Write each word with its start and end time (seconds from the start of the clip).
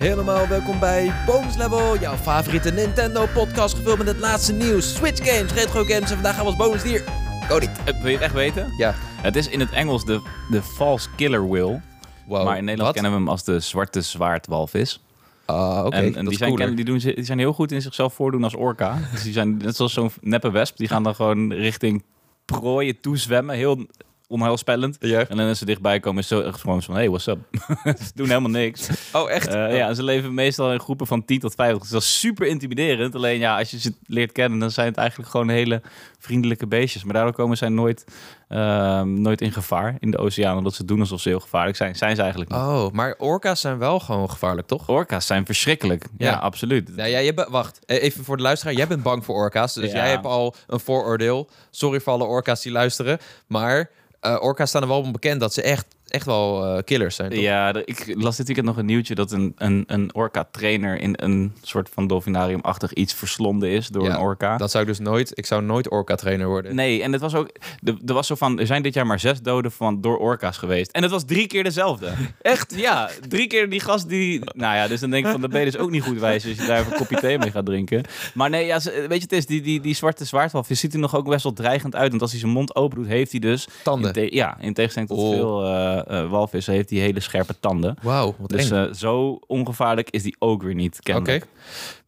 Helemaal 0.00 0.48
welkom 0.48 0.78
bij 0.78 1.12
Bonus 1.26 1.56
Level, 1.56 1.98
jouw 1.98 2.16
favoriete 2.16 2.70
Nintendo 2.70 3.26
podcast 3.34 3.74
gevuld 3.76 3.98
met 3.98 4.06
het 4.06 4.18
laatste 4.18 4.52
nieuws, 4.52 4.94
Switch 4.94 5.30
games, 5.30 5.52
retro 5.52 5.84
games 5.84 6.00
en 6.10 6.14
vandaag 6.14 6.34
gaan 6.34 6.44
we 6.44 6.50
als 6.50 6.56
bonus 6.58 6.82
dier. 6.82 7.04
Cody. 7.48 7.66
Eh, 7.84 8.00
Wil 8.00 8.06
je 8.06 8.12
het 8.16 8.20
echt 8.20 8.34
weten? 8.34 8.72
Ja. 8.76 8.94
Het 8.98 9.36
is 9.36 9.48
in 9.48 9.60
het 9.60 9.70
Engels 9.70 10.04
de, 10.04 10.20
de 10.50 10.62
false 10.62 11.08
killer 11.16 11.48
whale. 11.48 11.80
Wow. 12.26 12.44
maar 12.44 12.56
in 12.56 12.64
Nederland 12.64 12.80
Wat? 12.80 12.92
kennen 12.92 13.12
we 13.12 13.16
hem 13.18 13.28
als 13.28 13.44
de 13.44 13.60
zwarte 13.60 14.00
zwaardwalvis. 14.00 15.00
Ah, 15.44 15.82
oké. 15.86 15.96
en 15.96 16.14
en 16.16 16.24
die, 16.26 16.36
zijn, 16.36 16.50
cooler. 16.50 16.76
die, 16.76 16.84
doen, 16.84 16.98
die 16.98 17.24
zijn 17.24 17.38
heel 17.38 17.52
goed 17.52 17.72
in 17.72 17.82
zichzelf 17.82 18.14
voordoen 18.14 18.44
als 18.44 18.54
orka. 18.54 18.98
Dus 19.12 19.22
die 19.22 19.32
zijn 19.32 19.56
net 19.56 19.76
zoals 19.76 19.92
zo'n 19.92 20.10
neppe 20.20 20.50
wesp. 20.50 20.76
Die 20.76 20.88
gaan 20.88 21.02
dan 21.02 21.14
gewoon 21.14 21.52
richting 21.52 22.04
prooien 22.44 23.00
toezwemmen. 23.00 23.54
Heel 23.56 23.86
onheilspellend. 24.30 24.96
Ja. 25.00 25.28
En 25.28 25.36
dan 25.36 25.48
als 25.48 25.58
ze 25.58 25.64
dichtbij 25.64 26.00
komen 26.00 26.22
is 26.22 26.28
zo 26.28 26.40
echt 26.40 26.60
gewoon 26.60 26.82
van... 26.82 26.94
Hey, 26.94 27.08
what's 27.08 27.26
up? 27.26 27.38
ze 28.06 28.10
doen 28.14 28.28
helemaal 28.28 28.50
niks. 28.50 28.88
Oh, 29.12 29.30
echt? 29.30 29.46
Eh, 29.48 29.76
ja, 29.76 29.88
en 29.88 29.96
ze 29.96 30.02
leven 30.02 30.34
meestal 30.34 30.72
in 30.72 30.80
groepen 30.80 31.06
van 31.06 31.24
10 31.24 31.38
tot 31.40 31.54
50. 31.54 31.80
Dus 31.82 31.90
dat 31.90 32.02
is 32.02 32.18
super 32.20 32.46
intimiderend. 32.46 33.14
Alleen 33.14 33.38
ja, 33.38 33.58
als 33.58 33.70
je 33.70 33.78
ze 33.80 33.94
leert 34.06 34.32
kennen, 34.32 34.58
dan 34.58 34.70
zijn 34.70 34.86
het 34.88 34.96
eigenlijk 34.96 35.30
gewoon 35.30 35.48
hele 35.48 35.82
vriendelijke 36.18 36.66
beestjes. 36.66 37.04
Maar 37.04 37.14
daardoor 37.14 37.32
komen 37.32 37.56
zij 37.56 37.68
nooit, 37.68 38.04
ehm, 38.48 39.20
nooit 39.22 39.40
in 39.40 39.52
gevaar 39.52 39.96
in 39.98 40.10
de 40.10 40.18
oceaan. 40.18 40.56
Omdat 40.56 40.74
ze 40.74 40.84
doen 40.84 41.00
alsof 41.00 41.20
ze 41.20 41.28
heel 41.28 41.40
gevaarlijk 41.40 41.76
zijn. 41.76 41.96
Zijn 41.96 42.14
ze 42.16 42.20
eigenlijk 42.20 42.50
niet. 42.50 42.60
Oh, 42.60 42.90
maar 42.92 43.14
orka's 43.18 43.60
zijn 43.60 43.78
wel 43.78 44.00
gewoon 44.00 44.30
gevaarlijk, 44.30 44.66
toch? 44.66 44.88
Orka's 44.88 45.26
zijn 45.26 45.46
verschrikkelijk. 45.46 46.04
Ja, 46.18 46.30
Ja. 46.30 46.36
absoluut. 46.38 46.96
Nou 46.96 47.08
ja, 47.08 47.18
je 47.18 47.34
be- 47.34 47.46
wacht. 47.50 47.80
Eh, 47.86 48.02
Even 48.02 48.24
voor 48.24 48.36
de 48.36 48.42
luisteraar. 48.42 48.74
Jij 48.74 48.86
bent 48.86 49.02
bang 49.02 49.24
voor 49.24 49.34
orka's, 49.34 49.74
dus 49.74 49.90
Ja. 49.90 49.96
jij 49.96 50.08
hebt 50.10 50.24
al 50.24 50.54
een 50.66 50.80
vooroordeel. 50.80 51.48
Sorry 51.70 52.00
voor 52.00 52.12
alle 52.12 52.24
orka's 52.24 52.62
die 52.62 52.72
luisteren. 52.72 53.18
Maar 53.46 53.90
eh, 54.20 54.36
orka's 54.40 54.68
staan 54.68 54.82
er 54.82 54.88
wel 54.88 55.10
bekend 55.10 55.40
dat 55.40 55.52
ze 55.54 55.62
echt, 55.62 55.86
echt 56.10 56.26
wel 56.26 56.64
eh, 56.64 56.82
killers 56.84 57.16
zijn, 57.16 57.30
toch? 57.30 57.40
Ja, 57.40 57.74
ik 57.84 58.14
las 58.16 58.36
dit 58.36 58.46
weekend 58.46 58.66
nog 58.66 58.76
een 58.76 58.86
nieuwtje 58.86 59.14
dat 59.14 59.32
een, 59.32 59.52
een, 59.56 59.84
een 59.86 60.14
orka-trainer 60.14 61.00
in 61.00 61.14
een 61.16 61.52
soort 61.62 61.88
van 61.92 62.06
dolfinarium-achtig 62.06 62.92
iets 62.92 63.14
verslonden 63.14 63.68
is 63.68 63.88
door 63.88 64.04
Ja, 64.04 64.14
een 64.14 64.20
orka. 64.20 64.56
Dat 64.56 64.70
zou 64.70 64.82
ik 64.82 64.88
dus 64.88 64.98
nooit... 64.98 65.38
Ik 65.38 65.46
zou 65.46 65.62
nooit 65.62 65.90
orka-trainer 65.90 66.46
worden. 66.46 66.74
Nee, 66.74 67.02
en 67.02 67.12
het 67.12 67.20
was 67.20 67.34
ook. 67.34 67.50
Er, 67.84 68.14
was 68.14 68.26
zo 68.26 68.34
van. 68.34 68.58
Er 68.58 68.66
zijn 68.66 68.82
dit 68.82 68.94
jaar 68.94 69.06
maar 69.06 69.20
zes 69.20 69.42
doden 69.42 69.72
van 69.72 70.00
door 70.00 70.18
orka's 70.18 70.56
geweest. 70.58 70.90
En 70.90 71.02
het 71.02 71.10
was 71.10 71.24
drie 71.24 71.46
keer 71.46 71.64
dezelfde. 71.64 72.12
Echt? 72.42 72.74
Ja, 72.76 73.10
drie 73.28 73.46
keer 73.46 73.70
die 73.70 73.80
gast 73.80 74.08
die. 74.08 74.40
Nou 74.54 74.74
ja, 74.76 74.88
dus 74.88 75.00
dan 75.00 75.10
denk 75.10 75.24
ik 75.24 75.30
van. 75.32 75.40
Dan 75.40 75.50
ben 75.50 75.60
je 75.60 75.70
dus 75.70 75.76
ook 75.80 75.90
niet 75.90 76.02
goed 76.02 76.18
wijs 76.18 76.46
als 76.46 76.56
je 76.56 76.66
daar 76.66 76.78
even 76.80 76.92
een 76.92 76.98
kopje 76.98 77.20
thee 77.20 77.38
mee 77.38 77.50
gaat 77.50 77.66
drinken. 77.66 78.04
Maar 78.34 78.50
nee, 78.50 78.66
ja, 78.66 78.80
weet 78.84 79.08
je, 79.10 79.20
het 79.20 79.32
is 79.32 79.46
die, 79.46 79.60
die, 79.60 79.80
die 79.80 79.94
zwarte 79.94 80.24
zwaardwalvis 80.24 80.80
ziet 80.80 80.92
er 80.92 80.98
nog 80.98 81.16
ook 81.16 81.28
best 81.28 81.42
wel 81.42 81.52
dreigend 81.52 81.94
uit. 81.96 82.10
Want 82.10 82.22
als 82.22 82.30
hij 82.30 82.40
zijn 82.40 82.52
mond 82.52 82.74
open 82.74 82.98
doet, 82.98 83.06
heeft 83.06 83.30
hij 83.30 83.40
dus. 83.40 83.68
Tanden. 83.82 84.14
In 84.14 84.28
ja, 84.36 84.56
in 84.60 84.74
tegenstelling 84.74 85.10
tot 85.10 85.18
Oh. 85.18 85.30
veel 85.30 85.64
eh, 85.64 85.99
walvissen, 86.28 86.74
heeft 86.74 86.90
hij 86.90 86.98
hele 86.98 87.20
scherpe 87.20 87.54
tanden. 87.60 87.96
Wauw, 88.02 88.34
Dus 88.46 88.70
eh, 88.70 88.92
zo 88.92 89.38
ongevaarlijk 89.46 90.10
is 90.10 90.22
die 90.22 90.36
ook 90.38 90.62
weer 90.62 90.74
niet. 90.74 90.96
Oké, 91.00 91.12
Kennelijk. 91.12 91.46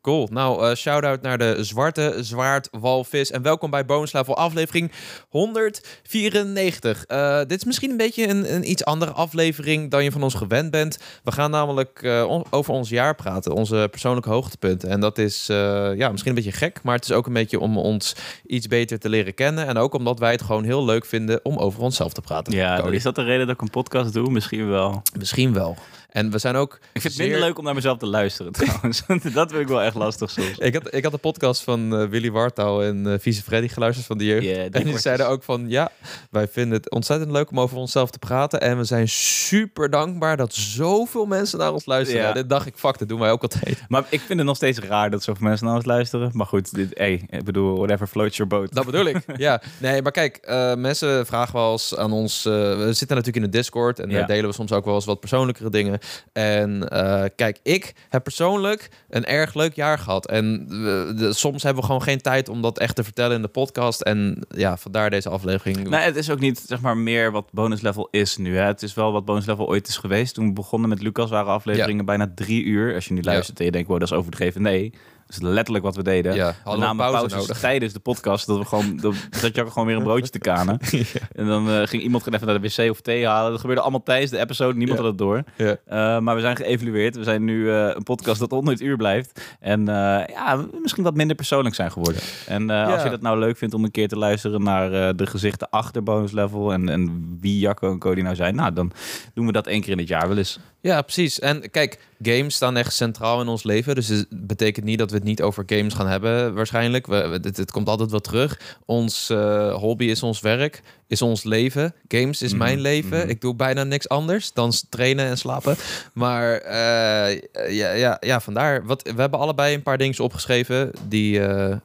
Cool. 0.03 0.28
Nou, 0.31 0.69
eh 0.70 0.75
shout-out 0.77 1.22
naar 1.22 1.39
de 1.39 1.56
zwarte 1.64 2.14
zwaardwalvis. 2.20 3.31
En 3.31 3.42
welkom 3.42 3.70
bij 3.70 3.84
Bonus 3.84 4.12
Level 4.12 4.36
aflevering 4.36 4.92
194. 5.28 7.05
Eh, 7.06 7.39
dit 7.39 7.53
is 7.58 7.64
misschien 7.64 7.91
een 7.91 7.97
beetje 7.97 8.28
een, 8.28 8.55
een 8.55 8.70
iets 8.70 8.84
andere 8.84 9.11
aflevering 9.12 9.91
dan 9.91 10.05
je 10.05 10.12
van 10.12 10.23
ons 10.23 10.34
gewend 10.34 10.70
bent. 10.70 10.98
We 11.25 11.33
gaan 11.33 11.50
namelijk 11.50 12.03
eh, 12.03 12.25
on- 12.28 12.45
over 12.50 12.73
ons 12.73 12.89
jaar 12.89 13.14
praten, 13.14 13.53
onze 13.53 13.89
persoonlijke 13.91 14.30
hoogtepunten. 14.30 14.89
En 14.89 15.00
dat 15.00 15.19
is 15.19 15.47
ja, 15.47 16.08
misschien 16.08 16.30
een 16.30 16.42
beetje 16.42 16.53
gek, 16.53 16.80
maar 16.83 16.95
het 16.95 17.05
is 17.05 17.12
ook 17.12 17.27
een 17.27 17.33
beetje 17.33 17.61
om 17.61 17.78
ons 17.78 18.14
iets 18.47 18.67
beter 18.67 18.98
te 18.98 19.08
leren 19.08 19.34
kennen. 19.34 19.67
En 19.67 19.77
ook 19.77 19.95
omdat 19.95 20.19
wij 20.19 20.30
het 20.33 20.42
gewoon 20.42 20.64
heel 20.64 20.84
leuk 20.84 21.05
vinden 21.05 21.41
om 21.42 21.56
over 21.58 21.80
onszelf 21.83 22.12
te 22.12 22.20
praten. 22.20 22.53
Ja, 22.53 22.80
Cody. 22.80 22.95
is 22.95 23.03
dat 23.03 23.14
de 23.14 23.23
reden 23.23 23.47
dat 23.47 23.55
ik 23.55 23.61
een 23.62 23.70
podcast 23.70 24.12
doe? 24.12 24.30
Misschien 24.30 24.69
wel. 24.69 25.03
Misschien 25.19 25.53
wel. 25.53 25.77
En 26.13 26.31
we 26.31 26.39
zijn 26.39 26.57
ook. 26.57 26.75
Ik 26.75 26.81
vind 27.01 27.05
het 27.05 27.13
zeer- 27.13 27.23
minder 27.27 27.47
leuk 27.47 27.59
om 27.59 27.65
naar 27.65 27.75
mezelf 27.75 27.99
te 27.99 28.07
luisteren 28.07 28.53
trouwens. 28.59 29.03
dat 29.35 29.51
vind 29.51 29.63
ik 29.63 29.69
wel 29.69 29.83
echt 29.83 29.95
lastig 29.95 30.31
soms. 30.31 30.59
Ik 30.59 30.75
had, 30.75 30.95
ik 30.95 31.03
had 31.03 31.13
de 31.13 31.19
podcast 31.19 31.63
van 31.63 31.97
eh, 31.97 32.09
Willy 32.09 32.31
Wartaal 32.31 32.83
en 32.83 33.07
eh 33.13 33.19
Vice 33.19 33.43
Freddy 33.43 33.69
geluisterd 33.69 34.07
van 34.07 34.19
de 34.19 34.25
jeugd. 34.25 34.41
Die 34.41 34.55
en 34.55 34.71
die 34.71 34.81
kortjes. 34.83 35.03
zeiden 35.03 35.29
ook 35.29 35.43
van, 35.43 35.65
ja, 35.69 35.91
wij 36.31 36.48
vinden 36.48 36.77
het 36.79 36.91
ontzettend 36.91 37.31
leuk 37.31 37.51
om 37.51 37.61
over 37.61 37.77
onszelf 37.77 38.11
te 38.11 38.19
praten. 38.19 38.61
En 38.61 38.77
we 38.79 38.85
zijn 38.85 39.09
super 39.09 39.91
dankbaar 39.91 40.36
dat 40.36 40.55
zoveel 40.55 41.27
mensen 41.27 41.59
naar 41.59 41.73
ons 41.73 41.86
luisteren. 41.86 42.23
Ja. 42.23 42.29
En 42.29 42.35
dit 42.35 42.48
dacht 42.48 42.67
ik, 42.67 42.75
fuck, 42.77 42.98
dat 42.98 43.09
doen 43.09 43.20
wij 43.20 43.31
ook 43.31 43.42
altijd. 43.42 43.83
Maar 43.89 44.05
ik 44.09 44.20
vind 44.20 44.39
het 44.39 44.47
nog 44.48 44.57
steeds 44.57 44.79
raar 44.79 45.11
dat 45.11 45.23
zoveel 45.23 45.47
mensen 45.47 45.67
naar 45.67 45.75
ons 45.77 45.85
luisteren. 45.85 46.31
Maar 46.35 46.47
goed, 46.47 46.75
dit, 46.75 46.91
hey, 46.98 47.23
ik 47.31 47.45
bedoel, 47.45 47.77
whatever 47.77 48.07
floats 48.07 48.36
your 48.36 48.51
boat. 48.57 48.73
Dat 48.75 48.85
bedoel 48.85 49.05
ik. 49.07 49.17
ja, 49.36 49.63
nee, 49.79 50.03
maar 50.03 50.13
kijk, 50.13 50.36
eh, 50.36 50.75
mensen 50.75 51.27
vragen 51.27 51.55
wel 51.55 51.73
eens 51.73 51.97
aan 51.97 52.13
ons. 52.13 52.42
we 52.42 52.89
zitten 52.91 53.17
natuurlijk 53.17 53.45
in 53.45 53.51
de 53.51 53.57
Discord 53.59 53.98
en 53.98 54.11
Ja. 54.11 54.19
daar 54.19 54.27
delen 54.27 54.48
we 54.48 54.55
soms 54.55 54.73
ook 54.73 54.85
wel 54.85 54.95
eens 54.95 55.05
wat 55.05 55.20
persoonlijkere 55.20 55.70
dingen. 55.70 56.01
En 56.33 56.89
eh, 56.89 57.24
kijk, 57.36 57.58
ik 57.63 57.95
heb 58.08 58.23
persoonlijk 58.23 58.90
een 59.11 59.24
erg 59.24 59.55
leuk 59.55 59.74
jaar 59.74 59.98
gehad. 59.98 60.27
En 60.27 60.67
we- 60.68 61.13
de- 61.17 61.33
soms 61.33 61.63
hebben 61.63 61.80
we 61.80 61.86
gewoon 61.86 62.02
geen 62.02 62.20
tijd 62.20 62.48
om 62.48 62.63
dat 62.63 62.79
echt 62.79 62.96
te 62.96 63.05
vertellen 63.05 63.36
in 63.36 63.42
de 63.42 63.48
podcast. 63.48 64.01
En 64.01 64.46
ja, 64.48 64.77
vandaar 64.77 65.11
deze 65.11 65.29
aflevering. 65.29 65.89
Nee, 65.89 66.01
het 66.01 66.17
is 66.17 66.30
ook 66.30 66.41
niet 66.41 66.64
zeg 66.67 66.80
maar 66.80 66.96
meer 66.96 67.30
wat 67.33 67.48
bonus 67.52 67.80
level 67.80 68.08
is 68.11 68.36
nu. 68.36 68.57
Hè. 68.57 68.64
Het 68.64 68.83
is 68.83 68.95
wel 68.95 69.12
wat 69.12 69.24
bonus 69.24 69.46
level 69.46 69.67
ooit 69.68 69.89
is 69.89 69.96
geweest. 69.96 70.35
Toen 70.35 70.46
we 70.46 70.52
begonnen 70.52 70.89
met 70.89 71.02
Lucas 71.02 71.30
waren 71.30 71.52
afleveringen 71.52 72.05
bijna 72.05 72.33
drie 72.35 72.64
uur. 72.64 72.95
Als 72.95 73.07
je 73.07 73.14
nu 73.14 73.23
luistert 73.23 73.58
en 73.58 73.64
je 73.64 73.70
denkt, 73.70 73.89
wow, 73.89 73.98
dat 73.98 74.11
is 74.11 74.17
overdreven. 74.17 74.62
Nee, 74.62 74.92
is 75.33 75.41
letterlijk 75.41 75.85
wat 75.85 75.97
we 75.97 76.03
deden. 76.03 76.35
Ja, 76.35 76.55
we 76.65 76.77
namen 76.77 76.97
pauze 76.97 77.17
pauzes 77.19 77.39
nodig. 77.41 77.59
tijdens 77.61 77.93
de 77.93 77.98
podcast. 78.01 78.47
Dat 78.47 78.59
we 78.59 78.65
gewoon, 78.65 78.97
dat, 78.97 79.15
dat 79.41 79.55
je 79.55 79.67
gewoon 79.70 79.87
weer 79.87 79.97
een 79.97 80.03
broodje 80.03 80.31
te 80.31 80.39
kanen. 80.39 80.79
En 81.33 81.47
dan 81.47 81.70
eh, 81.70 81.87
ging 81.87 82.03
iemand 82.03 82.33
even 82.35 82.47
naar 82.47 82.61
de 82.61 82.69
wc 82.69 82.91
of 82.91 83.01
thee 83.01 83.27
halen. 83.27 83.51
Dat 83.51 83.61
gebeurde 83.61 83.83
allemaal 83.83 84.03
tijdens 84.03 84.31
de 84.31 84.39
episode. 84.39 84.77
Niemand 84.79 84.98
Ja. 84.98 85.05
had 85.05 85.13
het 85.13 85.21
door. 85.21 85.42
Ja. 85.57 85.77
Eh, 85.87 86.21
maar 86.21 86.35
we 86.35 86.41
zijn 86.41 86.57
geëvalueerd. 86.57 87.17
We 87.17 87.25
zijn 87.25 87.45
nu 87.45 87.71
eh, 87.71 87.91
een 87.95 88.03
podcast 88.03 88.41
dat 88.41 88.53
onder 88.53 88.73
het 88.73 88.83
uur 88.83 88.97
blijft. 88.97 89.41
En 89.61 89.85
ja, 89.85 90.67
misschien 90.83 91.03
wat 91.05 91.15
minder 91.15 91.37
persoonlijk 91.37 91.75
zijn 91.75 91.92
geworden. 91.92 92.23
En 92.47 92.71
als 92.71 93.03
je 93.03 93.11
dat 93.11 93.21
nou 93.21 93.39
leuk 93.39 93.57
vindt 93.57 93.75
om 93.75 93.85
een 93.85 93.91
keer 93.91 94.09
te 94.09 94.19
luisteren 94.19 94.63
naar 94.63 95.17
de 95.17 95.27
gezichten 95.27 95.71
achter 95.71 96.03
bonus 96.03 96.33
level 96.33 96.73
en, 96.73 96.89
en 96.89 97.37
wie 97.41 97.59
Jacco 97.59 97.91
en 97.91 97.98
Cody 97.98 98.21
nou 98.21 98.35
zijn, 98.35 98.55
nou 98.55 98.73
dan 98.73 98.92
doen 99.35 99.47
we 99.47 99.53
dat 99.53 99.67
één 99.67 99.81
keer 99.81 99.92
in 99.92 99.98
het 99.98 100.09
jaar 100.09 100.29
wel 100.29 100.37
eens. 100.37 100.59
Ja, 100.81 101.03
precies. 101.03 101.39
En 101.41 101.71
kijk, 101.71 101.98
games 102.23 102.55
staan 102.55 102.77
echt 102.77 102.92
centraal 102.95 103.41
in 103.41 103.48
ons 103.48 103.63
leven. 103.63 103.95
Dus 103.95 104.09
het 104.09 104.27
betekent 104.31 104.85
niet 104.87 104.98
dat 104.98 105.11
we 105.11 105.19
het 105.23 105.31
niet 105.31 105.43
over 105.43 105.63
games 105.67 105.95
gaan 105.95 106.09
hebben, 106.09 106.55
waarschijnlijk. 106.55 107.07
We, 107.07 107.41
het 107.43 107.71
komt 107.71 107.89
altijd 107.89 108.11
wel 108.11 108.21
terug. 108.21 108.77
Ons 108.87 109.31
eh, 109.31 109.75
hobby 109.75 110.05
is 110.05 110.23
ons 110.23 110.41
werk, 110.41 110.83
is 111.07 111.23
ons 111.23 111.43
leven. 111.45 111.95
Games 112.09 112.43
is 112.43 112.51
Mhm, 112.51 112.59
mijn 112.63 112.81
leven. 112.81 113.19
mhm. 113.19 113.29
Ik 113.29 113.41
doe 113.41 113.55
bijna 113.55 113.85
niks 113.85 114.09
anders 114.09 114.53
dan 114.53 114.73
trainen 114.89 115.27
en 115.27 115.39
slapen. 115.39 115.77
Maar 116.13 116.53
eh, 116.57 117.41
ja, 117.71 117.93
ja, 117.93 118.17
ja, 118.21 118.41
vandaar. 118.41 118.87
Wat, 118.87 119.03
we 119.03 119.21
hebben 119.21 119.39
allebei 119.41 119.75
een 119.75 119.83
paar 119.83 119.99
dingen 119.99 120.21
opgeschreven 120.21 120.91
die 121.09 121.41
eh, 121.41 121.77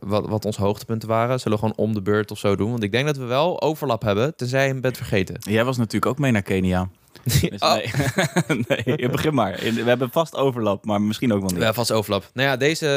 wat, 0.00 0.26
wat 0.28 0.44
onze 0.44 0.60
hoogtepunten 0.60 1.08
waren. 1.08 1.40
Zullen 1.40 1.58
we 1.58 1.64
gewoon 1.64 1.86
om 1.86 1.94
de 1.94 2.02
beurt 2.02 2.30
of 2.30 2.38
zo 2.38 2.56
doen? 2.56 2.70
Want 2.70 2.82
ik 2.82 2.92
denk 2.92 3.06
dat 3.06 3.16
we 3.16 3.24
wel 3.24 3.62
overlap 3.62 4.02
hebben, 4.02 4.36
tenzij 4.36 4.62
je 4.66 4.72
hem 4.72 4.80
bent 4.80 4.96
vergeten. 4.96 5.36
Jij 5.40 5.64
was 5.64 5.76
natuurlijk 5.76 6.06
ook 6.06 6.18
mee 6.18 6.32
naar 6.32 6.42
Kenia. 6.42 6.88
Dus 7.24 7.60
Oh. 7.60 7.74
nee. 8.68 8.82
nee, 8.96 9.08
begin 9.08 9.34
maar. 9.34 9.58
We 9.74 9.82
hebben 9.84 10.10
vast 10.10 10.36
overlap, 10.36 10.84
maar 10.84 11.00
misschien 11.02 11.32
ook 11.32 11.40
wel 11.40 11.50
niet. 11.50 11.62
Ja, 11.62 11.72
vast 11.72 11.92
overlap. 11.92 12.30
Nou 12.32 12.48
ja, 12.48 12.56
deze, 12.56 12.88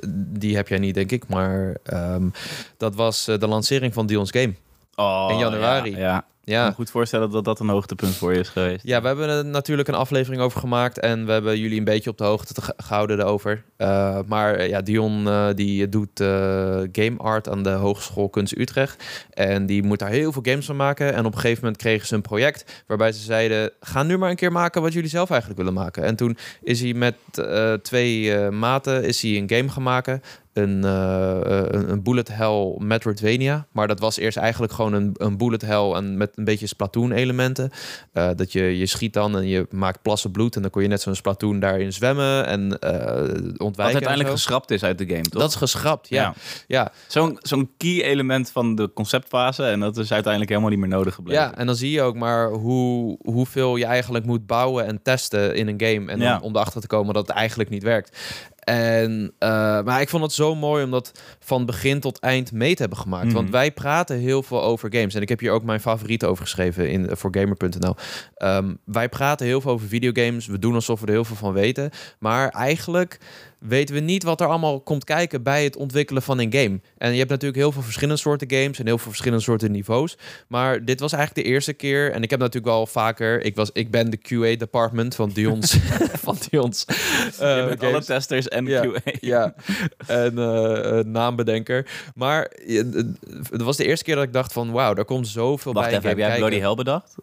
eh, 0.00 0.08
die 0.14 0.56
heb 0.56 0.68
jij 0.68 0.78
niet, 0.78 0.94
denk 0.94 1.12
ik. 1.12 1.28
Maar 1.28 1.76
ehm, 1.82 2.28
dat 2.76 2.94
was 2.94 3.28
eh, 3.28 3.38
de 3.38 3.46
lancering 3.46 3.94
van 3.94 4.06
Dion's 4.06 4.30
Game. 4.30 4.54
Oh, 4.94 5.28
in 5.30 5.38
januari. 5.38 5.90
Ja, 5.90 5.98
ja. 5.98 6.24
Ik 6.48 6.54
kan 6.54 6.62
Ja. 6.62 6.68
me 6.68 6.74
goed 6.74 6.90
voorstellen 6.90 7.30
dat 7.30 7.44
dat 7.44 7.60
een 7.60 7.68
hoogtepunt 7.68 8.14
voor 8.14 8.32
je 8.32 8.38
is 8.38 8.48
geweest. 8.48 8.80
ja, 8.86 9.00
we 9.00 9.06
hebben 9.06 9.28
er 9.28 9.44
natuurlijk 9.44 9.88
een 9.88 9.94
aflevering 9.94 10.42
over 10.42 10.60
gemaakt. 10.60 10.98
En 10.98 11.26
we 11.26 11.32
hebben 11.32 11.58
jullie 11.58 11.78
een 11.78 11.84
beetje 11.84 12.10
op 12.10 12.18
de 12.18 12.24
hoogte 12.24 12.54
te- 12.54 12.74
gehouden 12.76 13.16
daarover. 13.16 13.64
Eh, 13.76 14.18
maar 14.26 14.54
eh, 14.54 14.68
ja, 14.68 14.80
Dion 14.82 15.26
eh, 15.28 15.46
die 15.54 15.88
doet 15.88 16.10
game 16.92 17.14
art 17.16 17.48
aan 17.48 17.62
de 17.62 17.70
Hogeschool 17.70 18.28
Kunst 18.28 18.56
Utrecht. 18.58 19.04
En 19.30 19.66
die 19.66 19.82
moet 19.82 19.98
daar 19.98 20.08
heel 20.10 20.32
veel 20.32 20.42
games 20.44 20.66
van 20.66 20.76
maken. 20.76 21.14
En 21.14 21.24
op 21.26 21.32
een 21.34 21.40
gegeven 21.40 21.62
moment 21.62 21.82
kregen 21.82 22.06
ze 22.06 22.14
een 22.14 22.22
project 22.22 22.84
waarbij 22.86 23.12
ze 23.12 23.20
zeiden... 23.22 23.70
ga 23.80 24.02
nu 24.02 24.18
maar 24.18 24.30
een 24.30 24.36
keer 24.36 24.52
maken 24.52 24.82
wat 24.82 24.92
jullie 24.92 25.08
zelf 25.10 25.30
eigenlijk 25.30 25.60
willen 25.60 25.74
maken. 25.74 26.02
En 26.04 26.16
toen 26.16 26.36
is 26.62 26.80
hij 26.80 26.92
met 26.94 27.14
twee 27.82 28.34
maten 28.50 29.04
is 29.04 29.22
hij 29.22 29.36
een 29.36 29.50
game 29.50 29.68
gaan 29.68 29.82
maken. 29.82 30.22
Een, 30.58 30.84
eh, 30.84 31.62
een, 31.88 32.02
bullet 32.02 32.28
hell 32.28 32.74
Metroidvania. 32.78 33.66
Maar 33.72 33.88
dat 33.88 34.00
was 34.00 34.16
eerst 34.16 34.36
eigenlijk 34.36 34.72
gewoon 34.72 34.92
een, 34.92 35.14
een 35.16 35.36
bullet 35.36 35.62
hell 35.62 35.90
en 35.92 36.16
met 36.16 36.30
een 36.34 36.44
beetje 36.44 36.66
Splatoon 36.66 37.12
elementen. 37.12 37.70
Eh, 38.12 38.28
dat 38.36 38.52
je, 38.52 38.78
je 38.78 38.86
schiet 38.86 39.12
dan 39.12 39.36
en 39.36 39.46
je 39.46 39.66
maakt 39.70 40.02
plassen 40.02 40.30
bloed. 40.30 40.56
En 40.56 40.62
dan 40.62 40.70
kon 40.70 40.82
je 40.82 40.88
net 40.88 41.00
zo'n 41.00 41.14
Splatoon 41.14 41.60
daarin 41.60 41.92
zwemmen 41.92 42.46
en 42.46 42.78
eh 42.78 42.96
ontwijken. 43.58 43.76
Wat 43.76 43.78
uiteindelijk 43.78 44.30
geschrapt 44.30 44.70
is 44.70 44.82
uit 44.82 44.98
de 44.98 45.06
game, 45.06 45.22
toch? 45.22 45.40
Dat 45.40 45.50
is 45.50 45.56
geschrapt, 45.56 46.08
ja. 46.08 46.22
Ja. 46.22 46.34
ja. 46.66 46.92
Zo'n 47.06 47.38
zo'n 47.42 47.70
key 47.76 48.02
element 48.02 48.50
van 48.50 48.74
de 48.74 48.92
conceptfase. 48.94 49.64
En 49.64 49.80
dat 49.80 49.96
is 49.96 50.12
uiteindelijk 50.12 50.50
helemaal 50.50 50.70
niet 50.70 50.80
meer 50.80 50.88
nodig 50.88 51.14
gebleven. 51.14 51.42
Ja, 51.42 51.54
en 51.54 51.66
dan 51.66 51.76
zie 51.76 51.90
je 51.90 52.02
ook 52.02 52.16
maar 52.16 52.50
hoe, 52.50 53.18
hoeveel 53.22 53.76
je 53.76 53.84
eigenlijk 53.84 54.24
moet 54.24 54.46
bouwen 54.46 54.86
en 54.86 55.02
testen 55.02 55.54
in 55.54 55.68
een 55.68 55.80
game. 55.80 56.10
En 56.10 56.18
dan 56.18 56.28
Ja. 56.28 56.40
om 56.42 56.56
erachter 56.56 56.80
te 56.80 56.86
komen 56.86 57.14
dat 57.14 57.26
het 57.26 57.36
eigenlijk 57.36 57.70
niet 57.70 57.82
werkt. 57.82 58.16
En, 58.68 59.32
uh, 59.38 59.48
maar 59.82 60.00
ik 60.00 60.08
vond 60.08 60.22
het 60.22 60.32
zo 60.32 60.54
mooi 60.54 60.84
om 60.84 60.90
dat 60.90 61.20
van 61.40 61.66
begin 61.66 62.00
tot 62.00 62.18
eind 62.18 62.52
mee 62.52 62.74
te 62.74 62.80
hebben 62.80 62.98
gemaakt. 62.98 63.32
Want 63.32 63.44
Mhm. 63.44 63.52
wij 63.56 63.72
praten 63.72 64.16
heel 64.18 64.42
veel 64.42 64.62
over 64.62 64.92
games. 64.94 65.14
En 65.14 65.22
ik 65.22 65.28
heb 65.28 65.40
hier 65.40 65.52
ook 65.52 65.62
mijn 65.62 65.80
favorieten 65.80 66.28
over 66.28 66.42
geschreven 66.42 66.90
in, 66.90 67.08
voor 67.16 67.30
gamer.nl. 67.34 67.94
Ehm, 68.34 68.74
wij 68.84 69.08
praten 69.08 69.46
heel 69.46 69.60
veel 69.60 69.70
over 69.70 69.88
videogames. 69.88 70.46
We 70.46 70.58
doen 70.58 70.74
alsof 70.74 71.00
we 71.00 71.06
er 71.06 71.12
heel 71.12 71.24
veel 71.24 71.36
van 71.36 71.52
weten. 71.52 71.90
Maar 72.18 72.48
eigenlijk 72.48 73.18
weten 73.58 73.94
we 73.94 74.00
niet 74.00 74.22
wat 74.22 74.40
er 74.40 74.46
allemaal 74.46 74.80
komt 74.80 75.04
kijken 75.04 75.42
bij 75.42 75.64
het 75.64 75.76
ontwikkelen 75.76 76.22
van 76.22 76.38
een 76.38 76.52
game. 76.52 76.80
En 76.98 77.12
je 77.12 77.18
hebt 77.18 77.30
natuurlijk 77.30 77.58
heel 77.58 77.72
veel 77.72 77.82
verschillende 77.82 78.20
soorten 78.20 78.50
games 78.50 78.78
en 78.78 78.86
heel 78.86 78.98
veel 78.98 79.10
verschillende 79.10 79.44
soorten 79.44 79.70
niveaus. 79.70 80.16
Maar 80.48 80.84
dit 80.84 81.00
was 81.00 81.12
eigenlijk 81.12 81.46
de 81.46 81.52
eerste 81.52 81.72
keer. 81.72 82.12
En 82.12 82.22
ik 82.22 82.30
heb 82.30 82.38
natuurlijk 82.38 82.74
wel 82.74 82.86
vaker. 82.86 83.40
Ik, 83.40 83.56
was, 83.56 83.70
ik 83.72 83.90
ben 83.90 84.10
de 84.10 84.18
QA-department 84.18 85.14
van 85.14 85.28
Dion's. 85.28 85.76
van 86.26 86.36
Dion's 86.48 86.84
Je 87.38 87.64
bent 87.68 87.82
alle 87.82 88.04
testers 88.04 88.48
en 88.48 88.66
Ja, 88.66 88.84
QA. 88.84 89.12
Ja, 89.20 89.54
en 90.06 90.38
eh, 90.38 91.04
naambedenker. 91.04 91.86
Maar 92.14 92.42
eh, 92.44 92.82
het 93.50 93.62
was 93.62 93.76
de 93.76 93.84
eerste 93.84 94.04
keer 94.04 94.14
dat 94.14 94.24
ik 94.24 94.32
dacht 94.32 94.52
van... 94.52 94.70
wauw, 94.70 94.94
daar 94.94 95.04
komt 95.04 95.28
zoveel 95.28 95.72
Wacht 95.72 95.86
bij 95.88 95.96
even, 95.96 96.08
heb 96.08 96.18
jij. 96.18 96.36
Bloody 96.36 96.58
Hell 96.58 96.74
bedacht? 96.74 97.14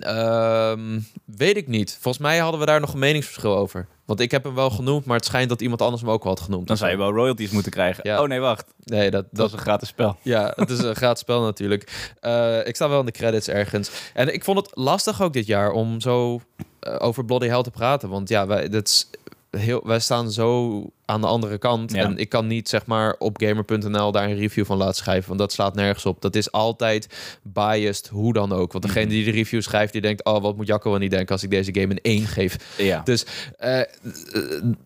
Ehm, 0.00 1.00
weet 1.24 1.56
ik 1.56 1.68
niet. 1.68 1.98
Volgens 2.00 2.22
mij 2.24 2.38
hadden 2.38 2.60
we 2.60 2.66
daar 2.66 2.80
nog 2.80 2.92
een 2.92 2.98
meningsverschil 2.98 3.56
over. 3.56 3.86
Want 4.04 4.20
ik 4.20 4.30
heb 4.30 4.44
hem 4.44 4.54
wel 4.54 4.70
genoemd, 4.70 5.04
maar 5.04 5.16
het 5.16 5.24
schijnt 5.24 5.48
dat 5.48 5.62
iemand 5.62 5.82
anders 5.82 6.02
hem 6.02 6.10
ook 6.10 6.22
wel 6.22 6.32
had 6.32 6.42
genoemd. 6.42 6.66
Dan 6.66 6.76
zou 6.76 6.90
je 6.90 6.96
wel 6.96 7.12
royalties 7.12 7.50
moeten 7.50 7.72
krijgen. 7.72 8.00
Ja. 8.08 8.22
Oh 8.22 8.28
nee, 8.28 8.40
wacht. 8.40 8.64
Nee, 8.84 9.10
dat, 9.10 9.22
Dat 9.22 9.36
dat, 9.36 9.46
is 9.46 9.52
een 9.52 9.58
gratis 9.58 9.88
spel. 9.88 10.16
ja, 10.22 10.52
het 10.56 10.70
is 10.70 10.78
een 10.78 10.94
gratis 11.02 11.20
spel 11.20 11.42
natuurlijk. 11.42 12.12
Eh, 12.20 12.66
ik 12.66 12.74
sta 12.74 12.88
wel 12.88 13.00
in 13.00 13.06
de 13.06 13.12
credits 13.12 13.48
ergens. 13.48 13.90
En 14.14 14.34
ik 14.34 14.44
vond 14.44 14.58
het 14.58 14.70
lastig 14.74 15.22
ook 15.22 15.32
dit 15.32 15.46
jaar 15.46 15.70
om 15.70 16.00
zo 16.00 16.40
eh, 16.80 16.96
over 16.98 17.24
Bloody 17.24 17.46
Hell 17.46 17.62
te 17.62 17.70
praten. 17.70 18.08
Want 18.08 18.28
ja, 18.28 18.46
wij, 18.46 18.68
dat 18.68 18.86
is 18.86 19.10
heel, 19.56 19.80
wij 19.84 20.00
staan 20.00 20.30
zo 20.32 20.82
aan 21.04 21.20
de 21.20 21.26
andere 21.26 21.58
kant. 21.58 21.92
Ja. 21.92 22.02
En 22.04 22.16
ik 22.18 22.28
kan 22.28 22.46
niet 22.46 22.68
zeg 22.68 22.86
maar 22.86 23.14
op 23.18 23.36
gamer.nl 23.40 24.12
daar 24.12 24.24
een 24.28 24.36
review 24.36 24.64
van 24.64 24.76
laten 24.76 24.94
schrijven. 24.94 25.26
Want 25.28 25.40
dat 25.40 25.52
slaat 25.52 25.74
nergens 25.74 26.06
op. 26.06 26.20
Dat 26.22 26.34
is 26.36 26.52
altijd 26.52 27.08
biased, 27.42 28.06
hoe 28.08 28.32
dan 28.32 28.52
ook. 28.52 28.72
Want 28.72 28.84
degene 28.84 29.04
Mhm. 29.04 29.14
die 29.14 29.24
de 29.24 29.30
review 29.30 29.62
schrijft, 29.62 29.92
die 29.92 30.00
denkt... 30.02 30.24
oh, 30.24 30.42
wat 30.42 30.56
moet 30.56 30.66
Jacco 30.66 30.90
wel 30.90 30.98
niet 30.98 31.10
denken 31.10 31.32
als 31.34 31.42
ik 31.42 31.50
deze 31.50 31.74
game 31.74 31.90
een 31.92 31.98
1 32.02 32.26
geef. 32.26 32.56
Ja. 32.78 33.00
Dus, 33.04 33.26
eh, 33.58 33.80
eh, 33.80 33.86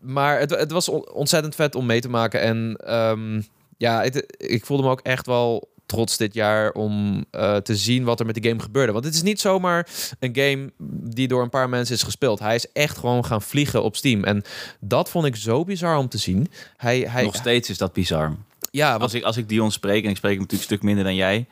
maar 0.01 0.39
het, 0.41 0.51
het 0.51 0.71
was 0.71 0.89
on- 0.89 1.11
ontzettend 1.13 1.55
vet 1.55 1.75
om 1.75 1.87
mee 1.87 2.01
te 2.01 2.09
maken. 2.11 2.41
En 2.41 2.77
ehm, 2.85 3.41
ja, 3.77 4.03
het- 4.03 4.35
ik 4.37 4.65
voelde 4.67 4.83
me 4.83 4.91
ook 4.91 5.01
echt 5.01 5.27
wel 5.27 5.70
trots 5.91 6.17
dit 6.17 6.35
jaar 6.35 6.73
om 6.73 7.25
eh, 7.31 7.57
te 7.57 7.77
zien 7.77 8.05
wat 8.05 8.21
er 8.21 8.27
met 8.27 8.35
de 8.35 8.49
game 8.49 8.61
gebeurde. 8.61 8.93
Want 8.93 9.05
het 9.05 9.15
is 9.15 9.23
niet 9.23 9.41
zomaar 9.41 9.89
een 10.19 10.35
game 10.35 10.73
die 11.15 11.29
door 11.29 11.43
een 11.43 11.51
paar 11.51 11.69
mensen 11.69 11.95
is 11.95 12.03
gespeeld. 12.03 12.39
Hij 12.39 12.55
is 12.55 12.73
echt 12.73 12.99
gewoon 12.99 13.25
gaan 13.25 13.43
vliegen 13.43 13.83
op 13.83 13.97
Steam. 13.97 14.25
En 14.25 14.43
dat 14.81 15.11
vond 15.11 15.27
ik 15.27 15.37
zo 15.37 15.65
bizar 15.65 15.97
om 15.97 16.09
te 16.09 16.19
zien. 16.19 16.49
Hij, 16.77 17.01
hij, 17.01 17.25
Nog 17.25 17.35
steeds 17.35 17.71
is 17.71 17.79
dat 17.79 17.93
bizar. 17.93 18.37
ja, 18.71 18.95
Als 18.97 19.15
ik, 19.15 19.23
als 19.23 19.37
ik 19.37 19.49
Dion 19.49 19.73
spreek, 19.73 20.05
en 20.05 20.11
ik 20.11 20.17
spreek 20.17 20.33
hem 20.33 20.41
natuurlijk 20.41 20.71
een 20.71 20.77
stuk 20.77 20.83
minder 20.83 21.05
dan 21.05 21.15
jij... 21.15 21.47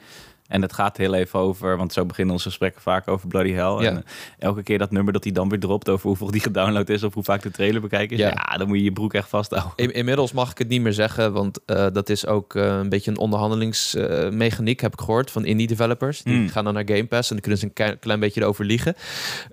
En 0.48 0.62
het 0.62 0.72
gaat 0.72 0.96
heel 0.96 1.14
even 1.14 1.38
over, 1.38 1.76
want 1.76 1.92
zo 1.92 2.06
beginnen 2.06 2.34
onze 2.34 2.48
gesprekken 2.48 2.82
vaak 2.82 3.08
over 3.08 3.28
Bloody 3.28 3.52
Hell. 3.52 3.64
Ja. 3.82 3.90
En 3.90 3.96
eh, 3.96 4.02
elke 4.38 4.62
keer 4.62 4.78
dat 4.78 4.90
nummer 4.90 5.12
dat 5.12 5.24
hij 5.24 5.32
dan 5.32 5.48
weer 5.48 5.60
dropt 5.60 5.88
over 5.88 6.06
hoeveel 6.06 6.30
die 6.30 6.40
gedownload 6.40 6.88
is 6.88 7.02
of 7.02 7.14
hoe 7.14 7.22
vaak 7.24 7.42
de 7.42 7.50
trailer 7.50 7.80
bekijken 7.80 8.16
is. 8.16 8.22
Ja. 8.22 8.28
Ja, 8.28 8.56
dan 8.56 8.68
moet 8.68 8.76
je 8.76 8.82
je 8.84 8.92
broek 8.92 9.14
echt 9.14 9.28
vasthouden. 9.28 9.72
In- 9.76 9.92
inmiddels 9.92 10.32
mag 10.32 10.50
ik 10.50 10.58
het 10.58 10.68
niet 10.68 10.80
meer 10.80 10.92
zeggen, 10.92 11.32
want 11.32 11.60
eh, 11.66 11.86
dat 11.92 12.08
is 12.08 12.26
ook 12.26 12.54
eh, 12.54 12.64
een 12.78 12.88
beetje 12.88 13.10
een 13.10 13.18
onderhandelingsmechaniek, 13.18 14.80
heb 14.80 14.92
ik 14.92 15.00
gehoord, 15.00 15.30
van 15.30 15.44
indie 15.44 15.66
developers. 15.66 16.22
Die 16.22 16.34
Hmm. 16.36 16.48
gaan 16.48 16.64
dan 16.64 16.74
naar 16.74 16.86
Game 16.88 17.06
Pass 17.06 17.28
en 17.28 17.34
dan 17.34 17.40
kunnen 17.40 17.60
ze 17.60 17.66
een 17.66 17.72
klein, 17.72 17.98
klein 17.98 18.20
beetje 18.20 18.40
erover 18.40 18.64
liegen. 18.64 18.94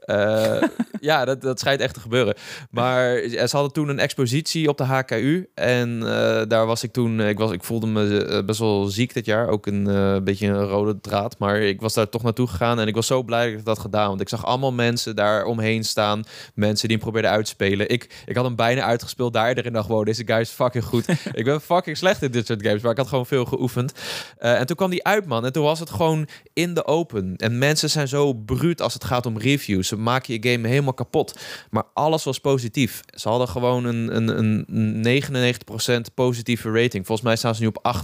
Ja, 1.00 1.26
dat, 1.26 1.42
dat 1.42 1.60
schijnt 1.60 1.82
echt 1.82 1.94
te 1.94 2.00
gebeuren. 2.00 2.36
Maar 2.70 3.18
ze 3.30 3.50
hadden 3.52 3.72
toen 3.74 3.90
een 3.90 4.00
expositie 4.00 4.70
op 4.70 4.78
de 4.78 4.84
HKU 4.84 5.50
en 5.54 6.00
daar 6.48 6.66
was 6.66 6.84
ik 6.84 6.92
toen, 6.92 7.22
ik, 7.22 7.38
was, 7.38 7.52
ik 7.52 7.64
voelde 7.64 7.88
me 7.88 8.44
best 8.46 8.60
wel 8.60 8.86
ziek 8.86 9.14
dit 9.14 9.26
jaar, 9.26 9.48
ook 9.48 9.66
een 9.66 9.84
beetje 10.24 10.48
een 10.48 10.64
rode 10.64 10.85
draad, 11.02 11.38
maar 11.40 11.62
ik 11.62 11.82
was 11.82 11.94
daar 11.94 12.10
toch 12.10 12.24
naartoe 12.24 12.48
gegaan 12.48 12.80
en 12.80 12.88
ik 12.88 12.96
was 12.96 13.08
zo 13.08 13.24
blij 13.24 13.50
dat 13.50 13.60
ik 13.60 13.66
dat 13.66 13.76
had 13.76 13.86
gedaan, 13.86 14.08
want 14.08 14.22
ik 14.22 14.30
zag 14.30 14.46
allemaal 14.46 14.72
mensen 14.72 15.16
daar 15.16 15.46
omheen 15.46 15.84
staan, 15.84 16.24
mensen 16.54 16.88
die 16.88 16.98
hem 16.98 17.06
probeerden 17.06 17.32
uit 17.32 17.46
te 17.46 17.52
spelen. 17.52 17.90
Ik, 17.90 18.24
ik 18.26 18.36
had 18.36 18.46
hem 18.46 18.56
bijna 18.56 18.82
uitgespeeld 18.82 19.34
daar 19.34 19.50
iedereen 19.50 19.74
dacht, 19.74 19.88
wow, 19.88 20.06
deze 20.06 20.24
guy 20.26 20.40
is 20.40 20.50
fucking 20.50 20.84
goed. 20.84 21.08
ik 21.34 21.46
ben 21.46 21.62
fucking 21.62 21.98
slecht 21.98 22.22
in 22.22 22.32
dit 22.32 22.46
soort 22.46 22.66
games, 22.66 22.82
maar 22.82 22.92
ik 22.92 22.98
had 22.98 23.08
gewoon 23.08 23.26
veel 23.26 23.46
geoefend. 23.46 23.94
Eh, 24.38 24.60
en 24.60 24.66
toen 24.66 24.76
kwam 24.76 24.90
die 24.90 25.04
uit, 25.04 25.26
man. 25.26 25.46
En 25.46 25.52
toen 25.52 25.64
was 25.64 25.80
het 25.80 25.90
gewoon 25.90 26.28
in 26.54 26.74
de 26.74 26.86
open. 26.86 27.36
En 27.36 27.58
mensen 27.58 27.90
zijn 27.90 28.08
zo 28.08 28.34
bruut 28.34 28.82
als 28.82 28.94
het 28.94 29.04
gaat 29.04 29.26
om 29.26 29.38
reviews. 29.38 29.88
Ze 29.88 29.98
maken 29.98 30.34
je 30.34 30.52
game 30.52 30.68
helemaal 30.68 30.94
kapot. 30.94 31.40
Maar 31.70 31.84
alles 31.94 32.24
was 32.24 32.40
positief. 32.40 33.02
Ze 33.08 33.30
hadden 33.30 33.48
gewoon 33.48 33.86
een, 33.86 34.16
een, 34.16 34.68
een 34.76 35.24
99% 36.10 36.14
positieve 36.14 36.72
rating. 36.72 37.06
Volgens 37.06 37.28
mij 37.28 37.36
staan 37.36 37.56
ze 37.56 37.62
nu 37.62 37.68
op 37.68 37.96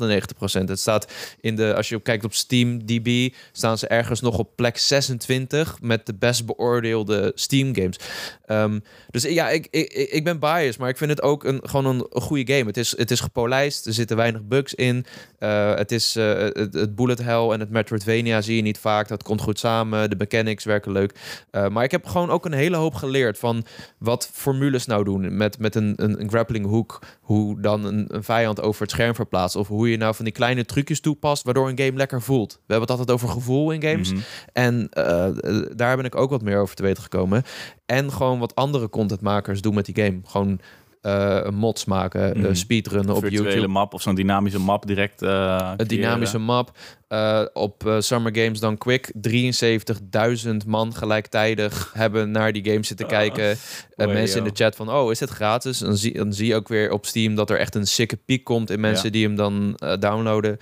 98%. 0.60 0.64
Het 0.66 0.80
staat 0.80 1.12
in 1.42 1.56
de, 1.56 1.76
als 1.76 1.90
je 1.90 2.02
kijkt 2.02 2.26
op 2.26 2.34
Steam 2.34 2.71
DB, 2.80 3.34
staan 3.52 3.78
ze 3.78 3.88
ergens 3.88 4.22
nog 4.22 4.38
op 4.38 4.56
plek 4.56 4.78
26 4.78 5.78
met 5.82 6.06
de 6.06 6.14
best 6.14 6.46
beoordeelde 6.46 7.32
Steam 7.36 7.76
games. 7.76 8.00
Ehm, 8.46 8.80
dus 9.10 9.24
ja, 9.24 9.50
ik, 9.50 9.68
ik, 9.70 9.94
ik 9.94 10.24
ben 10.24 10.40
biased, 10.40 10.78
maar 10.78 10.90
ik 10.90 10.98
vind 10.98 11.10
het 11.10 11.22
ook 11.22 11.44
een, 11.44 11.60
gewoon 11.64 11.86
een, 11.86 12.22
goede 12.22 12.54
game. 12.54 12.66
Het 12.66 12.78
is, 12.78 12.98
het 12.98 13.12
is 13.12 13.20
gepolijst, 13.20 13.86
er 13.86 13.94
zitten 13.94 14.18
weinig 14.18 14.44
bugs 14.44 14.74
in. 14.74 15.06
Eh, 15.40 15.76
het 15.76 15.92
is 15.92 16.16
eh, 16.16 16.38
het, 16.38 16.96
bullet 16.96 17.24
hell 17.24 17.50
en 17.50 17.60
het 17.60 17.70
Metroidvania 17.70 18.42
zie 18.42 18.56
je 18.56 18.62
niet 18.62 18.78
vaak. 18.78 19.08
Dat 19.08 19.24
komt 19.24 19.42
goed 19.42 19.60
samen. 19.60 20.10
De 20.10 20.16
mechanics 20.16 20.64
werken 20.64 20.92
leuk. 20.92 21.14
Eh, 21.52 21.68
maar 21.68 21.84
ik 21.84 21.92
heb 21.92 22.06
gewoon 22.06 22.30
ook 22.30 22.46
een 22.46 22.54
hele 22.54 22.76
hoop 22.76 22.94
geleerd 22.94 23.38
van 23.38 23.66
wat 23.98 24.30
formules 24.34 24.86
nou 24.86 25.04
doen. 25.04 25.38
Met, 25.38 25.60
met 25.60 25.76
een, 25.76 25.94
een, 25.96 26.22
een 26.22 26.30
grappling 26.30 26.66
hook. 26.66 27.02
Hoe 27.22 27.62
dan 27.62 27.86
een, 27.86 28.06
een 28.08 28.24
vijand 28.24 28.62
over 28.62 28.82
het 28.82 28.92
scherm 28.92 29.16
verplaatst. 29.16 29.56
Of 29.56 29.68
hoe 29.68 29.90
je 29.90 29.98
nou 29.98 30.16
van 30.16 30.26
die 30.26 30.34
kleine 30.34 30.66
trucjes 30.66 31.00
toepast. 31.00 31.44
Waardoor 31.44 31.70
een 31.70 31.80
game 31.80 31.98
lekker 31.98 32.22
voelt. 32.22 32.61
We 32.68 32.78
hebben 32.78 32.90
het 32.90 33.00
altijd 33.00 33.12
over 33.12 33.30
gevoel 33.30 33.72
in 33.72 33.82
games. 33.82 34.12
Mhm. 34.12 34.22
En 34.54 34.88
eh, 34.90 35.28
daar 35.76 35.96
ben 35.96 36.06
ik 36.06 36.16
ook 36.16 36.30
wat 36.30 36.42
meer 36.42 36.60
over 36.60 36.76
te 36.76 36.84
weten 36.84 37.04
gekomen. 37.04 37.44
En 37.86 38.12
gewoon 38.12 38.40
wat 38.40 38.56
andere 38.56 38.90
contentmakers 38.90 39.62
doen 39.62 39.74
met 39.74 39.86
die 39.86 40.04
game. 40.04 40.20
Gewoon 40.26 40.60
eh 41.02 41.50
mods 41.50 41.86
maken, 41.86 42.36
eh, 42.36 42.42
Mhm. 42.42 42.54
speedrunnen 42.54 43.16
op 43.16 43.22
virtuele 43.22 43.50
YouTube. 43.50 43.68
map 43.68 43.94
of 43.94 44.02
zo'n 44.02 44.16
dynamische 44.16 44.60
map 44.60 44.86
direct. 44.88 45.22
eh 45.22 45.72
Een 45.78 45.88
dynamische 45.88 46.38
map. 46.38 46.72
Eh, 47.12 47.42
op 47.54 47.88
eh, 47.88 47.96
Summer 48.00 48.36
Games 48.36 48.60
dan 48.60 48.78
Quick. 48.78 49.12
73.000 49.22 50.66
man 50.68 50.94
gelijktijdig 50.96 51.92
hebben 51.94 52.32
naar 52.32 52.52
die 52.52 52.66
game 52.66 52.84
zitten 52.86 53.06
Oh. 53.06 53.12
kijken. 53.12 53.50
Eh, 53.96 54.06
Oei, 54.08 54.14
mensen 54.18 54.38
in 54.38 54.44
de 54.44 54.52
chat 54.54 54.76
van, 54.76 54.90
oh, 54.92 55.12
is 55.12 55.20
dit 55.20 55.30
gratis? 55.30 55.78
Dan 55.78 55.98
zie, 55.98 56.14
dan 56.14 56.34
zie 56.34 56.48
je 56.48 56.56
ook 56.56 56.68
weer 56.68 56.92
op 56.92 57.06
Steam 57.06 57.36
dat 57.36 57.50
er 57.50 57.58
echt 57.60 57.76
een 57.76 57.88
sikke 57.88 58.18
piek 58.18 58.44
komt 58.44 58.70
in 58.70 58.80
mensen 58.80 59.06
Ja. 59.06 59.12
die 59.12 59.26
hem 59.26 59.36
dan 59.36 59.76
eh, 59.78 59.94
downloaden. 60.00 60.58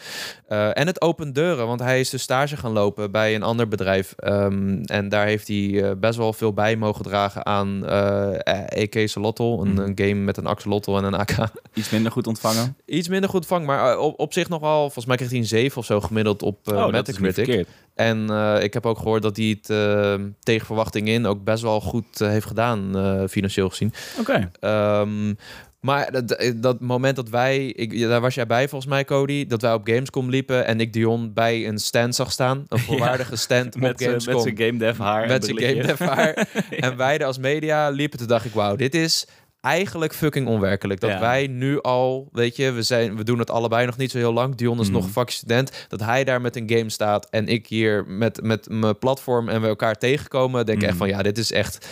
Eh, 0.48 0.78
en 0.78 0.88
het 0.88 1.02
opent 1.02 1.36
deuren, 1.36 1.68
want 1.68 1.80
hij 1.80 2.00
is 2.00 2.10
dus 2.10 2.22
stage 2.22 2.58
gaan 2.58 2.72
lopen 2.72 3.12
bij 3.12 3.36
een 3.36 3.44
ander 3.44 3.68
bedrijf. 3.68 4.14
Ehm, 4.18 4.82
en 4.84 5.10
daar 5.10 5.26
heeft 5.26 5.48
hij 5.48 5.84
eh, 5.84 5.92
best 5.98 6.18
wel 6.18 6.34
veel 6.34 6.54
bij 6.54 6.76
mogen 6.76 7.04
dragen 7.04 7.46
aan 7.46 7.86
eh 7.86 8.84
AK 8.84 9.08
Solotl. 9.08 9.44
Een, 9.44 9.72
Mhm. 9.74 9.80
een 9.82 9.92
game 9.96 10.14
met 10.14 10.38
een 10.38 10.46
axolotl 10.48 10.98
en 10.98 11.04
een 11.04 11.16
AK. 11.16 11.36
Iets 11.74 11.90
minder 11.90 12.12
goed 12.12 12.28
ontvangen. 12.28 12.76
Iets 12.86 13.08
minder 13.08 13.30
goed 13.30 13.46
vang, 13.46 13.66
maar 13.66 13.92
eh, 13.92 14.00
op, 14.00 14.20
op 14.20 14.34
zich 14.34 14.50
nogal. 14.50 14.82
Volgens 14.82 15.06
mij 15.06 15.16
kreeg 15.18 15.30
hij 15.30 15.38
een 15.40 15.46
7 15.46 15.78
of 15.78 15.86
zo 15.86 16.02
gemiddeld 16.02 16.39
op 16.42 16.68
eh 16.68 16.74
oh, 16.74 16.92
Metacritic. 16.92 17.68
En 18.00 18.30
eh, 18.30 18.64
ik 18.64 18.74
heb 18.74 18.86
ook 18.86 18.98
gehoord 18.98 19.22
dat 19.22 19.38
hij 19.38 19.46
het 19.46 19.70
eh, 19.70 20.14
tegen 20.40 20.66
verwachting 20.66 21.08
in 21.08 21.26
ook 21.26 21.44
best 21.44 21.64
wel 21.64 21.82
goed 21.82 22.22
eh, 22.22 22.28
heeft 22.28 22.46
gedaan, 22.46 22.94
financieel 23.30 23.70
gezien. 23.70 23.94
Oké. 24.20 24.52
Ehm, 24.60 25.34
maar 25.80 26.12
dat, 26.12 26.54
dat 26.56 26.80
moment 26.80 27.16
dat 27.16 27.30
wij, 27.30 27.66
ik, 27.66 28.00
daar 28.02 28.22
was 28.22 28.36
jij 28.36 28.46
bij 28.46 28.68
volgens 28.68 28.92
mij, 28.92 29.06
Cody, 29.06 29.48
dat 29.48 29.62
wij 29.62 29.74
op 29.74 29.88
Gamescom 29.88 30.30
liepen 30.30 30.66
en 30.66 30.80
ik 30.80 30.94
Dion 30.94 31.34
bij 31.34 31.68
een 31.68 31.80
stand 31.80 32.16
zag 32.16 32.32
staan, 32.32 32.66
een 32.68 32.80
volwaardige 32.90 33.36
stand 33.36 33.76
op 33.76 33.82
Met 33.82 34.00
zijn 34.00 34.12
met 34.12 34.24
Gamescom. 34.24 34.42
zijn 34.42 34.68
game 34.68 34.80
dev 34.80 34.98
haar. 34.98 35.28
Met 35.28 35.46
zijn 35.46 35.60
game 35.60 35.82
dev 35.82 36.00
haar. 36.00 36.48
En 36.70 36.98
wij 36.98 37.18
er 37.18 37.26
als 37.26 37.38
media 37.38 37.90
liepen, 37.90 38.20
toen 38.20 38.28
dacht 38.28 38.46
ik, 38.46 38.54
wauw, 38.54 38.76
dit 38.76 38.96
is 38.96 39.28
eigenlijk 39.62 40.14
fucking 40.14 40.48
onwerkelijk. 40.48 41.00
Dat 41.00 41.10
Ja. 41.10 41.20
wij 41.20 41.48
nu 41.48 41.82
al, 41.82 42.30
weet 42.32 42.56
je, 42.56 42.72
we, 42.72 42.82
zijn, 42.84 43.16
we 43.18 43.24
doen 43.24 43.40
het 43.40 43.50
allebei 43.52 43.86
nog 43.86 43.98
niet 43.98 44.12
zo 44.12 44.18
heel 44.18 44.34
lang. 44.34 44.56
Dion 44.56 44.80
is 44.80 44.86
Mhm. 44.86 44.96
nog 44.96 45.06
fucking 45.06 45.32
student. 45.38 45.86
Dat 45.88 46.00
hij 46.00 46.24
daar 46.24 46.42
met 46.42 46.56
een 46.56 46.70
game 46.70 46.90
staat 46.90 47.28
en 47.30 47.48
ik 47.48 47.68
hier 47.68 48.06
met, 48.08 48.42
met 48.44 48.70
mijn 48.70 48.98
platform 48.98 49.50
en 49.50 49.62
we 49.62 49.68
elkaar 49.68 49.96
tegenkomen, 49.98 50.66
denk 50.66 50.78
ik 50.78 50.84
echt 50.88 50.98
Mhm. 50.98 51.02
van, 51.08 51.10
ja, 51.18 51.22
dit 51.24 51.38
is 51.38 51.52
echt, 51.52 51.88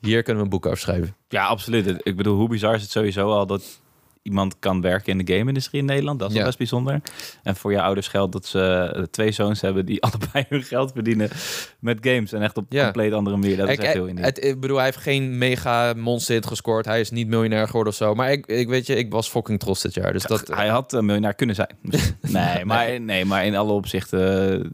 hier 0.00 0.22
kunnen 0.22 0.36
we 0.36 0.42
een 0.42 0.54
boek 0.54 0.66
over 0.66 0.78
schrijven. 0.78 1.16
Ja, 1.28 1.46
absoluut. 1.46 2.00
Ik 2.02 2.16
bedoel, 2.16 2.36
hoe 2.36 2.48
bizar 2.48 2.74
is 2.74 2.82
het 2.82 2.90
sowieso 2.90 3.30
al 3.30 3.46
dat 3.46 3.80
iemand 4.22 4.58
kan 4.58 4.80
werken 4.80 5.18
in 5.18 5.24
de 5.24 5.34
game-industrie 5.34 5.80
in 5.80 5.86
Nederland. 5.86 6.18
Dat 6.18 6.28
is 6.28 6.32
Ja. 6.34 6.38
wel 6.40 6.46
best 6.48 6.58
bijzonder. 6.58 7.00
En 7.42 7.56
voor 7.56 7.72
je 7.72 7.80
ouders 7.82 8.08
geldt 8.08 8.32
dat 8.32 8.46
ze 8.46 8.60
eh, 8.94 9.02
twee 9.02 9.32
zoons 9.32 9.60
hebben 9.60 9.86
die 9.86 10.02
allebei 10.06 10.44
hun 10.48 10.62
geld 10.62 10.92
verdienen 10.92 11.30
met 11.78 11.98
games. 12.00 12.32
En 12.32 12.42
echt 12.42 12.56
op 12.56 12.66
Ja. 12.68 12.82
compleet 12.84 13.12
andere 13.12 13.36
manier. 13.36 13.56
Dat 13.56 13.68
is 13.68 13.74
Ik, 13.74 13.80
echt 13.82 13.92
heel 13.92 14.06
indie. 14.06 14.24
het- 14.24 14.44
ik 14.44 14.60
bedoel, 14.60 14.76
hij 14.76 14.84
heeft 14.84 14.96
geen 14.98 15.38
mega 15.38 15.92
monster 15.96 16.34
hit 16.34 16.46
gescoord. 16.46 16.84
Hij 16.84 17.00
is 17.00 17.10
niet 17.10 17.28
miljonair 17.28 17.66
geworden 17.66 17.92
of 17.92 17.98
zo. 17.98 18.14
Maar 18.14 18.32
ik, 18.32 18.46
ik 18.46 18.68
weet 18.68 18.86
je, 18.86 18.94
ik 18.96 19.12
was 19.12 19.28
fucking 19.28 19.58
trots 19.60 19.82
dit 19.82 19.94
jaar. 19.94 20.12
Dus 20.12 20.22
dat, 20.22 20.48
Hij 20.48 20.68
had 20.68 20.92
een 20.92 21.04
miljonair 21.04 21.34
kunnen 21.34 21.54
zijn. 21.54 21.76
nee, 22.20 22.64
maar, 22.64 23.00
nee, 23.00 23.24
maar 23.24 23.46
in 23.46 23.56
alle 23.56 23.72
opzichten 23.72 24.52
eh, 24.64 24.70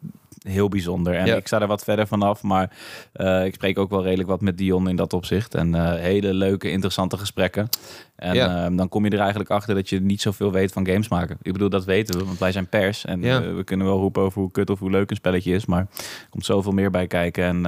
heel 0.48 0.68
bijzonder. 0.68 1.14
En 1.14 1.26
Ja. 1.26 1.34
ik 1.36 1.46
sta 1.46 1.60
er 1.60 1.66
wat 1.66 1.84
verder 1.84 2.06
vanaf, 2.06 2.42
maar 2.42 2.70
eh, 3.12 3.44
ik 3.44 3.54
spreek 3.54 3.78
ook 3.78 3.90
wel 3.90 4.02
redelijk 4.02 4.28
wat 4.28 4.40
met 4.40 4.58
Dion 4.58 4.88
in 4.88 4.96
dat 4.96 5.12
opzicht. 5.12 5.54
En 5.54 5.74
eh, 5.74 5.92
hele 6.00 6.34
leuke, 6.34 6.70
interessante 6.70 7.18
gesprekken. 7.18 7.68
En 8.16 8.34
Ja. 8.34 8.64
eh, 8.66 8.76
dan 8.76 8.88
kom 8.88 9.04
je 9.04 9.10
er 9.10 9.18
eigenlijk 9.20 9.50
achter 9.50 9.74
dat 9.74 9.88
je 9.88 10.00
niet 10.00 10.20
zoveel 10.20 10.52
weet 10.52 10.72
van 10.72 10.86
games 10.86 11.08
maken. 11.08 11.36
Ik 11.42 11.52
bedoel, 11.52 11.68
dat 11.68 11.84
weten 11.84 12.18
we, 12.18 12.24
want 12.24 12.38
wij 12.38 12.52
zijn 12.52 12.68
pers. 12.68 13.04
En 13.04 13.20
Ja. 13.22 13.42
eh, 13.42 13.54
we 13.54 13.64
kunnen 13.64 13.86
wel 13.86 13.98
roepen 13.98 14.22
over 14.22 14.40
hoe 14.40 14.50
kut 14.50 14.70
of 14.70 14.78
hoe 14.78 14.90
leuk 14.90 15.10
een 15.10 15.16
spelletje 15.16 15.52
is. 15.54 15.66
Maar 15.66 15.80
er 15.98 16.26
komt 16.30 16.44
zoveel 16.44 16.72
meer 16.72 16.90
bij 16.90 17.06
kijken. 17.06 17.44
En 17.44 17.60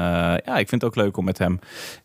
ja, 0.44 0.58
ik 0.58 0.68
vind 0.68 0.82
het 0.82 0.84
ook 0.84 0.96
leuk 0.96 1.16
om 1.16 1.24
met 1.24 1.38
hem 1.38 1.58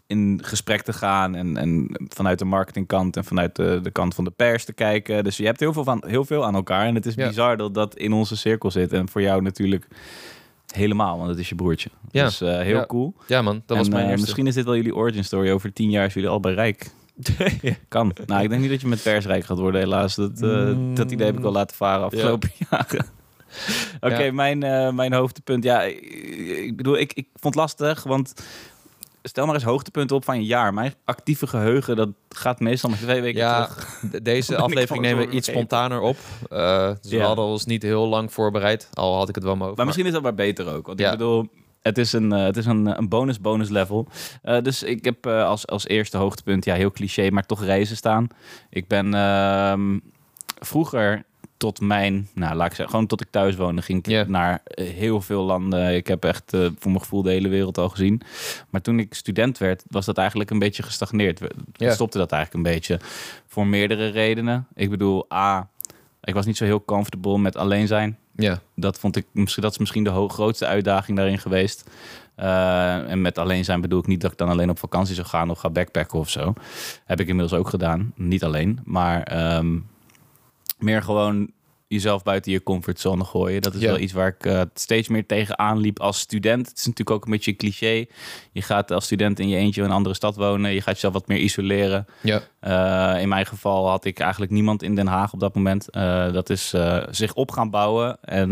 in 0.07 0.39
gesprek 0.43 0.81
te 0.81 0.93
gaan. 0.93 1.35
En, 1.35 1.57
en 1.57 1.87
vanuit 2.07 2.39
de 2.39 2.45
marketingkant 2.45 3.17
en 3.17 3.23
vanuit 3.25 3.55
de, 3.55 3.79
de 3.83 3.91
kant 3.91 4.15
van 4.15 4.23
de 4.23 4.31
pers 4.31 4.65
te 4.65 4.73
kijken. 4.73 5.23
Dus 5.23 5.37
je 5.37 5.45
hebt 5.45 5.59
heel 5.59 5.73
veel, 5.73 5.83
van, 5.83 6.03
heel 6.07 6.25
veel 6.25 6.45
aan 6.45 6.55
elkaar. 6.55 6.85
En 6.85 6.95
het 6.95 7.05
is 7.05 7.15
bizar 7.15 7.57
dat 7.57 7.73
dat 7.73 7.95
in 7.95 8.13
onze 8.13 8.37
cirkel 8.37 8.71
zit. 8.71 8.93
En 8.93 9.09
voor 9.09 9.21
jou 9.21 9.41
natuurlijk 9.41 9.87
helemaal, 10.75 11.17
want 11.17 11.29
het 11.29 11.39
is 11.39 11.49
je 11.49 11.55
broertje. 11.55 11.89
Ja. 12.11 12.23
Dus 12.25 12.41
eh, 12.41 12.59
heel 12.59 12.75
Ja. 12.77 12.85
cool. 12.85 13.13
Ja 13.27 13.41
man, 13.41 13.53
dat 13.65 13.77
En, 13.77 13.77
was 13.77 13.89
mijn 13.89 14.01
eh, 14.03 14.05
eerste. 14.09 14.21
Misschien 14.25 14.47
is 14.47 14.53
dit 14.53 14.65
wel 14.65 14.75
jullie 14.75 14.95
origin 14.95 15.23
story. 15.23 15.49
Over 15.51 15.73
tien 15.73 15.89
jaar 15.89 16.01
zijn 16.11 16.13
jullie 16.13 16.29
al 16.29 16.39
bij 16.39 16.53
Rijk. 16.53 16.89
Kan. 17.87 18.15
Nou, 18.25 18.43
ik 18.43 18.49
denk 18.49 18.61
niet 18.61 18.69
dat 18.69 18.81
je 18.81 18.87
met 18.87 19.03
persrijk 19.03 19.45
gaat 19.45 19.57
worden, 19.59 19.81
helaas. 19.81 20.15
Dat, 20.15 20.41
eh, 20.41 20.73
dat 20.93 21.11
idee 21.11 21.25
heb 21.25 21.37
ik 21.37 21.43
al 21.43 21.51
laten 21.51 21.75
varen 21.75 22.05
afgelopen 22.05 22.49
jaren. 22.69 23.05
Oké, 23.99 24.23
Ja. 24.23 24.31
mijn, 24.31 24.63
eh, 24.63 24.91
mijn 24.91 25.13
hoogtepunt. 25.13 25.63
Ja, 25.63 25.81
ik, 25.81 25.99
ik 26.65 26.75
bedoel, 26.75 26.97
ik, 26.97 27.13
ik 27.13 27.27
vond 27.33 27.53
het 27.53 27.55
lastig, 27.55 28.03
want 28.03 28.33
stel 29.27 29.45
maar 29.45 29.55
eens 29.55 29.63
hoogtepunten 29.63 30.15
op 30.15 30.23
van 30.25 30.37
je 30.39 30.45
jaar. 30.45 30.73
Mijn 30.73 30.93
actieve 31.05 31.47
geheugen, 31.47 31.95
dat 31.95 32.09
gaat 32.29 32.59
meestal 32.59 32.89
maar 32.89 32.99
twee 32.99 33.21
weken 33.21 33.39
Ja, 33.41 33.65
terug. 33.65 33.99
de- 34.11 34.21
deze 34.21 34.57
aflevering 34.65 35.03
nemen 35.03 35.27
we 35.27 35.33
iets 35.33 35.47
spontaner 35.47 35.99
op. 36.01 36.17
Eh, 36.49 36.91
dus 37.01 37.11
we 37.11 37.21
hadden 37.21 37.45
ons 37.45 37.65
niet 37.65 37.83
heel 37.83 38.07
lang 38.07 38.33
voorbereid. 38.33 38.89
Al 38.93 39.15
had 39.17 39.29
ik 39.29 39.35
het 39.35 39.43
wel 39.43 39.55
mogen. 39.55 39.73
Maar 39.75 39.85
misschien 39.85 40.05
is 40.07 40.11
dat 40.11 40.21
maar 40.21 40.33
beter 40.35 40.73
ook. 40.73 40.87
Want 40.87 40.99
Ja. 40.99 41.11
ik 41.11 41.17
bedoel, 41.17 41.47
het 41.81 41.97
is 41.97 42.13
een, 42.13 42.31
eh, 42.33 42.43
het 42.43 42.57
is 42.57 42.65
een, 42.65 42.97
een 42.97 43.09
bonus, 43.09 43.39
bonus 43.41 43.69
level. 43.69 44.07
Eh, 44.41 44.61
dus 44.61 44.83
ik 44.83 45.05
heb 45.05 45.25
eh, 45.25 45.45
als, 45.45 45.67
als 45.67 45.87
eerste 45.87 46.17
hoogtepunt, 46.17 46.65
ja, 46.65 46.73
heel 46.75 46.91
cliché, 46.91 47.29
maar 47.29 47.45
toch 47.45 47.63
reizen 47.63 47.95
staan. 47.95 48.27
Ik 48.69 48.87
ben 48.87 49.13
ehm, 49.13 49.99
vroeger 50.59 51.23
tot 51.57 51.81
mijn, 51.81 52.29
nou 52.33 52.55
laat 52.55 52.65
ik 52.65 52.73
zeggen, 52.73 52.89
gewoon 52.89 53.07
tot 53.07 53.21
ik 53.21 53.27
thuis 53.29 53.55
woonde, 53.55 53.81
ging 53.81 54.07
ik 54.07 54.27
naar 54.27 54.61
eh, 54.63 54.87
heel 54.87 55.21
veel 55.21 55.43
landen. 55.43 55.95
Ik 55.95 56.07
heb 56.07 56.23
echt 56.23 56.53
eh, 56.53 56.59
voor 56.59 56.91
mijn 56.91 57.01
gevoel 57.01 57.21
de 57.21 57.29
hele 57.29 57.47
wereld 57.47 57.77
al 57.77 57.89
gezien. 57.89 58.21
Maar 58.69 58.81
toen 58.81 58.99
ik 58.99 59.13
student 59.13 59.57
werd, 59.57 59.83
was 59.89 60.05
dat 60.05 60.17
eigenlijk 60.17 60.49
een 60.49 60.59
beetje 60.59 60.83
gestagneerd. 60.83 61.41
Ja. 61.73 61.93
Stopte 61.93 62.17
dat 62.17 62.31
eigenlijk 62.31 62.65
een 62.65 62.73
beetje. 62.73 62.99
Voor 63.47 63.67
meerdere 63.67 64.07
redenen. 64.07 64.67
Ik 64.73 64.89
bedoel, 64.89 65.33
A, 65.33 65.69
ik 66.25 66.33
was 66.33 66.45
niet 66.45 66.57
zo 66.57 66.65
heel 66.65 66.85
comfortable 66.85 67.37
met 67.37 67.55
alleen 67.55 67.87
zijn 67.87 68.17
Ja, 68.35 68.59
dat 68.75 68.99
vond 68.99 69.15
ik 69.15 69.25
misschien 69.31 69.63
dat 69.63 69.71
is 69.71 69.77
misschien 69.77 70.03
de 70.03 70.29
grootste 70.29 70.65
uitdaging 70.65 71.17
daarin 71.17 71.39
geweest. 71.39 71.89
Eh, 72.35 73.11
en 73.11 73.21
met 73.21 73.37
alleen 73.37 73.65
zijn 73.65 73.81
bedoel 73.81 73.99
ik 73.99 74.07
niet 74.07 74.21
dat 74.21 74.31
ik 74.31 74.37
dan 74.37 74.49
alleen 74.49 74.69
op 74.69 74.79
vakantie 74.79 75.15
zou 75.15 75.27
gaan 75.27 75.49
of 75.49 75.59
ga 75.59 75.69
backpacken 75.69 76.19
of 76.19 76.29
zo. 76.29 76.53
Heb 77.05 77.19
ik 77.19 77.27
inmiddels 77.27 77.59
ook 77.59 77.69
gedaan. 77.69 78.13
Niet 78.15 78.43
alleen, 78.43 78.79
maar 78.83 79.23
ehm, 79.23 79.77
meer 80.77 81.01
gewoon 81.03 81.53
jezelf 81.87 82.23
buiten 82.23 82.51
je 82.51 82.63
comfortzone 82.63 83.23
gooien. 83.23 83.61
Dat 83.61 83.73
is 83.73 83.81
Ja. 83.81 83.87
wel 83.87 83.99
iets 83.99 84.13
waar 84.13 84.27
ik 84.27 84.45
eh, 84.45 84.61
steeds 84.73 85.07
meer 85.07 85.25
tegenaan 85.25 85.77
liep 85.77 85.99
als 85.99 86.19
student. 86.19 86.67
Het 86.67 86.77
is 86.77 86.85
natuurlijk 86.85 87.15
ook 87.17 87.25
een 87.25 87.31
beetje 87.31 87.51
een 87.51 87.57
cliché. 87.57 88.05
Je 88.51 88.61
gaat 88.61 88.91
als 88.91 89.05
student 89.05 89.39
in 89.39 89.47
je 89.49 89.57
eentje 89.57 89.81
in 89.81 89.87
een 89.87 89.93
andere 89.93 90.15
stad 90.15 90.35
wonen. 90.35 90.73
Je 90.73 90.81
gaat 90.81 90.93
jezelf 90.93 91.13
wat 91.13 91.27
meer 91.27 91.37
isoleren. 91.37 92.05
ja, 92.21 92.41
Eh, 92.59 93.21
in 93.21 93.29
mijn 93.29 93.45
geval 93.45 93.87
had 93.89 94.05
ik 94.05 94.19
eigenlijk 94.19 94.51
niemand 94.51 94.83
in 94.83 94.95
Den 94.95 95.07
Haag 95.07 95.33
op 95.33 95.39
dat 95.39 95.55
moment. 95.55 95.89
Eh, 95.89 96.33
dat 96.33 96.49
is 96.49 96.73
zich 97.09 97.33
op 97.33 97.51
gaan 97.51 97.69
bouwen. 97.69 98.17
En 98.21 98.47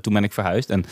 toen 0.00 0.12
ben 0.12 0.24
ik 0.24 0.32
verhuisd. 0.32 0.70
En 0.70 0.84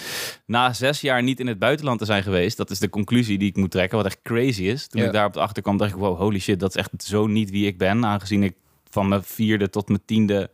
na 0.47 0.73
zes 0.73 1.01
jaar 1.01 1.23
niet 1.23 1.41
in 1.41 1.47
het 1.47 1.59
buitenland 1.59 1.99
te 1.99 2.05
zijn 2.05 2.23
geweest, 2.23 2.57
dat 2.57 2.71
is 2.71 2.79
de 2.79 2.89
conclusie 2.89 3.39
die 3.39 3.49
ik 3.49 3.57
moet 3.57 3.71
trekken, 3.71 3.97
wat 3.97 4.07
echt 4.07 4.21
crazy 4.23 4.63
is. 4.63 4.87
Toen 4.89 5.01
Ja. 5.01 5.07
ik 5.07 5.13
daar 5.13 5.27
op 5.27 5.33
de 5.33 5.41
achterkwam, 5.41 5.77
dacht 5.77 5.91
ik, 5.91 5.97
wow, 5.99 6.19
holy 6.19 6.39
shit, 6.39 6.61
dat 6.61 6.69
is 6.71 6.77
echt 6.77 6.91
zo 7.03 7.27
niet 7.27 7.51
wie 7.51 7.67
ik 7.67 7.79
ben. 7.79 8.05
Aangezien 8.05 8.43
ik 8.43 8.55
van 8.91 9.09
mijn 9.09 9.23
vierde 9.23 9.71
tot 9.71 9.89
mijn 9.89 10.03
tiende 10.05 10.51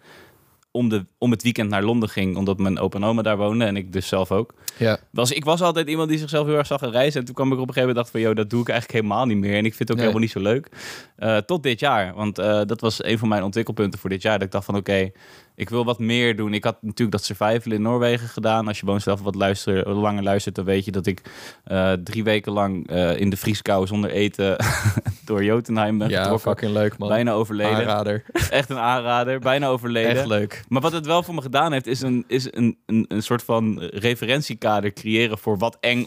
om, 0.70 0.88
de, 0.88 1.04
om 1.18 1.30
het 1.30 1.42
weekend 1.42 1.70
naar 1.70 1.82
Londen 1.82 2.08
ging, 2.08 2.36
omdat 2.36 2.58
mijn 2.58 2.78
opa 2.78 2.96
en 2.98 3.04
oma 3.04 3.22
daar 3.22 3.36
woonden 3.36 3.66
en 3.66 3.76
ik 3.76 3.92
dus 3.92 4.08
zelf 4.08 4.32
ook. 4.32 4.54
ja. 4.78 4.98
Was, 5.10 5.32
ik 5.32 5.44
was 5.44 5.62
altijd 5.62 5.88
iemand 5.88 6.08
die 6.08 6.18
zichzelf 6.18 6.46
heel 6.46 6.56
erg 6.56 6.66
zag 6.66 6.80
gaan 6.80 6.90
reizen. 6.90 7.20
En 7.20 7.26
toen 7.26 7.34
kwam 7.34 7.46
ik 7.46 7.52
op 7.52 7.58
een 7.68 7.74
gegeven 7.74 7.88
moment 7.88 7.98
dacht 7.98 8.10
van, 8.10 8.20
joh, 8.20 8.34
dat 8.36 8.50
doe 8.50 8.60
ik 8.60 8.68
eigenlijk 8.68 9.00
helemaal 9.00 9.26
niet 9.26 9.36
meer. 9.36 9.56
En 9.56 9.64
ik 9.64 9.74
vind 9.74 9.78
het 9.78 9.90
ook 9.90 9.96
Nee. 9.96 10.06
helemaal 10.06 10.22
niet 10.22 10.30
zo 10.30 10.40
leuk. 10.40 10.68
Eh, 11.16 11.36
tot 11.36 11.62
dit 11.62 11.80
jaar. 11.80 12.14
Want 12.14 12.38
eh, 12.38 12.60
dat 12.64 12.80
was 12.80 13.04
een 13.04 13.18
van 13.18 13.28
mijn 13.28 13.42
ontwikkelpunten 13.42 13.98
voor 14.00 14.10
dit 14.10 14.22
jaar. 14.22 14.38
Dat 14.38 14.46
ik 14.46 14.52
dacht 14.52 14.64
van, 14.64 14.76
oké, 14.76 15.10
ik 15.56 15.68
wil 15.68 15.84
wat 15.84 15.98
meer 15.98 16.36
doen. 16.36 16.54
Ik 16.54 16.64
had 16.64 16.82
natuurlijk 16.82 17.10
dat 17.10 17.24
survival 17.24 17.72
in 17.72 17.82
Noorwegen 17.82 18.28
gedaan. 18.28 18.68
Als 18.68 18.78
je 18.78 18.84
gewoon 18.84 19.00
zelf 19.00 19.20
wat 19.20 19.34
luister, 19.34 19.88
langer 19.90 20.22
luistert, 20.22 20.54
dan 20.54 20.64
weet 20.64 20.84
je 20.84 20.90
dat 20.90 21.06
ik 21.06 21.22
eh, 21.64 21.92
drie 21.92 22.24
weken 22.24 22.52
lang 22.52 22.88
eh, 22.88 23.20
in 23.20 23.30
de 23.30 23.36
vrieskou 23.36 23.86
zonder 23.86 24.10
eten 24.10 24.56
door 25.24 25.44
Jotunheim 25.44 25.98
ben 25.98 26.08
ja 26.08 26.22
getrokken. 26.22 26.50
fucking 26.50 26.72
leuk 26.72 26.98
man. 26.98 27.08
Bijna 27.08 27.32
overleden. 27.32 27.76
Aanrader. 27.76 28.24
Echt 28.50 28.70
een 28.70 28.78
aanrader. 28.78 29.38
Bijna 29.38 29.68
overleden. 29.68 30.16
Echt 30.16 30.26
leuk. 30.26 30.64
Maar 30.68 30.82
wat 30.82 30.92
het 30.92 31.06
wel 31.06 31.22
voor 31.22 31.34
me 31.34 31.42
gedaan 31.42 31.72
heeft, 31.72 31.86
is 31.86 32.00
een, 32.00 32.24
is 32.26 32.48
een, 32.52 32.78
een, 32.86 33.04
een 33.08 33.22
soort 33.22 33.42
van 33.42 33.80
referentiekader 33.80 34.92
creëren 34.92 35.38
voor 35.38 35.58
wat 35.58 35.76
eng, 35.80 36.06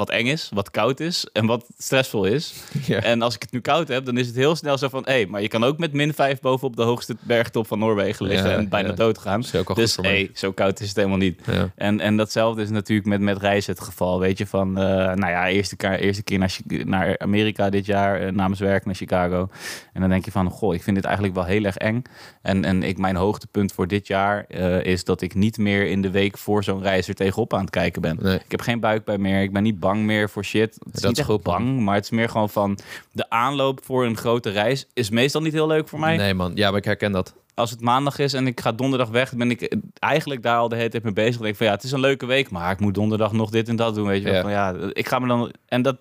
wat 0.00 0.10
eng 0.10 0.26
is, 0.26 0.50
wat 0.54 0.70
koud 0.70 1.00
is 1.00 1.28
en 1.32 1.46
wat 1.46 1.66
stressvol 1.78 2.24
is. 2.24 2.52
Ja. 2.86 3.02
En 3.02 3.22
als 3.22 3.34
ik 3.34 3.42
het 3.42 3.52
nu 3.52 3.60
koud 3.60 3.88
heb, 3.88 4.04
dan 4.04 4.18
is 4.18 4.26
het 4.26 4.36
heel 4.36 4.56
snel 4.56 4.78
zo 4.78 4.88
van, 4.88 5.02
hé, 5.06 5.26
maar 5.28 5.42
je 5.42 5.48
kan 5.48 5.64
ook 5.64 5.78
met 5.78 5.92
min 5.92 6.14
5 6.14 6.40
bovenop 6.40 6.76
de 6.76 6.82
hoogste 6.82 7.16
bergtop 7.20 7.66
van 7.66 7.78
Noorwegen 7.78 8.26
liggen 8.26 8.50
Ja, 8.50 8.56
en 8.56 8.68
bijna 8.68 8.88
ja. 8.88 8.94
doodgaan. 8.94 9.44
Dus 9.74 9.96
hé, 9.96 10.30
zo 10.34 10.52
koud 10.52 10.80
is 10.80 10.88
het 10.88 10.96
helemaal 10.96 11.18
niet. 11.18 11.40
Ja. 11.46 11.70
En, 11.76 12.00
en 12.00 12.16
datzelfde 12.16 12.62
is 12.62 12.70
natuurlijk 12.70 13.08
met, 13.08 13.20
met 13.20 13.38
reizen 13.38 13.72
het 13.72 13.82
geval. 13.82 14.20
Weet 14.20 14.38
je, 14.38 14.46
van, 14.46 14.78
eh, 14.78 14.84
nou 14.94 15.30
ja, 15.30 15.48
eerste 15.48 15.76
keer, 15.76 15.98
eerste 15.98 16.22
keer 16.22 16.38
naar, 16.38 16.58
naar 16.66 17.18
Amerika 17.18 17.70
dit 17.70 17.86
jaar, 17.86 18.20
eh, 18.20 18.32
namens 18.32 18.60
werk 18.60 18.84
naar 18.84 18.94
Chicago. 18.94 19.48
En 19.92 20.00
dan 20.00 20.10
denk 20.10 20.24
je 20.24 20.30
van, 20.30 20.50
goh, 20.50 20.74
ik 20.74 20.82
vind 20.82 20.96
dit 20.96 21.04
eigenlijk 21.04 21.34
wel 21.34 21.44
heel 21.44 21.64
erg 21.64 21.76
eng. 21.76 22.02
En, 22.42 22.64
en 22.64 22.82
ik, 22.82 22.98
mijn 22.98 23.16
hoogtepunt 23.16 23.72
voor 23.72 23.86
dit 23.86 24.06
jaar 24.06 24.44
eh, 24.48 24.84
is 24.84 25.04
dat 25.04 25.20
ik 25.20 25.34
niet 25.34 25.58
meer 25.58 25.86
in 25.86 26.02
de 26.02 26.10
week 26.10 26.38
voor 26.38 26.64
zo'n 26.64 26.82
reis 26.82 27.08
er 27.08 27.14
tegenop 27.14 27.54
aan 27.54 27.60
het 27.60 27.70
kijken 27.70 28.02
ben. 28.02 28.18
Nee. 28.20 28.34
Ik 28.34 28.50
heb 28.50 28.60
geen 28.60 28.80
buikpijn 28.80 29.20
meer. 29.20 29.42
Ik 29.42 29.52
ben 29.52 29.62
niet 29.62 29.80
bang 29.80 29.89
meer 29.98 30.30
voor 30.30 30.44
shit. 30.44 30.74
Het 30.74 30.94
is 30.94 31.00
Dat 31.00 31.02
niet 31.02 31.12
is 31.12 31.18
echt 31.18 31.28
goed, 31.28 31.44
man. 31.46 31.64
bang, 31.64 31.80
maar 31.80 31.94
het 31.94 32.04
is 32.04 32.10
meer 32.10 32.28
gewoon 32.28 32.50
van... 32.50 32.78
de 33.12 33.30
aanloop 33.30 33.80
voor 33.84 34.04
een 34.04 34.16
grote 34.16 34.50
reis 34.50 34.86
is 34.92 35.10
meestal 35.10 35.40
niet 35.40 35.52
heel 35.52 35.66
leuk 35.66 35.88
voor 35.88 35.98
mij. 36.00 36.16
Nee 36.16 36.34
man, 36.34 36.52
ja, 36.54 36.68
maar 36.68 36.78
ik 36.78 36.84
herken 36.84 37.12
dat. 37.12 37.34
Als 37.54 37.70
het 37.70 37.80
maandag 37.80 38.18
is 38.18 38.32
en 38.32 38.46
ik 38.46 38.60
ga 38.60 38.72
donderdag 38.72 39.08
weg... 39.08 39.34
ben 39.34 39.50
ik 39.50 39.76
eigenlijk 39.98 40.42
daar 40.42 40.56
al 40.56 40.68
de 40.68 40.76
hele 40.76 40.88
tijd 40.88 41.02
mee 41.02 41.12
bezig. 41.12 41.32
Dan 41.32 41.40
denk 41.42 41.52
ik 41.52 41.56
van 41.58 41.66
ja, 41.66 41.72
het 41.72 41.82
is 41.82 41.92
een 41.92 42.00
leuke 42.00 42.26
week... 42.26 42.50
maar 42.50 42.70
ik 42.72 42.80
moet 42.80 42.94
donderdag 42.94 43.32
nog 43.32 43.50
dit 43.50 43.68
en 43.68 43.76
dat 43.76 43.94
doen, 43.94 44.06
weet 44.06 44.22
je 44.22 44.24
wel. 44.24 44.34
Ja. 44.34 44.42
Van, 44.42 44.50
ja, 44.50 44.90
ik 44.92 45.08
ga 45.08 45.18
me 45.18 45.26
dan... 45.26 45.52
En 45.66 45.82
dat... 45.82 45.96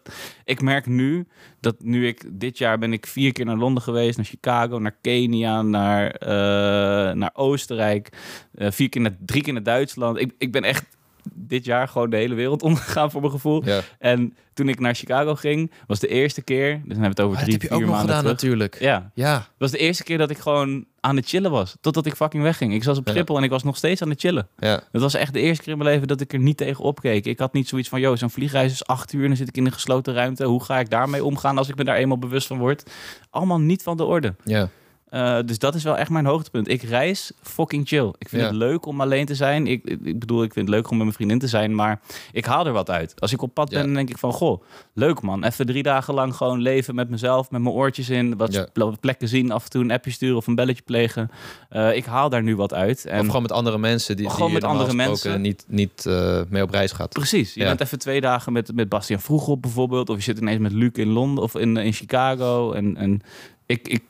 Ik 0.46 0.62
merk 0.62 0.86
nu 0.86 1.28
dat 1.60 1.76
nu 1.80 2.08
ik... 2.08 2.26
Dit 2.32 2.58
jaar 2.58 2.78
ben 2.78 2.94
ik 2.94 3.06
vier 3.08 3.32
keer 3.32 3.46
naar 3.46 3.58
Londen 3.58 3.84
geweest... 3.84 4.18
naar 4.18 4.26
Chicago, 4.26 4.80
naar 4.80 4.96
Kenia, 5.02 5.62
naar, 5.62 6.10
eh, 6.12 7.16
naar 7.16 7.32
Oostenrijk... 7.34 8.10
eh, 8.56 8.72
vier 8.72 8.90
keer 8.90 9.02
naar, 9.02 9.18
drie 9.26 9.42
keer 9.44 9.54
naar 9.54 9.64
Duitsland. 9.64 10.20
Ik, 10.20 10.32
ik 10.38 10.52
ben 10.52 10.64
echt 10.64 10.86
dit 11.34 11.66
jaar 11.66 11.88
gewoon 11.88 12.10
de 12.10 12.18
hele 12.18 12.36
wereld 12.36 12.64
omgegaan 12.70 13.12
voor 13.12 13.22
mijn 13.22 13.34
gevoel. 13.34 13.66
Ja. 13.66 13.82
En 14.00 14.36
toen 14.54 14.70
ik 14.70 14.80
naar 14.80 14.96
Chicago 14.96 15.36
ging, 15.36 15.72
was 15.88 16.00
de 16.00 16.08
eerste 16.08 16.42
keer... 16.42 16.72
Dus 16.72 16.80
dan 16.82 16.88
hebben 16.90 17.02
we 17.04 17.08
het 17.08 17.20
over 17.20 17.34
Maar 17.34 17.42
drie, 17.44 17.54
heb 17.54 17.62
je 17.62 17.68
vier 17.68 17.78
ook 17.78 17.84
nog 17.84 17.92
maanden 17.92 18.16
gedaan 18.16 18.36
terug. 18.36 18.42
natuurlijk. 18.42 18.80
Ja, 18.80 19.12
Ja. 19.14 19.34
het 19.36 19.46
was 19.58 19.72
de 19.72 19.78
eerste 19.78 20.04
keer 20.04 20.18
dat 20.18 20.30
ik 20.30 20.38
gewoon 20.38 20.86
aan 21.00 21.16
het 21.16 21.28
chillen 21.28 21.52
was. 21.52 21.76
Totdat 21.82 22.06
ik 22.06 22.16
fucking 22.16 22.44
wegging. 22.44 22.74
Ik 22.74 22.84
was 22.84 22.98
op 22.98 23.08
Ja. 23.08 23.14
Schiphol 23.14 23.38
en 23.38 23.44
ik 23.44 23.50
was 23.50 23.64
nog 23.64 23.78
steeds 23.78 24.02
aan 24.02 24.10
het 24.10 24.20
chillen. 24.20 24.48
Ja. 24.58 24.82
Het 24.92 25.02
was 25.02 25.14
echt 25.14 25.34
de 25.34 25.40
eerste 25.40 25.64
keer 25.64 25.72
in 25.72 25.78
mijn 25.78 25.90
leven 25.90 26.08
dat 26.08 26.22
ik 26.22 26.34
er 26.34 26.40
niet 26.40 26.58
tegen 26.58 26.84
opkeek. 26.84 27.26
Ik 27.26 27.40
had 27.40 27.54
niet 27.54 27.68
zoiets 27.68 27.90
van, 27.90 28.00
joh, 28.00 28.18
zo'n 28.18 28.30
vliegreis 28.30 28.72
is 28.72 28.86
acht 28.86 29.14
uur... 29.14 29.22
en 29.22 29.28
dan 29.28 29.38
zit 29.38 29.48
ik 29.48 29.58
in 29.58 29.66
een 29.66 29.72
gesloten 29.72 30.14
ruimte. 30.14 30.44
Hoe 30.46 30.64
ga 30.64 30.80
ik 30.80 30.90
daarmee 30.90 31.24
omgaan 31.24 31.58
als 31.58 31.70
ik 31.70 31.76
me 31.76 31.84
daar 31.84 31.96
eenmaal 31.96 32.18
bewust 32.20 32.48
van 32.48 32.58
word? 32.58 32.92
Allemaal 33.30 33.60
niet 33.60 33.84
van 33.84 33.98
de 33.98 34.04
orde. 34.04 34.36
Ja. 34.44 34.70
Eh, 35.10 35.38
dus 35.46 35.60
dat 35.60 35.76
is 35.76 35.84
wel 35.84 35.98
echt 35.98 36.10
mijn 36.10 36.26
hoogtepunt. 36.26 36.68
Ik 36.68 36.82
reis 36.82 37.32
fucking 37.42 37.88
chill. 37.88 38.14
Ik 38.18 38.30
vind 38.30 38.42
Ja. 38.42 38.48
het 38.48 38.58
leuk 38.58 38.86
om 38.86 39.02
alleen 39.02 39.26
te 39.26 39.36
zijn. 39.36 39.68
Ik, 39.68 39.84
ik, 40.04 40.20
bedoel, 40.20 40.44
ik 40.44 40.54
vind 40.54 40.68
het 40.68 40.76
leuk 40.76 40.86
om 40.90 40.96
met 40.96 41.04
mijn 41.06 41.16
vriendin 41.16 41.40
te 41.40 41.48
zijn, 41.48 41.76
maar 41.76 42.00
ik 42.32 42.46
haal 42.46 42.66
er 42.66 42.72
wat 42.72 42.90
uit. 42.90 43.14
Als 43.22 43.34
ik 43.34 43.42
op 43.42 43.54
pad 43.54 43.70
Ja. 43.72 43.76
ben, 43.78 43.86
dan 43.86 43.96
denk 43.96 44.10
ik 44.10 44.18
van, 44.18 44.32
goh, 44.34 44.62
leuk 44.94 45.22
man. 45.22 45.44
Even 45.44 45.66
drie 45.66 45.84
dagen 45.84 46.14
lang 46.14 46.36
gewoon 46.36 46.62
leven 46.62 46.96
met 46.96 47.10
mezelf, 47.10 47.52
met 47.52 47.62
mijn 47.62 47.74
oortjes 47.76 48.10
in, 48.10 48.38
wat 48.38 48.54
Ja. 48.54 48.68
plekken 49.00 49.28
zien, 49.28 49.52
af 49.52 49.64
en 49.64 49.70
toe 49.70 49.84
een 49.84 49.92
appje 49.92 50.12
sturen 50.12 50.38
of 50.38 50.48
een 50.48 50.56
belletje 50.56 50.84
plegen. 50.86 51.32
Eh, 51.70 51.96
ik 51.96 52.06
haal 52.06 52.30
daar 52.30 52.44
nu 52.44 52.56
wat 52.56 52.74
uit. 52.74 53.06
En 53.06 53.20
Of 53.20 53.26
gewoon 53.26 53.42
met 53.42 53.52
andere 53.52 53.78
mensen 53.78 54.18
die, 54.18 54.30
Gewoon 54.30 54.46
die 54.52 54.60
met 54.60 54.64
andere 54.70 54.94
mensen. 54.94 55.42
niet, 55.42 55.66
niet 55.68 56.06
eh, 56.06 56.42
mee 56.50 56.64
op 56.64 56.70
reis 56.70 56.92
gaat. 56.92 57.10
Precies. 57.14 57.54
Je 57.54 57.64
bent 57.64 57.82
even 57.82 58.00
twee 58.00 58.22
dagen 58.22 58.54
met, 58.54 58.74
met 58.76 58.90
Bastiaan 58.90 59.22
Vroegop 59.22 59.62
bijvoorbeeld. 59.62 60.10
Of 60.10 60.16
je 60.16 60.22
zit 60.24 60.38
ineens 60.38 60.60
met 60.60 60.72
Luc 60.72 60.92
in 60.94 61.08
Londen 61.10 61.44
of 61.44 61.56
in, 61.56 61.78
in 61.78 61.94
Chicago. 61.94 62.72
En, 62.72 62.98
en 62.98 63.22
ik, 63.66 63.88
ik, 63.88 64.02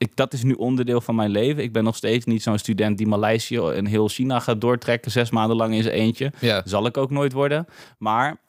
ik, 0.00 0.16
dat 0.16 0.32
is 0.32 0.42
nu 0.42 0.52
onderdeel 0.52 1.00
van 1.00 1.14
mijn 1.14 1.30
leven. 1.30 1.62
Ik 1.62 1.72
ben 1.72 1.84
nog 1.84 1.96
steeds 1.96 2.24
niet 2.24 2.42
zo'n 2.42 2.58
student 2.58 2.98
die 2.98 3.06
Maleisië 3.06 3.58
en 3.58 3.86
heel 3.86 4.08
China 4.08 4.40
gaat 4.40 4.60
doortrekken. 4.60 5.10
Zes 5.10 5.30
maanden 5.30 5.56
lang 5.56 5.74
in 5.74 5.82
zijn 5.82 5.94
eentje. 5.94 6.32
Ja. 6.38 6.62
Zal 6.64 6.86
ik 6.86 6.96
ook 6.96 7.10
nooit 7.10 7.32
worden. 7.32 7.66
Maar 7.98 8.40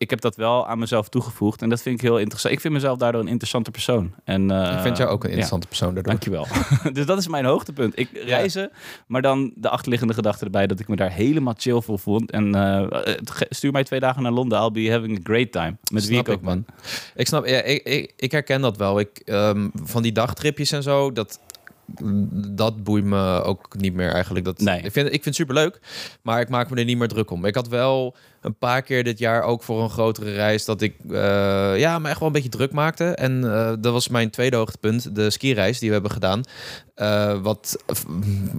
ik 0.00 0.10
heb 0.10 0.20
dat 0.20 0.36
wel 0.36 0.66
aan 0.68 0.78
mezelf 0.78 1.08
toegevoegd. 1.08 1.62
En 1.62 1.68
dat 1.68 1.82
vind 1.82 1.94
ik 1.94 2.00
heel 2.00 2.18
interessant. 2.18 2.54
Ik 2.54 2.60
vind 2.60 2.74
mezelf 2.74 2.98
daardoor 2.98 3.20
een 3.20 3.28
interessante 3.28 3.70
persoon. 3.70 4.14
En, 4.24 4.50
eh, 4.50 4.72
ik 4.76 4.80
vind 4.82 4.96
jou 4.96 5.10
ook 5.10 5.18
een 5.24 5.28
ja. 5.30 5.34
interessante 5.36 5.66
persoon 5.66 5.94
daardoor. 5.94 6.12
Dankjewel. 6.12 6.46
dus 6.92 7.06
dat 7.06 7.18
is 7.18 7.28
mijn 7.28 7.44
hoogtepunt. 7.44 7.98
Ik 7.98 8.08
reizen, 8.12 8.70
maar 9.06 9.22
dan 9.22 9.52
de 9.54 9.68
achterliggende 9.68 10.14
gedachte 10.14 10.44
erbij 10.44 10.66
dat 10.66 10.80
ik 10.80 10.88
me 10.88 10.96
daar 10.96 11.10
helemaal 11.12 11.54
chill 11.56 11.80
voor 11.80 11.98
vond. 11.98 12.30
En 12.30 12.54
eh, 12.54 12.86
ge- 13.24 13.46
stuur 13.50 13.72
mij 13.72 13.84
twee 13.84 14.00
dagen 14.00 14.22
naar 14.22 14.32
Londen. 14.32 14.60
I'll 14.62 14.70
be 14.70 14.90
having 14.92 15.18
a 15.18 15.20
great 15.22 15.52
time. 15.52 15.76
Met 15.92 16.06
wie 16.06 16.12
Snap 16.12 16.28
ik 16.28 16.34
ook 16.34 16.42
man. 16.42 16.64
Ik 17.14 17.26
snap, 17.26 17.46
ja, 17.46 17.62
ik, 17.62 17.82
ik, 17.82 18.12
ik 18.16 18.32
herken 18.32 18.60
dat 18.60 18.76
wel. 18.76 18.98
Ik, 19.00 19.18
ehm, 19.24 19.68
van 19.82 20.02
die 20.02 20.12
dagtripjes 20.12 20.72
en 20.72 20.82
zo, 20.82 21.12
dat, 21.12 21.40
dat 22.34 22.84
boeit 22.84 23.04
me 23.04 23.42
ook 23.42 23.74
niet 23.78 23.94
meer 23.94 24.10
eigenlijk. 24.10 24.44
Dat, 24.44 24.58
Nee. 24.60 24.80
ik, 24.82 24.92
vind, 24.92 25.06
ik 25.06 25.12
vind 25.12 25.24
het 25.24 25.34
superleuk, 25.34 25.80
maar 26.22 26.40
ik 26.40 26.48
maak 26.48 26.70
me 26.70 26.76
er 26.76 26.84
niet 26.84 26.98
meer 26.98 27.08
druk 27.08 27.30
om. 27.30 27.44
Ik 27.44 27.54
had 27.54 27.68
wel 27.68 28.16
een 28.40 28.54
paar 28.58 28.82
keer 28.82 29.04
dit 29.04 29.18
jaar 29.18 29.42
ook 29.42 29.62
voor 29.62 29.82
een 29.82 29.90
grotere 29.90 30.32
reis 30.32 30.64
dat 30.64 30.80
ik 30.80 30.94
eh, 31.10 31.78
ja, 31.78 31.98
me 31.98 32.08
echt 32.08 32.18
wel 32.18 32.28
een 32.28 32.34
beetje 32.34 32.48
druk 32.48 32.72
maakte. 32.72 33.04
En 33.04 33.54
eh, 33.54 33.72
dat 33.80 33.92
was 33.92 34.08
mijn 34.08 34.30
tweede 34.30 34.56
hoogtepunt, 34.56 35.14
de 35.14 35.30
skireis 35.30 35.78
die 35.78 35.88
we 35.88 35.94
hebben 35.94 36.12
gedaan. 36.12 36.42
Eh, 36.94 37.40
wat 37.42 37.84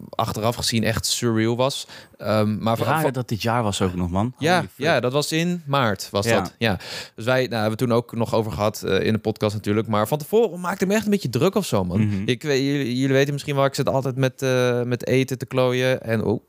achteraf 0.09 0.55
gezien 0.55 0.83
echt 0.83 1.05
surreal 1.05 1.55
was. 1.55 1.87
Ehm, 2.17 2.57
maar 2.57 2.79
Raar 2.79 3.11
dat 3.11 3.27
dit 3.29 3.41
jaar 3.41 3.63
was 3.63 3.81
ook 3.81 3.95
nog, 3.95 4.09
man. 4.09 4.33
ja, 4.37 4.65
ja, 4.75 4.99
dat 4.99 5.11
was 5.11 5.31
in 5.31 5.63
maart, 5.65 6.07
was 6.11 6.25
Ja. 6.25 6.41
dat. 6.41 6.55
Ja. 6.57 6.79
Dus 7.15 7.25
wij 7.25 7.41
nou, 7.41 7.53
hebben 7.61 7.71
we 7.71 7.85
toen 7.85 7.91
ook 7.91 8.15
nog 8.15 8.33
over 8.33 8.51
gehad 8.51 8.83
eh, 8.83 9.05
in 9.05 9.13
de 9.13 9.19
podcast 9.19 9.55
natuurlijk. 9.55 9.87
Maar 9.87 10.07
van 10.07 10.17
tevoren 10.17 10.59
maakte 10.59 10.85
me 10.85 10.93
echt 10.93 11.05
een 11.05 11.11
beetje 11.11 11.29
druk 11.29 11.55
of 11.55 11.65
zo, 11.65 11.83
man. 11.83 12.07
Mhm. 12.07 12.21
ik, 12.25 12.41
jullie, 12.41 12.97
jullie 12.99 13.15
weten 13.15 13.33
misschien 13.33 13.55
wel, 13.55 13.65
ik 13.65 13.75
zit 13.75 13.89
altijd 13.89 14.15
met, 14.15 14.45
met 14.85 15.07
eten 15.07 15.37
te 15.37 15.45
klooien. 15.45 16.01
En, 16.03 16.23
oh, 16.23 16.41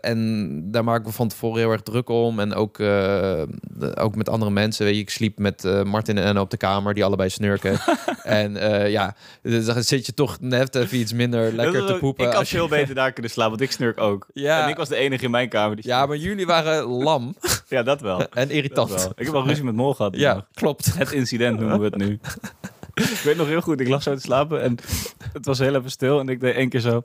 en 0.00 0.60
daar 0.70 0.84
maak 0.84 1.00
ik 1.00 1.06
me 1.06 1.12
van 1.12 1.28
tevoren 1.28 1.58
heel 1.60 1.70
erg 1.70 1.82
druk 1.82 2.10
En 2.32 2.54
ook, 2.54 2.78
eh, 2.78 3.42
ook 3.94 4.14
met 4.16 4.28
andere 4.28 4.50
mensen. 4.50 4.84
Weet 4.84 4.94
je, 4.94 5.00
ik 5.00 5.10
sliep 5.10 5.38
met 5.38 5.64
eh, 5.64 5.82
Martin 5.82 6.18
en 6.18 6.26
Anne 6.26 6.40
op 6.40 6.50
de 6.50 6.56
kamer, 6.56 6.94
die 6.94 7.04
allebei 7.04 7.28
snurken. 7.30 7.78
en 8.22 8.56
eh, 8.56 8.90
ja, 8.90 9.14
dus 9.42 9.64
dan 9.64 9.82
zit 9.82 10.06
je 10.06 10.14
toch 10.14 10.36
net 10.40 10.74
even 10.74 10.98
iets 10.98 11.12
minder 11.12 11.52
lekker 11.52 11.86
te 11.86 11.94
poepen. 11.94 12.26
Ik 12.26 12.32
had 12.32 12.48
je- 12.48 12.56
veel 12.56 12.68
beter 12.68 12.94
daar 13.04 13.12
kunnen 13.12 13.30
slapen, 13.30 13.50
want 13.58 13.62
ik 13.70 13.72
snurk 13.76 14.00
ook. 14.00 14.26
Ja. 14.32 14.62
En 14.64 14.68
ik 14.68 14.76
was 14.76 14.88
de 14.88 14.96
enige 14.96 15.24
in 15.24 15.30
mijn 15.30 15.48
kamer. 15.48 15.76
Die 15.76 15.86
Ja, 15.86 16.06
maar 16.06 16.16
jullie 16.16 16.46
waren 16.46 16.84
lam 16.84 17.36
ja 17.68 17.82
dat 17.82 18.00
wel. 18.00 18.28
en 18.30 18.50
irritant. 18.50 18.90
wel. 18.90 19.12
Ik 19.16 19.26
heb 19.26 19.34
al 19.34 19.46
ruzie 19.46 19.64
met 19.64 19.74
Mol 19.74 19.94
gehad. 19.94 20.16
Ja, 20.16 20.46
klopt. 20.54 20.98
Het 20.98 21.12
incident 21.12 21.58
noemen 21.60 21.78
we 21.78 21.84
het 21.84 21.96
nu. 21.96 22.18
ik 22.94 23.20
weet 23.24 23.36
nog 23.36 23.46
heel 23.46 23.60
goed, 23.60 23.80
ik 23.80 23.88
lag 23.88 24.02
zo 24.02 24.14
te 24.14 24.20
slapen 24.20 24.62
en 24.62 24.76
het 25.32 25.46
was 25.46 25.58
heel 25.58 25.74
even 25.74 25.90
stil 25.90 26.20
en 26.20 26.28
ik 26.28 26.40
deed 26.40 26.54
één 26.54 26.68
keer 26.68 26.80
zo. 26.80 27.02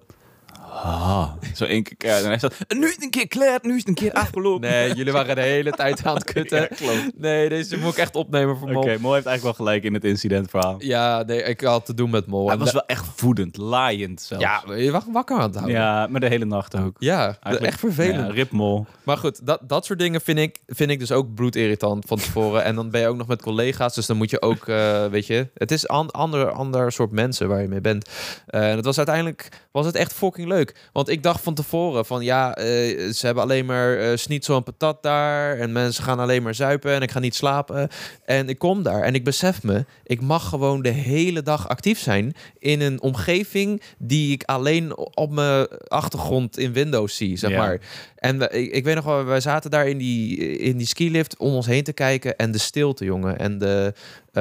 Ah, 0.72 1.30
zo 1.56 1.66
één 1.66 1.84
keer. 1.84 2.10
En 2.10 2.26
hij 2.26 2.40
zat, 2.40 2.54
nu 2.68 2.86
is 2.88 2.94
het 2.94 3.04
een 3.04 3.10
keer 3.10 3.28
klaar, 3.28 3.60
nu 3.62 3.72
is 3.72 3.78
het 3.80 3.88
een 3.88 3.94
keer 3.94 4.12
afgelopen. 4.14 4.70
Nee, 4.70 4.94
jullie 4.94 5.14
waren 5.14 5.36
de 5.36 5.42
hele 5.42 5.72
tijd 5.72 6.06
aan 6.06 6.16
het 6.16 6.24
kutten. 6.24 6.60
Ja, 6.62 6.68
klopt. 6.68 7.12
Nee, 7.18 7.50
deze 7.50 7.78
moet 7.78 7.92
ik 7.92 7.98
echt 7.98 8.16
opnemen 8.16 8.58
voor 8.58 8.68
Oké, 8.68 8.74
Mol. 8.88 9.00
Mol 9.00 9.14
heeft 9.14 9.26
eigenlijk 9.26 9.58
wel 9.58 9.66
gelijk 9.68 9.84
in 9.84 9.94
het 9.94 10.04
incidentverhaal. 10.04 10.76
Ja, 10.78 11.24
nee, 11.24 11.44
ik 11.44 11.62
had 11.62 11.86
te 11.86 11.94
doen 11.94 12.10
met 12.10 12.26
Mol. 12.28 12.44
Hij 12.46 12.54
En 12.54 12.60
was 12.60 12.72
wel 12.72 12.86
echt 12.86 13.22
woedend, 13.22 13.58
laaiend 13.58 14.22
zelfs. 14.22 14.44
Ja, 14.44 14.64
je 14.76 14.92
was 14.92 15.04
wakker 15.12 15.36
aan 15.38 15.44
het 15.44 15.56
houden. 15.56 15.76
ja, 15.76 16.08
maar 16.08 16.20
de 16.20 16.28
hele 16.28 16.46
nacht 16.46 16.76
ook. 16.76 16.96
Ja, 17.00 17.24
Eigenlijk- 17.26 17.62
echt 17.62 17.80
vervelend. 17.80 18.28
Ja, 18.28 18.34
rip 18.34 18.52
Mol. 18.52 18.86
Maar 19.04 19.18
goed, 19.18 19.46
dat, 19.46 19.60
dat 19.70 19.86
soort 19.86 20.00
dingen 20.00 20.22
vind 20.22 20.40
ik, 20.40 20.58
vind 20.68 20.90
ik 20.92 21.00
dus 21.00 21.12
ook 21.12 21.34
bloedirritant 21.34 22.06
van 22.08 22.18
tevoren. 22.18 22.64
en 22.64 22.76
dan 22.76 22.90
ben 22.90 23.02
je 23.02 23.08
ook 23.08 23.18
nog 23.18 23.28
met 23.28 23.42
collega's, 23.42 23.96
dus 23.96 24.06
dan 24.06 24.18
moet 24.18 24.30
je 24.30 24.42
ook, 24.42 24.68
eh, 24.68 25.06
weet 25.06 25.28
je... 25.28 25.48
Het 25.54 25.72
is 25.72 25.84
een 25.88 26.10
ander, 26.10 26.52
ander 26.52 26.92
soort 26.92 27.12
mensen 27.12 27.48
waar 27.48 27.62
je 27.62 27.68
mee 27.68 27.82
bent. 27.82 28.10
Eh, 28.48 28.70
en 28.70 28.76
het 28.76 28.86
was 28.86 28.98
uiteindelijk, 28.98 29.50
was 29.72 29.86
het 29.86 29.96
echt 29.96 30.14
fucking 30.14 30.48
leuk. 30.48 30.59
Want 30.94 31.10
ik 31.10 31.24
dacht 31.24 31.44
van 31.44 31.54
tevoren 31.54 32.06
van, 32.06 32.24
ja, 32.24 32.56
eh, 32.56 32.66
ze 33.12 33.26
hebben 33.26 33.44
alleen 33.44 33.66
maar 33.66 33.98
eh 33.98 34.16
schnitzel 34.18 34.56
en 34.56 34.64
patat 34.64 35.04
daar. 35.04 35.58
En 35.58 35.72
mensen 35.72 36.04
gaan 36.04 36.20
alleen 36.20 36.44
maar 36.44 36.56
zuipen 36.56 36.92
en 36.94 37.02
ik 37.02 37.12
ga 37.12 37.20
niet 37.20 37.36
slapen. 37.36 37.90
En 38.26 38.50
ik 38.50 38.58
kom 38.58 38.84
daar 38.84 39.02
en 39.02 39.14
ik 39.16 39.24
besef 39.24 39.64
me, 39.64 39.86
ik 40.04 40.22
mag 40.22 40.50
gewoon 40.50 40.82
de 40.82 40.90
hele 40.90 41.42
dag 41.42 41.68
actief 41.68 42.00
zijn... 42.00 42.34
in 42.60 42.82
een 42.82 43.02
omgeving 43.02 43.82
die 43.98 44.32
ik 44.32 44.44
alleen 44.44 44.98
op 44.98 45.32
mijn 45.32 45.68
achtergrond 45.88 46.58
in 46.58 46.74
Windows 46.74 47.16
zie, 47.16 47.38
zeg 47.38 47.50
Ja. 47.52 47.58
maar. 47.58 47.80
En 48.16 48.38
we- 48.40 48.50
ik, 48.50 48.72
ik 48.72 48.84
weet 48.84 48.96
nog 48.96 49.04
wel, 49.06 49.24
wij 49.26 49.40
zaten 49.40 49.72
daar 49.72 49.88
in 49.88 49.98
die, 49.98 50.38
in 50.58 50.78
die 50.78 50.88
skilift 50.88 51.38
om 51.38 51.54
ons 51.54 51.66
heen 51.66 51.84
te 51.84 51.94
kijken. 51.94 52.36
En 52.36 52.52
de 52.52 52.58
stilte, 52.58 53.06
jongen. 53.06 53.38
En 53.40 53.58
de, 53.58 53.94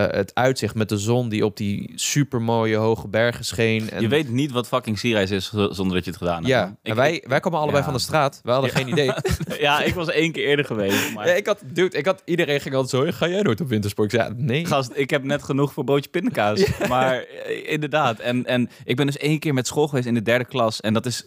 eh, 0.06 0.16
het 0.16 0.34
uitzicht 0.34 0.74
met 0.74 0.88
de 0.88 0.98
zon 0.98 1.28
die 1.28 1.44
op 1.44 1.56
die 1.56 1.92
supermooie 1.94 2.76
hoge 2.76 3.08
bergen 3.08 3.44
scheen. 3.44 3.90
En, 3.90 4.00
Je 4.00 4.08
weet 4.08 4.28
niet 4.28 4.50
wat 4.50 4.68
fucking 4.68 4.98
Sierreis 4.98 5.30
is 5.30 5.48
zonder 5.48 5.94
dat 5.94 6.04
je 6.04 6.10
het 6.10 6.18
gedaan 6.18 6.36
hebt. 6.36 6.46
Ja, 6.46 6.76
en 6.82 6.96
wij, 6.96 7.24
wij 7.26 7.40
kwamen 7.40 7.58
allebei 7.58 7.78
ja. 7.78 7.84
van 7.84 7.94
de 7.94 8.00
straat. 8.00 8.40
We 8.42 8.50
hadden 8.50 8.70
Ja. 8.70 8.76
geen 8.76 8.88
idee. 8.88 9.12
ja, 9.66 9.82
ik 9.82 9.94
was 9.94 10.08
één 10.08 10.32
keer 10.32 10.44
eerder 10.46 10.64
geweest. 10.64 11.14
Maar 11.14 11.26
Ja, 11.26 11.32
ik 11.32 11.46
had, 11.46 11.62
dude, 11.72 11.98
ik 11.98 12.06
had, 12.06 12.22
iedereen 12.24 12.60
ging 12.60 12.74
altijd 12.74 13.04
zo, 13.04 13.18
ga 13.18 13.28
jij 13.28 13.42
nooit 13.42 13.60
op 13.60 13.68
wintersport? 13.68 14.12
Ik 14.12 14.20
zei, 14.20 14.34
nee. 14.36 14.66
Gast, 14.66 14.90
ik 14.94 15.10
heb 15.10 15.24
net 15.24 15.42
genoeg 15.42 15.72
voor 15.72 15.84
broodje 15.84 16.10
pindakaas. 16.10 16.62
Maar 16.88 17.14
eh, 17.22 17.72
inderdaad. 17.72 18.18
En, 18.18 18.46
en 18.46 18.70
ik 18.84 18.96
ben 18.96 19.06
dus 19.06 19.16
één 19.16 19.38
keer 19.38 19.54
met 19.54 19.66
school 19.66 19.88
geweest 19.88 20.06
in 20.06 20.14
de 20.14 20.22
derde 20.22 20.44
klas. 20.44 20.80
En 20.80 20.92
dat 20.92 21.06
is... 21.06 21.26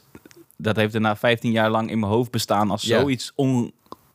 Dat 0.58 0.76
heeft 0.76 0.92
daarna 0.92 1.16
15 1.16 1.52
jaar 1.52 1.70
lang 1.70 1.90
in 1.90 2.00
mijn 2.00 2.12
hoofd 2.12 2.32
bestaan 2.32 2.72
als 2.72 2.84
zoiets 2.84 3.32
on, 3.36 3.74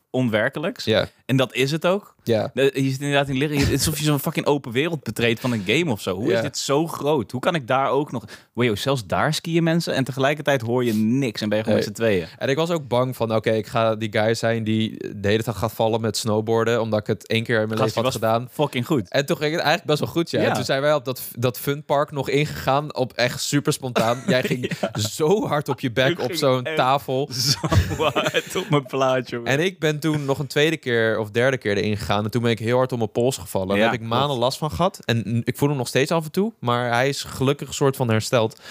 onwerkelijks. 0.09 0.83
Ja, 0.85 1.07
En 1.27 1.37
dat 1.37 1.53
is 1.53 1.71
het 1.71 1.85
ook. 1.85 2.15
ja. 2.23 2.51
Je 2.53 2.71
zit 2.73 2.99
inderdaad 3.01 3.29
in 3.29 3.37
liggen. 3.37 3.57
Het 3.59 3.67
is 3.67 3.73
alsof 3.73 3.97
je 3.97 4.03
zo'n 4.05 4.19
fucking 4.19 4.45
open 4.45 4.71
wereld 4.71 5.03
betreedt 5.03 5.39
van 5.39 5.51
een 5.51 5.63
game 5.65 5.91
of 5.91 6.01
zo. 6.01 6.15
Hoe 6.15 6.29
Ja. 6.29 6.35
is 6.35 6.41
dit 6.41 6.57
zo 6.57 6.87
groot? 6.87 7.31
Hoe 7.31 7.41
kan 7.41 7.55
ik 7.55 7.67
daar 7.67 7.89
ook 7.89 8.11
nog... 8.11 8.23
Wow, 8.53 8.77
zelfs 8.77 9.05
daar 9.05 9.33
skiën 9.33 9.63
mensen. 9.63 9.93
En 9.93 10.03
tegelijkertijd 10.03 10.61
hoor 10.61 10.83
je 10.85 10.93
niks. 10.93 11.41
En 11.41 11.49
ben 11.49 11.57
je 11.57 11.63
gewoon 11.63 11.79
met 11.79 11.87
z'n 11.87 11.93
tweeën. 11.93 12.27
En 12.37 12.49
ik 12.49 12.55
was 12.55 12.69
ook 12.69 12.87
bang 12.87 13.15
van, 13.15 13.35
oké, 13.35 13.49
ik 13.51 13.67
ga 13.67 13.95
die 13.95 14.11
guy 14.11 14.33
zijn 14.33 14.63
die 14.63 14.97
de 15.15 15.27
hele 15.27 15.43
dag 15.43 15.57
gaat 15.57 15.73
vallen 15.73 16.01
met 16.01 16.17
snowboarden. 16.17 16.81
Omdat 16.81 16.99
ik 16.99 17.07
het 17.07 17.27
één 17.27 17.43
keer 17.43 17.61
in 17.61 17.67
mijn 17.67 17.79
Gast, 17.79 17.95
leven 17.95 18.03
had 18.11 18.13
gedaan. 18.21 18.47
fucking 18.51 18.85
goed. 18.85 19.09
En 19.09 19.25
toen 19.25 19.37
ging 19.37 19.51
het 19.51 19.61
eigenlijk 19.61 19.87
best 19.89 19.99
wel 19.99 20.09
goed, 20.09 20.31
ja. 20.31 20.41
Ja. 20.41 20.47
En 20.47 20.53
toen 20.53 20.63
zijn 20.63 20.81
wij 20.81 20.93
op 20.93 21.05
dat, 21.05 21.21
dat 21.35 21.59
funpark 21.59 22.11
nog 22.11 22.29
ingegaan, 22.29 22.95
op 22.95 23.13
echt 23.13 23.41
super 23.41 23.73
spontaan. 23.73 24.23
Jij 24.27 24.43
ging 24.51 24.71
zo 24.93 25.47
hard 25.47 25.69
op 25.69 25.79
je 25.79 25.91
bek 25.91 26.19
op 26.21 26.33
zo'n 26.33 26.67
tafel. 26.75 27.29
Zo 27.31 27.57
hard 28.03 28.55
op 28.55 28.69
mijn 28.69 28.85
plaatje. 28.85 29.41
En 29.43 29.59
ik 29.59 29.79
ben 29.79 29.99
toen 29.99 30.25
nog 30.25 30.39
een 30.39 30.47
tweede 30.47 30.77
keer 30.77 31.16
of 31.19 31.29
derde 31.31 31.57
keer 31.57 31.77
erin 31.77 31.97
gegaan. 31.97 32.23
En 32.23 32.31
toen 32.31 32.41
ben 32.41 32.51
ik 32.51 32.59
heel 32.59 32.77
hard 32.77 32.91
op 32.91 32.97
mijn 32.97 33.11
pols 33.11 33.37
gevallen. 33.37 33.67
Daar 33.67 33.77
Ja, 33.77 33.83
heb 33.83 33.93
ik 33.93 34.01
maanden 34.07 34.25
klopt. 34.27 34.41
last 34.41 34.57
van 34.57 34.71
gehad. 34.71 34.99
En 35.05 35.41
ik 35.43 35.57
voel 35.57 35.69
hem 35.69 35.77
nog 35.77 35.87
steeds 35.87 36.11
af 36.11 36.25
en 36.25 36.31
toe. 36.31 36.53
Maar 36.59 36.91
hij 36.91 37.09
is 37.09 37.23
gelukkig 37.23 37.67
een 37.67 37.73
soort 37.73 37.95
van 37.95 38.09
hersteld. 38.09 38.61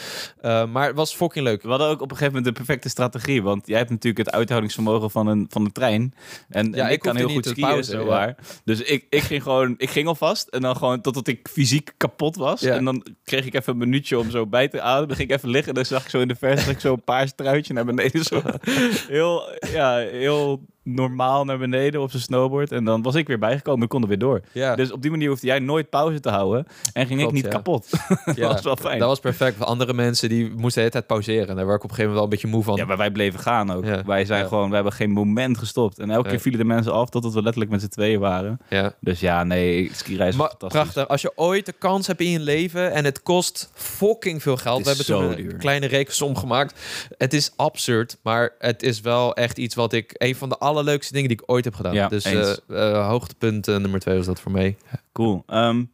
Eh, 0.41 0.67
maar 0.67 0.87
het 0.87 0.97
was 0.97 1.15
fucking 1.15 1.45
leuk. 1.45 1.63
We 1.63 1.69
hadden 1.69 1.87
ook 1.89 2.01
op 2.01 2.11
een 2.11 2.17
gegeven 2.17 2.35
moment 2.37 2.45
de 2.57 2.63
perfecte 2.65 2.89
strategie. 2.89 3.43
Want 3.43 3.67
jij 3.67 3.79
hebt 3.79 3.91
natuurlijk 3.91 4.27
het 4.27 4.35
uithoudingsvermogen 4.35 5.11
van 5.11 5.27
een, 5.27 5.47
van 5.49 5.65
een 5.65 5.73
trein. 5.73 6.15
En, 6.49 6.73
Ja, 6.73 6.85
en 6.85 6.87
ik 6.87 6.93
ik 6.93 7.01
kan 7.01 7.17
heel 7.17 7.29
goed 7.29 7.47
skiën, 7.47 7.85
zo 7.85 8.05
ja. 8.07 8.35
Dus 8.65 8.81
ik, 8.83 9.07
ik 9.11 9.23
ging 9.23 9.43
gewoon, 9.43 9.75
ik 9.79 9.91
ging 9.91 10.07
alvast. 10.09 10.49
En 10.49 10.61
dan 10.61 10.77
gewoon 10.77 11.01
totdat 11.01 11.27
ik 11.27 11.49
fysiek 11.53 11.93
kapot 11.97 12.37
was. 12.37 12.63
En 12.63 12.85
dan 12.85 13.07
kreeg 13.25 13.47
ik 13.47 13.55
even 13.55 13.73
een 13.73 13.79
minuutje 13.79 14.19
om 14.19 14.31
zo 14.31 14.47
bij 14.47 14.69
te 14.69 14.81
ademen. 14.81 15.09
Dan 15.09 15.17
ging 15.17 15.31
ik 15.31 15.37
even 15.37 15.49
liggen. 15.49 15.75
Dan 15.75 15.85
zag 15.85 16.03
ik 16.05 16.11
zo 16.11 16.21
in 16.21 16.29
de 16.29 16.35
verte 16.35 16.71
ik 16.71 16.81
zo 16.81 16.93
een 16.93 17.03
paars 17.05 17.33
truitje 17.35 17.73
naar 17.73 17.85
beneden. 17.85 18.25
Zo 18.25 18.43
heel, 19.09 19.43
ja, 19.73 19.97
heel 19.97 20.61
normaal 20.87 21.45
naar 21.45 21.59
beneden 21.59 22.01
op 22.01 22.11
zijn 22.11 22.23
snowboard. 22.23 22.73
En 22.73 22.85
dan 22.85 23.03
was 23.03 23.15
ik 23.15 23.27
weer 23.27 23.39
bijgekomen. 23.39 23.83
Ik 23.83 23.89
kon 23.89 24.03
er 24.03 24.09
weer 24.09 24.19
door. 24.19 24.41
Ja, 24.53 24.75
Dus 24.75 24.93
op 24.93 25.03
die 25.03 25.11
manier 25.11 25.29
hoefde 25.29 25.47
jij 25.47 25.59
nooit 25.59 25.91
pauze 25.91 26.21
te 26.21 26.29
houden. 26.29 26.67
En 26.93 27.07
ging 27.07 27.19
Klopt, 27.21 27.37
ik 27.37 27.43
niet 27.43 27.53
ja. 27.53 27.59
kapot. 27.59 27.91
dat 28.25 28.37
ja, 28.37 28.49
was 28.49 28.63
wel 28.63 28.77
fijn. 28.77 28.99
Dat 28.99 29.09
was 29.09 29.21
perfect. 29.21 29.61
Andere 29.61 29.93
mensen 29.93 30.29
die 30.29 30.45
moesten 30.45 30.73
de 30.73 30.79
hele 30.79 30.91
tijd 30.91 31.07
pauzeren. 31.07 31.49
En 31.49 31.57
daar 31.57 31.67
werd 31.67 31.79
ik 31.79 31.85
op 31.85 31.91
een 31.91 31.97
gegeven 31.97 32.15
moment 32.15 32.15
wel 32.15 32.23
een 32.25 32.29
beetje 32.31 32.49
moe 32.49 32.63
van. 32.63 32.77
Ja, 32.77 32.85
maar 32.85 32.97
wij 32.97 33.11
bleven 33.11 33.41
gaan 33.41 33.73
ook. 33.73 33.85
Wij 34.07 34.25
zijn 34.25 34.47
gewoon, 34.49 34.69
we 34.69 34.75
hebben 34.75 34.93
geen 34.93 35.11
moment 35.11 35.59
gestopt. 35.59 35.99
En 35.99 36.11
elke 36.11 36.29
keer 36.29 36.41
vielen 36.41 36.61
de 36.61 36.67
mensen 36.67 36.93
af 36.93 37.09
totdat 37.09 37.33
we 37.33 37.43
letterlijk 37.43 37.71
met 37.71 37.81
z'n 37.81 37.89
tweeën 37.89 38.21
waren. 38.21 38.61
Dus 39.01 39.21
ja, 39.21 39.45
nee, 39.45 39.91
skireis 39.95 40.35
is 40.35 40.41
fantastisch. 40.41 40.81
prachtig. 40.81 41.09
Als 41.09 41.23
je 41.23 41.33
ooit 41.35 41.67
de 41.67 41.73
kans 41.79 42.07
hebt 42.07 42.21
in 42.21 42.31
je 42.31 42.41
leven 42.41 42.93
en 42.93 43.05
het 43.05 43.23
kost 43.23 43.71
fucking 43.75 44.43
veel 44.43 44.57
geld. 44.57 44.83
We 44.83 44.89
hebben 44.89 45.07
toen 45.07 45.23
een 45.25 45.37
duur. 45.37 45.57
kleine 45.57 45.87
rekensom 45.87 46.37
gemaakt. 46.37 46.81
Het 47.19 47.33
is 47.35 47.53
absurd, 47.57 48.17
maar 48.23 48.55
het 48.59 48.83
is 48.83 49.01
wel 49.01 49.35
echt 49.35 49.59
iets 49.59 49.75
wat 49.75 49.93
ik... 49.93 50.15
Een 50.17 50.35
van 50.37 50.49
de 50.49 50.59
allerleukste 50.77 51.13
dingen 51.13 51.29
die 51.29 51.39
ik 51.39 51.51
ooit 51.51 51.65
heb 51.65 51.75
gedaan. 51.75 51.95
Ja, 51.95 52.09
dus 52.09 52.25
eh, 52.25 52.53
eh, 52.69 53.09
hoogtepunt 53.09 53.69
eh, 53.69 53.77
nummer 53.77 54.01
twee 54.01 54.17
was 54.17 54.27
dat 54.27 54.41
voor 54.41 54.53
mij. 54.53 54.77
Cool. 55.13 55.43
Ehm, 55.47 55.85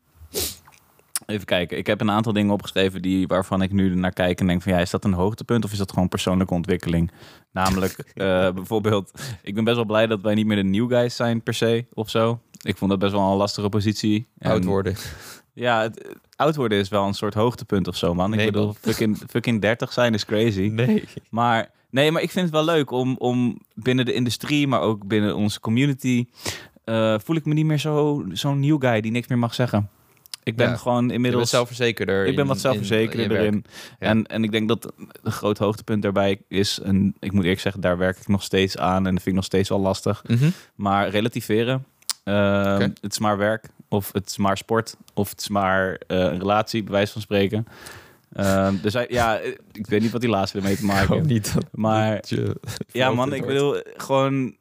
even 1.26 1.46
kijken. 1.46 1.78
Ik 1.78 1.86
heb 1.86 2.00
een 2.00 2.10
aantal 2.10 2.32
dingen 2.32 2.52
opgeschreven 2.52 3.02
die, 3.02 3.26
waarvan 3.26 3.62
ik 3.62 3.72
nu 3.72 3.94
naar 3.94 4.12
kijk 4.12 4.40
en 4.40 4.46
denk 4.46 4.62
van 4.62 4.72
ja, 4.72 4.78
is 4.78 4.90
dat 4.90 5.04
een 5.04 5.12
hoogtepunt 5.12 5.64
of 5.64 5.72
is 5.72 5.78
dat 5.78 5.92
gewoon 5.92 6.08
persoonlijke 6.08 6.54
ontwikkeling? 6.54 7.10
Namelijk 7.50 8.12
bijvoorbeeld, 8.54 9.12
ik 9.42 9.54
ben 9.54 9.64
best 9.64 9.76
wel 9.76 9.84
blij 9.84 10.06
dat 10.06 10.20
wij 10.20 10.34
niet 10.34 10.46
meer 10.46 10.56
de 10.56 10.62
new 10.62 10.88
guys 10.88 11.16
zijn 11.16 11.42
per 11.42 11.54
se 11.54 11.84
of 11.94 12.10
zo. 12.10 12.40
Ik 12.62 12.76
vond 12.76 12.90
dat 12.90 13.00
best 13.00 13.12
wel 13.12 13.30
een 13.30 13.36
lastige 13.36 13.68
positie. 13.68 14.26
Oud 14.38 14.64
worden. 14.64 14.96
Ja, 15.54 15.80
het, 15.82 15.98
het 16.08 16.18
oud 16.36 16.56
worden 16.56 16.78
is 16.78 16.88
wel 16.88 17.06
een 17.06 17.14
soort 17.14 17.34
hoogtepunt 17.34 17.88
of 17.88 17.96
zo, 17.96 18.14
man. 18.14 18.34
Ik 18.34 18.44
bedoel, 18.46 18.74
fucking, 18.80 19.18
fucking 19.30 19.60
30 19.60 19.92
zijn 19.92 20.14
is 20.14 20.24
crazy. 20.24 20.60
Nee. 20.72 21.04
Maar 21.30 21.70
nee, 21.90 22.10
maar 22.12 22.22
ik 22.22 22.30
vind 22.30 22.44
het 22.44 22.54
wel 22.54 22.64
leuk 22.64 22.90
om, 22.90 23.16
om 23.18 23.58
binnen 23.74 24.04
de 24.04 24.12
industrie, 24.12 24.66
maar 24.66 24.80
ook 24.80 25.06
binnen 25.06 25.36
onze 25.36 25.60
community, 25.60 26.26
eh, 26.84 27.14
voel 27.24 27.36
ik 27.36 27.44
me 27.44 27.54
niet 27.54 27.66
meer 27.66 27.78
zo- 27.78 28.24
zo'n 28.32 28.60
new 28.60 28.76
guy 28.80 29.00
die 29.00 29.10
niks 29.12 29.26
meer 29.28 29.38
mag 29.38 29.54
zeggen. 29.54 29.88
Ik 30.44 30.56
ben 30.56 30.68
Ja, 30.68 30.76
gewoon 30.76 31.10
inmiddels. 31.10 31.50
zelfverzekerder. 31.50 32.26
ik 32.26 32.36
ben 32.36 32.46
wat 32.46 32.60
zelfverzekerder 32.60 33.24
in 33.30 33.30
erin. 33.36 33.64
Ja. 34.00 34.06
En, 34.06 34.26
en 34.26 34.44
ik 34.44 34.52
denk 34.52 34.68
dat 34.68 34.92
een 35.22 35.32
groot 35.32 35.58
hoogtepunt 35.58 36.02
daarbij 36.02 36.40
is, 36.48 36.80
en 36.80 37.14
ik 37.20 37.32
moet 37.32 37.42
eerlijk 37.42 37.60
zeggen, 37.60 37.80
daar 37.80 37.98
werk 37.98 38.18
ik 38.18 38.28
nog 38.28 38.42
steeds 38.42 38.78
aan 38.78 38.96
en 39.06 39.14
dat 39.14 39.22
vind 39.22 39.26
ik 39.26 39.34
nog 39.34 39.44
steeds 39.44 39.68
wel 39.68 39.80
lastig. 39.80 40.22
Mhm. 40.28 40.50
Maar 40.74 41.08
relativeren. 41.08 41.84
Ehm. 42.24 42.80
Het 42.80 43.12
is 43.12 43.18
maar 43.18 43.36
werk, 43.38 43.68
of 43.92 44.12
het 44.12 44.28
is 44.28 44.36
maar 44.36 44.56
sport, 44.56 44.96
of 45.14 45.30
het 45.30 45.40
is 45.40 45.48
maar 45.48 45.98
eh, 46.06 46.18
een 46.18 46.38
relatie, 46.38 46.82
bij 46.82 46.92
wijze 46.92 47.12
van 47.12 47.22
spreken. 47.22 47.66
Ehm, 48.32 48.74
dus 48.82 48.92
hij- 48.92 49.06
ja, 49.10 49.38
eh, 49.38 49.52
ik 49.72 49.86
weet 49.86 50.00
niet 50.00 50.10
wat 50.10 50.20
die 50.20 50.30
laatste 50.30 50.58
ermee 50.58 50.76
te 50.76 50.84
maken 50.84 51.14
heeft. 51.14 51.26
niet. 51.26 51.54
Maar 51.72 52.20
ja, 52.92 53.10
man, 53.10 53.32
ik 53.32 53.46
bedoel 53.46 53.76
gewoon 53.96 54.54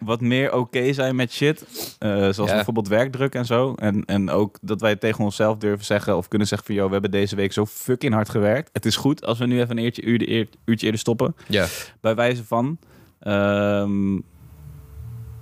wat 0.00 0.20
meer 0.20 0.52
oké 0.54 0.92
zijn 0.92 1.16
met 1.16 1.32
shit. 1.32 1.64
Eh, 1.98 2.10
zoals 2.10 2.36
Ja. 2.36 2.54
bijvoorbeeld 2.54 2.88
werkdruk 2.88 3.34
en 3.34 3.46
zo. 3.46 3.74
En, 3.74 4.04
en 4.04 4.30
ook 4.30 4.58
dat 4.62 4.80
wij 4.80 4.96
tegen 4.96 5.24
onszelf 5.24 5.56
durven 5.56 5.84
zeggen 5.86 6.16
of 6.16 6.28
kunnen 6.28 6.48
zeggen 6.48 6.66
van... 6.66 6.76
joh, 6.76 6.86
we 6.86 6.92
hebben 6.92 7.10
deze 7.10 7.36
week 7.36 7.52
zo 7.52 7.66
fucking 7.66 8.12
hard 8.14 8.28
gewerkt. 8.28 8.70
Het 8.72 8.86
is 8.86 8.96
goed 8.96 9.24
als 9.24 9.38
we 9.38 9.46
nu 9.46 9.60
even 9.60 9.78
een 9.78 9.84
uurtje, 9.84 10.02
uur, 10.02 10.28
eer- 10.28 10.48
uurtje 10.64 10.84
eerder 10.86 11.00
stoppen. 11.00 11.36
Ja. 11.48 11.66
Bij 12.00 12.14
wijze 12.14 12.44
van... 12.44 12.78
ehm 13.20 14.12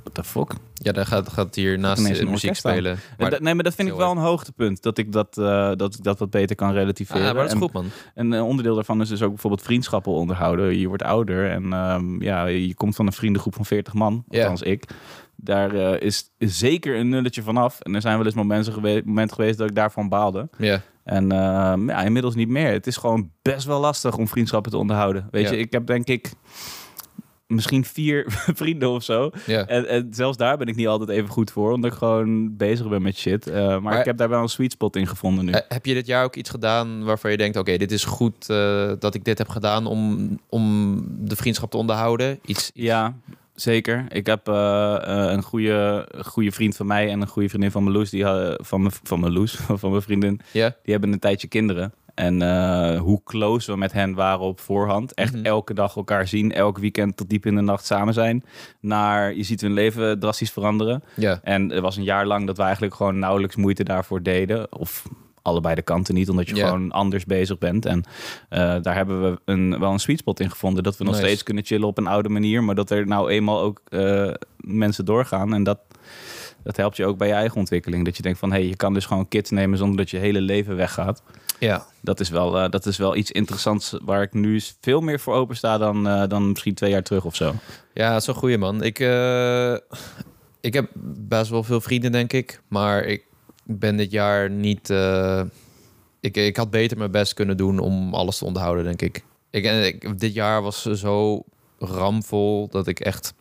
what 0.03 0.15
the 0.15 0.25
fuck? 0.25 0.53
Ja, 0.83 0.93
daar 0.93 1.07
gaat, 1.07 1.29
gaat 1.29 1.55
hier 1.55 1.79
naast 1.79 2.07
de 2.07 2.21
een 2.21 2.31
muziek 2.31 2.55
spelen. 2.55 2.99
Maar, 3.19 3.37
nee, 3.43 3.55
maar 3.55 3.65
dat 3.65 3.75
vind 3.75 3.89
ik 3.89 3.95
wel 3.95 4.11
een 4.11 4.17
hoogtepunt. 4.17 4.83
Dat 4.83 4.99
ik 4.99 5.13
dat, 5.13 5.39
eh, 5.39 5.73
dat, 5.77 5.95
ik 5.95 6.03
dat 6.05 6.19
wat 6.19 6.31
beter 6.31 6.57
kan 6.57 6.69
ah, 6.69 6.75
relativeren. 6.75 7.23
maar 7.23 7.35
dat 7.35 7.45
is 7.47 7.53
En- 7.53 7.59
goed, 7.59 7.73
man. 7.73 7.87
En 8.15 8.33
een 8.33 8.43
onderdeel 8.43 8.75
daarvan 8.75 9.01
is 9.01 9.09
dus 9.09 9.23
ook 9.23 9.31
bijvoorbeeld 9.31 9.63
vriendschappen 9.63 10.13
onderhouden. 10.13 10.79
Je 10.79 10.89
wordt 10.89 11.03
ouder 11.03 11.51
en 11.51 11.73
ehm, 11.73 12.23
ja, 12.23 12.47
je 12.47 12.75
komt 12.75 12.97
van 12.97 13.07
een 13.07 13.13
vriendengroep 13.13 13.55
van 13.55 13.65
40 13.65 13.93
man, 13.95 14.25
Ja. 14.29 14.39
althans 14.41 14.63
ik. 14.63 14.85
Daar 15.37 15.75
eh, 15.75 16.01
is, 16.07 16.31
is 16.39 16.59
zeker 16.59 16.97
een 16.99 17.09
nulletje 17.09 17.43
vanaf. 17.43 17.81
En 17.81 17.95
er 17.95 18.01
zijn 18.01 18.17
wel 18.17 18.27
eens 18.27 18.35
momenten 18.35 18.73
geweest, 18.73 19.05
momenten 19.05 19.37
geweest 19.37 19.59
dat 19.59 19.69
ik 19.69 19.75
daarvan 19.75 20.09
baalde. 20.09 20.49
Ja. 20.59 20.81
En 21.05 21.33
ehm, 21.33 21.89
ja, 21.91 22.03
inmiddels 22.03 22.35
niet 22.35 22.49
meer. 22.49 22.73
Het 22.73 22.87
is 22.87 22.97
gewoon 22.97 23.31
best 23.43 23.67
wel 23.67 23.81
lastig 23.81 24.17
om 24.17 24.29
vriendschappen 24.29 24.71
te 24.71 24.77
onderhouden. 24.79 25.29
Weet 25.31 25.45
Ja. 25.49 25.51
je, 25.55 25.59
ik 25.59 25.73
heb 25.73 25.87
denk 25.87 26.07
ik 26.07 26.33
misschien 27.49 27.85
vier 27.85 28.25
vrienden 28.61 28.91
of 28.91 29.03
zo. 29.03 29.31
En, 29.47 29.89
en 29.89 30.09
zelfs 30.11 30.37
daar 30.37 30.57
ben 30.57 30.67
ik 30.67 30.77
niet 30.77 30.87
altijd 30.87 31.09
even 31.09 31.29
goed 31.29 31.51
voor, 31.51 31.73
omdat 31.73 31.93
ik 31.93 31.99
gewoon 31.99 32.57
bezig 32.57 32.89
ben 32.89 33.03
met 33.03 33.17
shit. 33.17 33.47
Eh, 33.47 33.55
maar, 33.67 33.83
Maar- 33.83 33.99
ik 33.99 34.05
heb 34.05 34.17
daar 34.17 34.29
wel 34.29 34.43
een 34.43 34.49
sweet 34.49 34.73
spot 34.73 34.97
in 34.97 35.07
gevonden 35.07 35.45
nu. 35.45 35.53
Eh, 35.53 35.61
heb 35.69 35.87
je 35.87 35.95
dit 35.95 36.07
jaar 36.07 36.25
ook 36.25 36.37
iets 36.37 36.51
gedaan 36.51 37.05
waarvan 37.05 37.31
je 37.31 37.37
denkt... 37.37 37.57
oké, 37.57 37.77
dit 37.77 37.93
is 37.93 38.05
goed 38.05 38.49
eh, 38.51 38.93
dat 38.99 39.15
ik 39.15 39.25
dit 39.25 39.39
heb 39.39 39.49
gedaan 39.49 39.87
om, 39.87 40.29
om 40.49 40.97
de 41.19 41.37
vriendschap 41.37 41.71
te 41.71 41.77
onderhouden? 41.77 42.39
Iets, 42.45 42.71
Ja, 42.75 43.15
zeker. 43.55 44.05
Ik 44.09 44.27
heb 44.27 44.47
een 44.47 45.43
goede, 45.43 46.09
goede 46.25 46.53
vriend 46.53 46.77
van 46.77 46.87
mij 46.87 47.11
en 47.11 47.21
een 47.21 47.27
goede 47.29 47.49
vriendin 47.49 47.71
van 47.71 47.85
Meloes, 47.85 48.11
die 48.11 48.25
hadden 48.25 48.65
van 48.65 48.81
mijn 48.81 48.93
van 49.03 49.21
Meloes, 49.21 49.55
van 49.81 49.91
mijn 49.91 50.03
vriendin, 50.03 50.41
die 50.53 50.63
hebben 50.85 51.13
een 51.13 51.19
tijdje 51.19 51.49
kinderen. 51.49 51.93
En 52.19 52.43
eh, 52.43 53.01
hoe 53.01 53.21
close 53.25 53.71
we 53.73 53.79
met 53.79 53.93
hen 53.93 54.15
waren 54.15 54.41
op 54.41 54.61
voorhand. 54.61 55.15
Echt 55.15 55.35
Mhm. 55.35 55.45
elke 55.45 55.75
dag 55.75 55.97
elkaar 55.97 56.29
zien, 56.29 56.53
elk 56.53 56.79
weekend 56.79 57.17
tot 57.17 57.29
diep 57.31 57.47
in 57.47 57.55
de 57.55 57.61
nacht 57.61 57.87
samen 57.87 58.15
zijn. 58.15 58.45
Naar 58.81 59.35
je 59.35 59.43
ziet 59.43 59.61
hun 59.61 59.73
leven 59.73 60.19
drastisch 60.19 60.51
veranderen. 60.51 61.03
Ja. 61.17 61.41
En 61.43 61.73
er 61.73 61.81
was 61.81 61.97
een 61.97 62.03
jaar 62.05 62.27
lang 62.27 62.47
dat 62.47 62.57
we 62.57 62.63
eigenlijk 62.63 62.95
gewoon 62.95 63.19
nauwelijks 63.19 63.57
moeite 63.57 63.85
daarvoor 63.85 64.23
deden. 64.23 64.73
Of 64.79 65.07
allebei 65.43 65.75
de 65.75 65.83
kanten 65.83 66.15
niet, 66.15 66.29
omdat 66.29 66.49
je 66.49 66.55
gewoon 66.67 66.91
anders 66.91 67.25
bezig 67.25 67.59
bent. 67.59 67.87
En 67.87 68.05
eh, 68.49 68.77
daar 68.83 68.95
hebben 68.95 69.23
we 69.23 69.39
een, 69.45 69.79
wel 69.79 69.93
een 69.93 69.99
sweet 69.99 70.19
spot 70.19 70.41
in 70.41 70.51
gevonden. 70.51 70.83
Dat 70.83 70.97
we 70.97 71.05
nog 71.05 71.13
Nice. 71.15 71.27
steeds 71.27 71.43
kunnen 71.43 71.65
chillen 71.65 71.87
op 71.89 71.99
een 71.99 72.07
oude 72.07 72.29
manier. 72.29 72.65
Maar 72.65 72.75
dat 72.75 72.91
er 72.91 73.07
nou 73.07 73.31
eenmaal 73.31 73.61
ook 73.61 73.81
eh, 73.89 74.31
mensen 74.57 75.05
doorgaan. 75.05 75.55
En 75.55 75.63
dat, 75.63 75.79
dat 76.63 76.77
helpt 76.77 76.97
je 76.97 77.07
ook 77.07 77.19
bij 77.19 77.29
je 77.29 77.35
eigen 77.35 77.57
ontwikkeling. 77.59 78.05
Dat 78.05 78.17
je 78.17 78.23
denkt 78.23 78.39
van, 78.39 78.51
hé, 78.53 78.59
hey, 78.59 78.69
je 78.69 78.77
kan 78.77 78.95
dus 78.95 79.07
gewoon 79.07 79.29
kids 79.29 79.51
nemen 79.51 79.79
zonder 79.79 79.97
dat 79.97 80.11
je 80.11 80.19
hele 80.19 80.41
leven 80.41 80.77
weggaat. 80.77 81.23
Ja. 81.59 81.87
Dat 82.01 82.21
is 82.21 82.29
wel, 82.29 82.59
eh, 82.59 82.71
dat 82.71 82.87
is 82.87 82.97
wel 82.97 83.17
iets 83.17 83.31
interessants 83.31 83.95
waar 84.03 84.23
ik 84.23 84.33
nu 84.33 84.61
veel 84.81 85.01
meer 85.01 85.21
voor 85.21 85.35
open 85.35 85.57
sta 85.57 85.79
dan, 85.79 86.09
eh, 86.09 86.29
dan 86.29 86.49
misschien 86.49 86.75
twee 86.75 86.91
jaar 86.91 87.03
terug 87.03 87.25
of 87.25 87.37
zo. 87.37 87.55
Ja, 87.95 88.13
dat 88.13 88.21
is 88.21 88.27
een 88.27 88.35
goeie 88.35 88.59
man. 88.59 88.83
Ik, 88.83 88.99
eh, 89.01 89.73
ik 90.61 90.75
heb 90.75 90.91
best 91.29 91.51
wel 91.51 91.63
veel 91.63 91.81
vrienden, 91.81 92.13
denk 92.13 92.33
ik. 92.33 92.63
Maar 92.69 93.05
ik 93.05 93.25
ben 93.65 93.97
dit 93.97 94.11
jaar 94.11 94.51
niet... 94.51 94.91
ik, 96.21 96.37
ik 96.37 96.57
had 96.57 96.71
beter 96.71 96.99
mijn 96.99 97.11
best 97.11 97.35
kunnen 97.35 97.57
doen 97.57 97.79
om 97.79 98.15
alles 98.15 98.39
te 98.39 98.45
onderhouden, 98.45 98.85
denk 98.85 99.03
ik. 99.03 99.25
ik 99.51 100.21
dit 100.21 100.35
jaar 100.35 100.63
was 100.63 100.83
zo 100.83 101.43
ramvol 101.79 102.69
dat 102.69 102.87
ik 102.87 103.01
echt... 103.01 103.35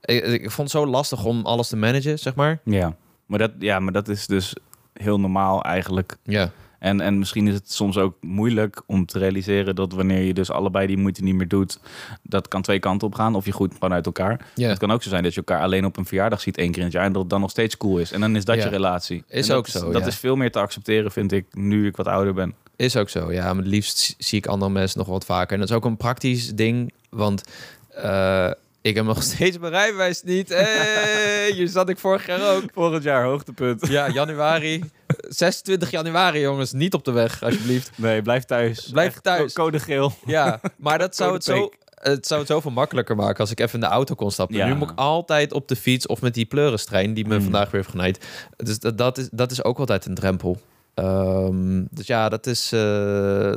Ik, 0.00 0.24
ik 0.24 0.50
vond 0.50 0.72
het 0.72 0.82
zo 0.82 0.86
lastig 0.86 1.24
om 1.24 1.46
alles 1.46 1.68
te 1.68 1.76
managen, 1.76 2.18
zeg 2.18 2.34
maar. 2.34 2.60
Ja. 2.64 2.96
Maar 3.26 3.38
dat, 3.38 3.50
ja, 3.58 3.80
maar 3.80 3.92
dat 3.92 4.08
is 4.08 4.26
dus 4.26 4.54
heel 4.92 5.20
normaal 5.20 5.62
eigenlijk. 5.62 6.16
Ja, 6.22 6.52
En, 6.78 7.00
en 7.00 7.18
misschien 7.18 7.48
is 7.48 7.54
het 7.54 7.72
soms 7.72 7.96
ook 7.96 8.16
moeilijk 8.20 8.82
om 8.86 9.06
te 9.06 9.18
realiseren 9.18 9.74
dat 9.74 9.92
wanneer 9.92 10.22
je 10.22 10.34
dus 10.34 10.50
allebei 10.50 10.86
die 10.86 10.96
moeite 10.96 11.22
niet 11.22 11.34
meer 11.34 11.48
doet, 11.48 11.78
dat 12.22 12.48
kan 12.48 12.62
twee 12.62 12.78
kanten 12.78 13.06
op 13.06 13.14
gaan. 13.14 13.34
Of 13.34 13.44
je 13.44 13.52
groeit 13.52 13.72
gewoon 13.72 13.92
uit 13.92 14.06
elkaar. 14.06 14.46
ja. 14.54 14.68
Het 14.68 14.78
kan 14.78 14.90
ook 14.90 15.02
zo 15.02 15.08
zijn 15.08 15.22
dat 15.22 15.32
je 15.34 15.42
elkaar 15.44 15.62
alleen 15.62 15.84
op 15.84 15.96
een 15.96 16.06
verjaardag 16.06 16.40
ziet 16.40 16.56
één 16.58 16.70
keer 16.70 16.78
in 16.78 16.84
het 16.84 16.92
jaar 16.92 17.04
en 17.04 17.12
dat 17.12 17.20
het 17.20 17.30
dan 17.30 17.40
nog 17.40 17.50
steeds 17.50 17.76
cool 17.76 17.98
is. 17.98 18.12
En 18.12 18.20
dan 18.20 18.36
is 18.36 18.44
dat 18.44 18.62
je 18.62 18.68
relatie. 18.68 19.24
Is 19.28 19.42
En 19.42 19.48
dat 19.48 19.56
ook 19.56 19.66
zo, 19.68 19.92
Dat 19.92 20.02
ja. 20.02 20.08
is 20.08 20.16
veel 20.16 20.36
meer 20.36 20.50
te 20.52 20.58
accepteren, 20.58 21.12
vind 21.12 21.32
ik, 21.32 21.46
nu 21.52 21.86
ik 21.86 21.96
wat 21.96 22.06
ouder 22.06 22.34
ben. 22.34 22.54
Is 22.76 22.96
ook 22.96 23.08
zo, 23.08 23.32
ja. 23.32 23.44
Maar 23.52 23.62
het 23.62 23.72
liefst 23.72 24.14
zie 24.18 24.38
ik 24.38 24.46
andere 24.46 24.70
mensen 24.70 24.98
nog 24.98 25.08
wat 25.08 25.24
vaker. 25.24 25.52
En 25.52 25.58
dat 25.60 25.68
is 25.70 25.74
ook 25.74 25.84
een 25.84 25.96
praktisch 25.96 26.54
ding, 26.54 26.92
want 27.10 27.42
eh, 27.88 28.50
ik 28.80 28.94
heb 28.94 29.04
nog 29.04 29.22
steeds 29.32 29.58
mijn 29.58 29.72
rijbewijs 29.72 30.22
niet. 30.22 30.48
Hey, 30.48 31.50
hier 31.54 31.68
zat 31.68 31.88
ik 31.88 31.98
vorig 31.98 32.26
jaar 32.26 32.54
ook. 32.56 32.62
Volgend 32.74 33.02
jaar 33.02 33.24
hoogtepunt. 33.24 33.86
Ja, 33.86 34.10
januari. 34.10 34.82
26 35.28 35.90
januari, 35.90 36.40
jongens. 36.40 36.72
Niet 36.72 36.94
op 36.94 37.04
de 37.04 37.10
weg, 37.10 37.42
alsjeblieft. 37.42 37.90
Nee, 37.98 38.22
blijf 38.22 38.44
thuis. 38.44 38.88
Blijf 38.90 39.12
Echt, 39.12 39.22
thuis. 39.22 39.52
co- 39.52 39.62
Code 39.62 39.78
geel. 39.80 40.12
Ja, 40.26 40.60
maar 40.76 40.98
dat 40.98 41.16
zou 41.16 41.32
het 41.32 41.44
zo... 41.44 41.70
Het 41.96 42.26
zou 42.26 42.40
het 42.40 42.48
zoveel 42.48 42.70
makkelijker 42.70 43.16
maken 43.16 43.40
als 43.40 43.50
ik 43.50 43.60
even 43.60 43.74
in 43.74 43.80
de 43.80 43.86
auto 43.86 44.14
kon 44.14 44.30
stappen. 44.30 44.56
Ja. 44.56 44.66
Nu 44.66 44.74
moet 44.74 44.90
ik 44.90 44.98
altijd 44.98 45.52
op 45.52 45.68
de 45.68 45.76
fiets 45.76 46.06
of 46.06 46.20
met 46.20 46.34
die 46.34 46.44
pleuristrein 46.44 47.14
die 47.14 47.26
me 47.26 47.34
Hmm. 47.34 47.42
vandaag 47.42 47.64
weer 47.70 47.80
heeft 47.80 47.90
genaaid. 47.90 48.26
Dus 48.56 48.78
dat, 48.78 48.98
dat, 48.98 49.18
is, 49.18 49.28
dat 49.32 49.50
is 49.50 49.64
ook 49.64 49.78
altijd 49.78 50.06
een 50.06 50.14
drempel. 50.14 50.60
Ehm, 50.94 51.84
dus 51.90 52.06
ja, 52.06 52.28
dat 52.28 52.46
is, 52.46 52.72
eh, 52.72 52.80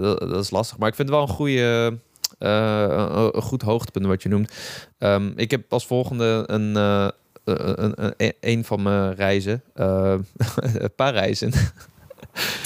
dat, 0.02 0.20
dat 0.20 0.44
is 0.44 0.50
lastig. 0.50 0.78
Maar 0.78 0.88
ik 0.90 0.96
vind 0.96 1.10
het 1.10 1.18
wel 1.18 1.28
een 1.28 1.34
goede, 1.34 1.98
eh, 2.38 2.82
een, 2.90 3.36
een 3.36 3.42
goed 3.42 3.62
hoogtepunt 3.62 4.06
wat 4.06 4.24
je 4.24 4.30
noemt. 4.30 4.52
Ehm, 4.98 5.32
ik 5.36 5.52
heb 5.52 5.74
als 5.74 5.86
volgende 5.86 6.44
een, 6.46 6.76
eh, 6.76 7.08
een, 7.44 8.14
een, 8.40 8.64
van 8.66 8.82
mijn 8.82 9.16
reizen. 9.16 9.64
eh, 9.74 10.16
een 10.56 10.96
paar 10.96 11.14
reizen. 11.14 11.52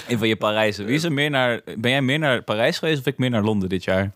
Een 0.07 0.17
van 0.17 0.27
je 0.27 0.35
Parijzen. 0.35 0.85
Wie 0.85 0.95
is 0.95 1.03
er 1.03 1.11
meer 1.11 1.29
naar, 1.29 1.61
ben 1.77 1.91
jij 1.91 2.01
meer 2.01 2.19
naar 2.19 2.41
Parijs 2.41 2.77
geweest 2.77 2.99
of 2.99 3.05
ik 3.05 3.17
meer 3.17 3.29
naar 3.29 3.43
Londen 3.43 3.69
dit 3.69 3.83
jaar? 3.83 4.11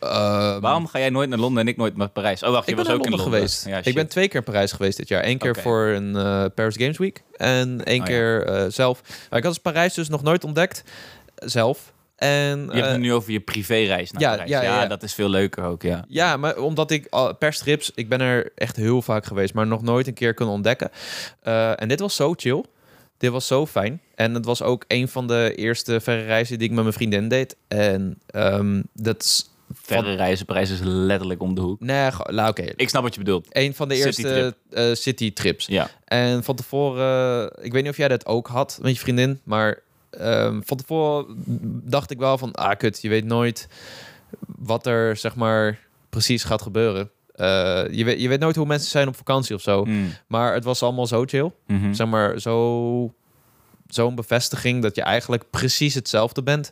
Ehm, 0.00 0.60
Waarom 0.60 0.86
ga 0.86 0.98
jij 0.98 1.10
nooit 1.10 1.28
naar 1.28 1.38
Londen 1.38 1.62
en 1.62 1.68
ik 1.68 1.76
nooit 1.76 1.96
naar 1.96 2.08
Parijs? 2.08 2.42
Oh, 2.42 2.50
wacht, 2.50 2.64
je 2.64 2.70
Ik 2.70 2.76
ben 2.76 2.86
was 2.86 2.94
ook 2.94 3.00
Londen 3.00 3.18
in 3.20 3.24
Londen 3.24 3.48
geweest. 3.48 3.66
Ja, 3.66 3.80
ik 3.90 3.94
ben 3.94 4.08
twee 4.08 4.28
keer 4.28 4.38
in 4.38 4.44
Parijs 4.44 4.72
geweest 4.72 4.96
dit 4.96 5.08
jaar. 5.08 5.24
Eén 5.24 5.38
keer 5.38 5.56
voor 5.56 5.86
een 5.86 6.16
eh, 6.16 6.44
Paris 6.54 6.76
Games 6.76 6.98
Week 6.98 7.22
en 7.36 7.84
één 7.84 8.00
Oh, 8.00 8.06
ja. 8.06 8.12
keer 8.12 8.44
eh, 8.46 8.64
zelf. 8.68 9.00
Maar 9.30 9.38
ik 9.38 9.44
had 9.44 9.52
dus 9.54 9.62
Parijs 9.62 9.94
dus 9.94 10.08
nog 10.08 10.22
nooit 10.22 10.44
ontdekt 10.44 10.84
eh, 11.34 11.48
zelf. 11.48 11.92
En 12.22 12.58
Je 12.58 12.72
hebt 12.72 12.84
eh, 12.86 12.90
het 12.90 13.00
nu 13.00 13.12
over 13.12 13.32
je 13.32 13.40
privéreis 13.40 14.10
naar 14.12 14.22
ja, 14.22 14.30
Parijs. 14.30 14.50
ja, 14.50 14.62
Ja, 14.62 14.86
dat 14.86 15.02
is 15.02 15.14
veel 15.14 15.28
leuker 15.28 15.64
ook, 15.64 15.82
ja. 15.82 16.04
ja, 16.08 16.36
maar 16.36 16.56
omdat 16.56 16.90
ik 16.90 17.06
al- 17.10 17.34
per 17.34 17.52
strips, 17.52 17.90
ik 17.94 18.08
ben 18.08 18.20
er 18.20 18.52
echt 18.54 18.76
heel 18.76 19.02
vaak 19.02 19.24
geweest, 19.24 19.54
maar 19.54 19.66
nog 19.66 19.82
nooit 19.82 20.06
een 20.06 20.14
keer 20.14 20.34
kunnen 20.34 20.54
ontdekken. 20.54 20.90
Eh, 21.42 21.80
en 21.82 21.88
dit 21.88 22.00
was 22.00 22.16
zo 22.16 22.32
chill. 22.36 22.64
Dit 23.18 23.30
was 23.30 23.46
zo 23.46 23.66
fijn. 23.66 24.00
En 24.14 24.34
het 24.34 24.44
was 24.44 24.62
ook 24.62 24.84
een 24.88 25.08
van 25.08 25.26
de 25.26 25.52
eerste 25.56 26.00
verre 26.00 26.24
reizen 26.24 26.58
die 26.58 26.68
ik 26.68 26.74
met 26.74 26.82
mijn 26.82 26.94
vriendin 26.96 27.28
deed. 27.28 27.56
En 27.68 28.18
ehm, 28.26 28.82
dat. 28.94 29.50
Verre 29.74 30.14
reizen, 30.14 30.46
Parijs 30.46 30.70
is 30.70 30.78
letterlijk 30.82 31.42
om 31.42 31.54
de 31.54 31.60
hoek. 31.60 31.80
Nee, 31.80 32.10
nou 32.26 32.48
oké. 32.48 32.64
Ik 32.76 32.88
snap 32.88 33.02
wat 33.02 33.14
je 33.14 33.20
bedoelt. 33.20 33.46
Een 33.50 33.74
van 33.74 33.88
de 33.88 33.94
eerste 33.94 34.12
Citytrip. 34.22 34.54
eh, 34.70 34.92
city 34.92 35.32
trips. 35.32 35.66
Ja. 35.66 35.90
En 36.04 36.44
van 36.44 36.56
tevoren, 36.56 37.52
ik 37.62 37.72
weet 37.72 37.82
niet 37.82 37.90
of 37.92 37.96
jij 37.96 38.08
dat 38.08 38.26
ook 38.26 38.46
had 38.46 38.78
met 38.82 38.92
je 38.94 38.98
vriendin, 39.00 39.40
maar 39.44 39.78
ehm, 40.18 40.60
van 40.64 40.76
tevoren 40.76 41.26
dacht 41.84 42.10
ik 42.10 42.18
wel 42.18 42.38
van, 42.38 42.52
ah 42.52 42.76
kut, 42.76 43.02
je 43.02 43.08
weet 43.08 43.24
nooit 43.24 43.68
wat 44.46 44.86
er 44.86 45.16
zeg 45.16 45.34
maar 45.36 45.78
precies 46.10 46.44
gaat 46.44 46.62
gebeuren. 46.62 47.10
Eh, 47.34 47.46
je, 47.90 48.04
weet, 48.04 48.20
je 48.20 48.28
weet 48.28 48.40
nooit 48.40 48.56
hoe 48.56 48.66
mensen 48.66 48.90
zijn 48.90 49.08
op 49.08 49.16
vakantie 49.16 49.54
of 49.54 49.60
zo. 49.62 49.84
Mm. 49.84 50.08
Maar 50.26 50.54
het 50.54 50.64
was 50.64 50.82
allemaal 50.82 51.06
zo 51.06 51.24
chill. 51.26 51.50
Mhm. 51.66 51.92
Zeg 51.92 52.06
maar, 52.06 52.40
zo, 52.40 53.14
zo'n 53.88 54.14
bevestiging 54.14 54.82
dat 54.82 54.94
je 54.94 55.02
eigenlijk 55.02 55.44
precies 55.50 55.94
hetzelfde 55.94 56.42
bent 56.42 56.70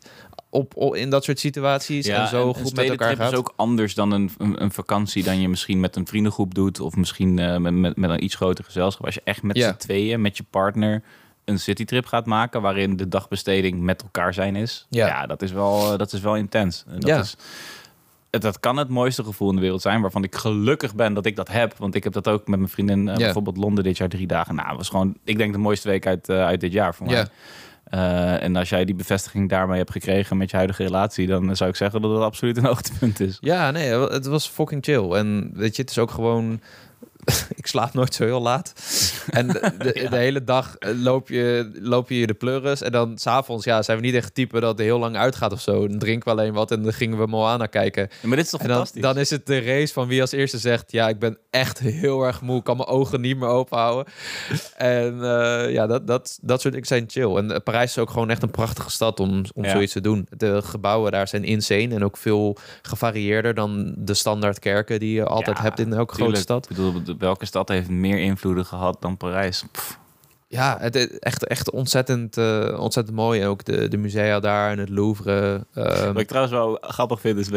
op, 0.50 0.76
op- 0.76 0.94
in 0.94 1.11
dat 1.11 1.24
soort 1.24 1.38
situaties. 1.38 2.07
en 2.07 2.29
zo 2.29 2.53
goed 2.55 2.74
met 2.74 2.88
elkaar 2.88 3.16
gaat. 3.16 3.33
is 3.33 3.38
ook 3.38 3.53
anders 3.57 3.94
dan 3.94 4.11
een, 4.12 4.31
een, 4.38 4.62
een 4.62 4.72
vakantie 4.72 5.22
dan 5.24 5.40
je 5.40 5.48
misschien 5.48 5.81
met 5.81 5.96
een 5.96 6.07
vriendengroep 6.07 6.55
doet. 6.55 6.81
Of 6.81 6.96
misschien 6.96 7.38
eh, 7.38 7.57
met, 7.57 7.72
met, 7.74 7.96
met 7.96 8.11
een 8.11 8.24
iets 8.24 8.35
groter 8.35 8.64
gezelschap. 8.64 9.05
Als 9.07 9.14
je 9.14 9.20
echt 9.24 9.42
met 9.42 9.57
Ja. 9.57 9.68
z'n 9.70 9.76
tweeën, 9.76 10.20
met 10.20 10.37
je 10.37 10.44
partner, 10.50 11.03
een 11.50 11.58
citytrip 11.58 12.06
gaat 12.06 12.26
maken. 12.26 12.62
Waarin 12.62 12.96
de 12.96 13.08
dagbesteding 13.08 13.80
met 13.80 14.02
elkaar 14.02 14.34
zijn 14.34 14.56
is. 14.56 14.86
Ja. 14.90 15.06
Ja, 15.06 15.26
dat, 15.26 15.42
is 15.42 15.52
wel, 15.52 15.92
eh, 15.92 15.98
dat 15.98 16.12
is 16.12 16.20
wel 16.20 16.36
intens. 16.36 16.84
En 16.88 17.00
dat 17.00 17.08
Ja. 17.08 17.18
is, 17.20 17.36
dat 18.30 18.60
kan 18.60 18.76
het 18.76 18.88
mooiste 18.88 19.24
gevoel 19.24 19.48
in 19.48 19.54
de 19.54 19.60
wereld 19.60 19.82
zijn. 19.82 20.00
Waarvan 20.00 20.24
ik 20.24 20.34
gelukkig 20.34 20.94
ben 20.94 21.14
dat 21.14 21.26
ik 21.26 21.36
dat 21.36 21.48
heb. 21.48 21.74
Want 21.78 21.94
ik 21.94 22.04
heb 22.04 22.12
dat 22.12 22.28
ook 22.28 22.48
met 22.48 22.58
mijn 22.58 22.70
vriendin. 22.70 23.08
eh, 23.08 23.14
Ja. 23.16 23.24
Bijvoorbeeld 23.24 23.56
Londen 23.56 23.84
dit 23.84 23.96
jaar 23.96 24.08
drie 24.08 24.26
dagen. 24.26 24.54
Nou, 24.54 24.76
was 24.76 24.88
gewoon, 24.88 25.16
ik 25.24 25.38
denk 25.38 25.52
de 25.52 25.58
mooiste 25.58 25.88
week 25.88 26.06
uit, 26.06 26.28
eh, 26.28 26.44
uit 26.44 26.60
dit 26.60 26.72
jaar 26.72 26.94
voor 26.94 27.06
mij. 27.06 27.14
Ja. 27.14 27.28
En 28.38 28.56
als 28.56 28.68
jij 28.68 28.84
die 28.84 28.94
bevestiging 28.94 29.48
daarmee 29.48 29.78
hebt 29.78 29.90
gekregen 29.90 30.36
met 30.36 30.50
je 30.50 30.56
huidige 30.56 30.82
relatie, 30.82 31.26
dan 31.26 31.56
zou 31.56 31.70
ik 31.70 31.76
zeggen 31.76 32.00
dat 32.02 32.10
het 32.10 32.20
absoluut 32.20 32.56
een 32.56 32.64
hoogtepunt 32.72 33.20
is. 33.20 33.38
Ja, 33.40 33.70
nee, 33.70 33.88
het 33.92 34.26
was 34.26 34.48
fucking 34.48 34.84
chill. 34.84 35.10
En 35.12 35.50
weet 35.54 35.76
je, 35.76 35.82
het 35.82 35.90
is 35.90 35.98
ook 35.98 36.10
gewoon... 36.10 36.60
ik 37.61 37.66
slaap 37.66 37.92
nooit 37.94 38.14
zo 38.14 38.24
heel 38.24 38.40
laat. 38.42 38.72
En 39.30 39.46
de, 39.48 39.72
de, 39.78 39.92
de 40.11 40.16
hele 40.16 40.44
dag 40.44 40.76
eh, 40.76 40.90
loop 41.02 41.28
je, 41.28 41.70
loop 41.80 42.09
je 42.09 42.26
de 42.26 42.35
pleuris. 42.35 42.83
En 42.83 42.92
dan 42.92 43.18
s'avonds 43.18 43.64
ja, 43.64 43.83
zijn 43.83 43.98
we 43.98 44.04
niet 44.04 44.14
echt 44.14 44.35
type 44.35 44.61
dat 44.61 44.70
het 44.78 44.87
heel 44.87 44.98
lang 44.98 45.16
uitgaat 45.16 45.52
of 45.52 45.61
zo. 45.61 45.88
Dan 45.88 45.98
drinken 45.98 46.24
we 46.24 46.40
alleen 46.40 46.52
wat 46.52 46.70
en 46.70 46.83
dan 46.83 46.92
gingen 46.92 47.18
we 47.18 47.26
Moana 47.26 47.66
kijken. 47.66 48.09
Ja, 48.22 48.28
maar 48.28 48.37
dit 48.37 48.44
is 48.44 48.50
toch 48.50 48.61
En 48.61 48.66
dan, 48.68 48.76
fantastisch? 48.76 49.02
dan 49.02 49.18
is 49.18 49.30
het 49.30 49.46
de 49.46 49.59
race 49.61 49.92
van 49.92 50.09
wie 50.09 50.20
als 50.20 50.33
eerste 50.33 50.59
zegt... 50.59 50.92
ja, 50.92 51.09
ik 51.09 51.18
ben 51.18 51.38
echt 51.50 51.78
heel 51.78 52.22
erg 52.22 52.40
moe. 52.40 52.59
Ik 52.59 52.64
kan 52.64 52.76
mijn 52.76 52.88
ogen 52.88 53.20
niet 53.20 53.37
meer 53.37 53.48
open 53.48 53.78
houden. 53.78 54.12
En 54.76 55.22
eh, 55.24 55.72
ja, 55.72 55.87
dat, 55.87 56.06
dat, 56.06 56.38
dat 56.42 56.61
soort 56.61 56.72
dingen 56.72 56.88
zijn 56.88 57.04
chill. 57.09 57.37
En 57.37 57.50
eh, 57.50 57.61
Parijs 57.64 57.90
is 57.90 57.98
ook 57.98 58.11
gewoon 58.11 58.30
echt 58.30 58.42
een 58.42 58.50
prachtige 58.50 58.90
stad 58.90 59.20
om, 59.20 59.44
om 59.54 59.64
Ja. 59.64 59.70
zoiets 59.70 59.92
te 59.92 60.00
doen. 60.00 60.26
De 60.37 60.62
gebouwen 60.62 61.12
daar 61.12 61.28
zijn 61.28 61.44
insane 61.44 61.94
en 61.94 62.04
ook 62.04 62.16
veel 62.16 62.56
gevarieerder... 62.83 63.54
dan 63.54 63.94
de 63.96 64.14
standaard 64.14 64.59
kerken 64.59 64.98
die 65.00 65.14
je 65.14 65.24
altijd 65.24 65.59
hebt 65.59 65.78
in 65.78 65.92
elke 65.92 66.14
Tuurlijk. 66.16 66.18
grote 66.18 66.40
stad. 66.40 66.70
Ik 66.70 66.76
bedoel, 66.76 67.10
welke 67.18 67.46
stad 67.46 67.68
heeft 67.68 67.88
meer 67.88 68.18
invloeden 68.18 68.66
gehad 68.66 68.96
dan 69.01 69.16
Parijs? 69.16 69.64
Ja, 70.52 70.76
het 70.80 70.94
is 70.96 71.18
echt, 71.18 71.46
echt 71.46 71.70
ontzettend, 71.70 72.36
eh, 72.36 72.76
ontzettend 72.80 73.16
mooi. 73.16 73.40
En 73.40 73.46
ook 73.46 73.64
de, 73.64 73.88
de 73.88 73.96
musea 73.96 74.40
daar 74.40 74.70
en 74.70 74.78
het 74.78 74.88
Louvre. 74.88 75.66
ehm, 75.74 76.06
Wat 76.12 76.20
ik 76.20 76.26
trouwens 76.28 76.54
wel 76.54 76.78
grappig 76.80 77.20
vind, 77.20 77.38
is 77.38 77.48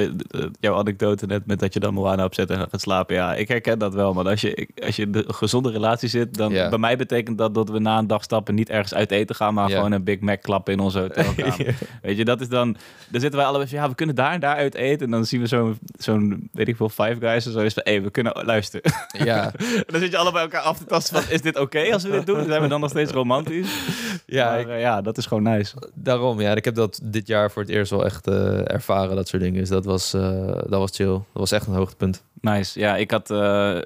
jouw 0.60 0.76
anekdote 0.76 1.26
net 1.26 1.46
met 1.46 1.60
dat 1.60 1.74
je 1.74 1.80
dan 1.80 1.94
Moana 1.94 2.24
opzet 2.26 2.50
en 2.50 2.58
gaat 2.58 2.82
slapen. 2.82 3.16
Ja, 3.16 3.36
ik 3.36 3.48
herken 3.48 3.80
dat 3.80 3.94
wel. 3.94 4.14
Maar 4.14 4.26
als 4.30 4.42
je, 4.42 4.68
als 4.86 4.96
je 4.96 5.02
in 5.02 5.12
de 5.12 5.24
gezonde 5.28 5.72
relatie 5.72 6.10
zit, 6.10 6.38
dan 6.38 6.52
Ja. 6.52 6.70
bij 6.70 6.78
mij 6.80 6.98
betekent 6.98 7.38
dat 7.38 7.54
dat 7.56 7.70
we 7.70 7.80
na 7.80 7.98
een 7.98 8.08
dag 8.08 8.24
stappen 8.24 8.56
niet 8.56 8.70
ergens 8.70 8.94
uit 8.94 9.12
eten 9.12 9.36
gaan, 9.36 9.54
maar 9.54 9.70
gewoon 9.70 9.92
een 9.92 10.04
Big 10.04 10.20
Mac 10.20 10.42
klappen 10.42 10.74
in 10.74 10.80
onze 10.80 11.00
hotelkamer. 11.00 11.76
Weet 12.02 12.18
je, 12.18 12.26
dat 12.26 12.42
is 12.42 12.50
dan, 12.50 12.76
dan 13.10 13.22
zitten 13.22 13.40
wij 13.40 13.48
allebei 13.48 13.70
van, 13.70 13.80
ja, 13.80 13.90
we 13.90 13.96
kunnen 13.96 14.16
daar 14.16 14.32
en 14.32 14.40
daar 14.40 14.56
uit 14.56 14.76
eten. 14.76 15.06
En 15.06 15.12
dan 15.12 15.26
zien 15.26 15.42
we 15.42 15.48
zo'n, 15.48 15.78
zo'n 15.98 16.50
weet 16.52 16.68
ik 16.68 16.76
veel, 16.76 16.90
Five 16.90 17.16
Guys 17.20 17.46
en 17.46 17.52
zo. 17.52 17.60
Is 17.60 17.74
van, 17.74 17.84
hé, 17.86 18.02
we 18.02 18.10
kunnen 18.12 18.46
luisteren. 18.46 18.92
ja, 19.26 19.52
dan 19.92 20.00
zit 20.00 20.12
je 20.12 20.18
allebei 20.18 20.44
elkaar 20.44 20.62
af 20.62 20.78
te 20.78 20.86
tasten 20.86 21.22
van, 21.22 21.32
is 21.32 21.42
dit 21.42 21.60
oké 21.60 21.94
als 21.94 22.04
we 22.04 22.10
dit 22.12 22.26
doen? 22.26 22.46
Zijn 22.46 22.62
we 22.62 22.68
dan 22.68 22.82
nog 22.84 22.92
steeds 22.92 23.12
romantisch? 23.12 23.72
ja 24.26 24.46
Maar, 24.46 24.60
ik- 24.60 24.68
eh, 24.68 24.80
ja, 24.80 25.02
dat 25.02 25.18
is 25.18 25.26
gewoon 25.26 25.44
nice. 25.44 25.76
daarom. 25.94 26.42
Ja, 26.42 26.56
ik 26.56 26.66
heb 26.66 26.76
dat 26.76 27.00
dit 27.04 27.28
jaar 27.28 27.52
voor 27.52 27.62
het 27.62 27.72
eerst 27.72 27.92
wel 27.92 28.06
echt 28.06 28.28
eh, 28.28 28.72
ervaren, 28.72 29.16
dat 29.16 29.28
soort 29.28 29.42
dingen. 29.42 29.60
Dus 29.60 29.70
dat 29.70 29.86
was, 29.86 30.14
eh, 30.14 30.46
dat 30.48 30.80
was 30.80 30.92
chill. 30.96 31.08
Dat 31.08 31.24
was 31.34 31.52
echt 31.52 31.68
een 31.68 31.74
hoogtepunt. 31.74 32.24
Nice. 32.42 32.80
Ja, 32.80 32.96
ik 32.98 33.12
had 33.12 33.30
eh, 33.32 33.78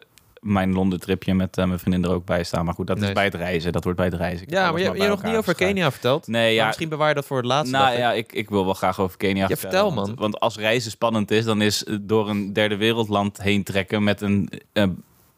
mijn 0.41 0.73
Londen 0.73 0.99
tripje 0.99 1.33
met 1.33 1.55
mijn 1.55 1.79
vriendin 1.79 2.03
er 2.03 2.11
ook 2.11 2.25
bij 2.25 2.43
staan. 2.43 2.65
Maar 2.65 2.73
goed, 2.73 2.87
dat 2.87 3.01
is 3.01 3.11
bij 3.11 3.23
het 3.23 3.33
reizen. 3.35 3.71
Dat 3.71 3.83
wordt 3.83 3.97
bij 3.97 4.07
het 4.07 4.15
reizen. 4.17 4.47
Ik 4.47 4.53
Ja, 4.53 4.71
maar 4.71 4.79
je, 4.79 4.85
hebt 4.85 4.97
nog 5.07 5.23
niet 5.23 5.35
over. 5.35 5.55
Kenia 5.55 5.91
verteld. 5.91 6.27
Nee, 6.27 6.53
ja. 6.53 6.65
misschien 6.65 6.89
bewaar 6.89 7.09
je 7.09 7.13
dat 7.15 7.25
voor 7.25 7.37
het 7.37 7.45
laatste. 7.45 7.77
Nou 7.77 7.97
ja, 7.97 8.13
ik, 8.13 8.33
ik 8.33 8.49
wil 8.49 8.65
wel 8.65 8.73
graag 8.73 8.99
over 8.99 9.17
Kenia 9.17 9.41
Ja, 9.41 9.47
vertellen. 9.47 9.71
vertel, 9.77 9.95
want, 9.95 10.07
man. 10.07 10.15
Want 10.15 10.39
als 10.39 10.57
reizen 10.57 10.91
spannend 10.91 11.31
is, 11.31 11.45
dan 11.45 11.61
is 11.61 11.85
door 12.01 12.29
een 12.29 12.53
derde 12.53 12.75
wereldland 12.77 13.41
heen 13.41 13.63
trekken 13.63 14.03
met 14.03 14.21
een, 14.21 14.49
eh, 14.73 14.83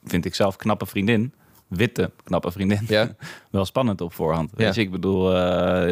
vind 0.06 0.26
ik 0.26 0.36
zelf, 0.36 0.56
knappe 0.56 0.86
vriendin. 0.86 1.34
Witte, 1.70 2.12
knappe 2.24 2.52
vriendin. 2.52 2.80
Ja. 2.88 3.16
Wel 3.52 3.66
spannend 3.66 4.02
op 4.02 4.14
voorhand. 4.14 4.52
Ja. 4.58 4.72
Je, 4.74 4.82
ik 4.82 4.92
bedoel, 4.92 5.36
eh, 5.36 5.92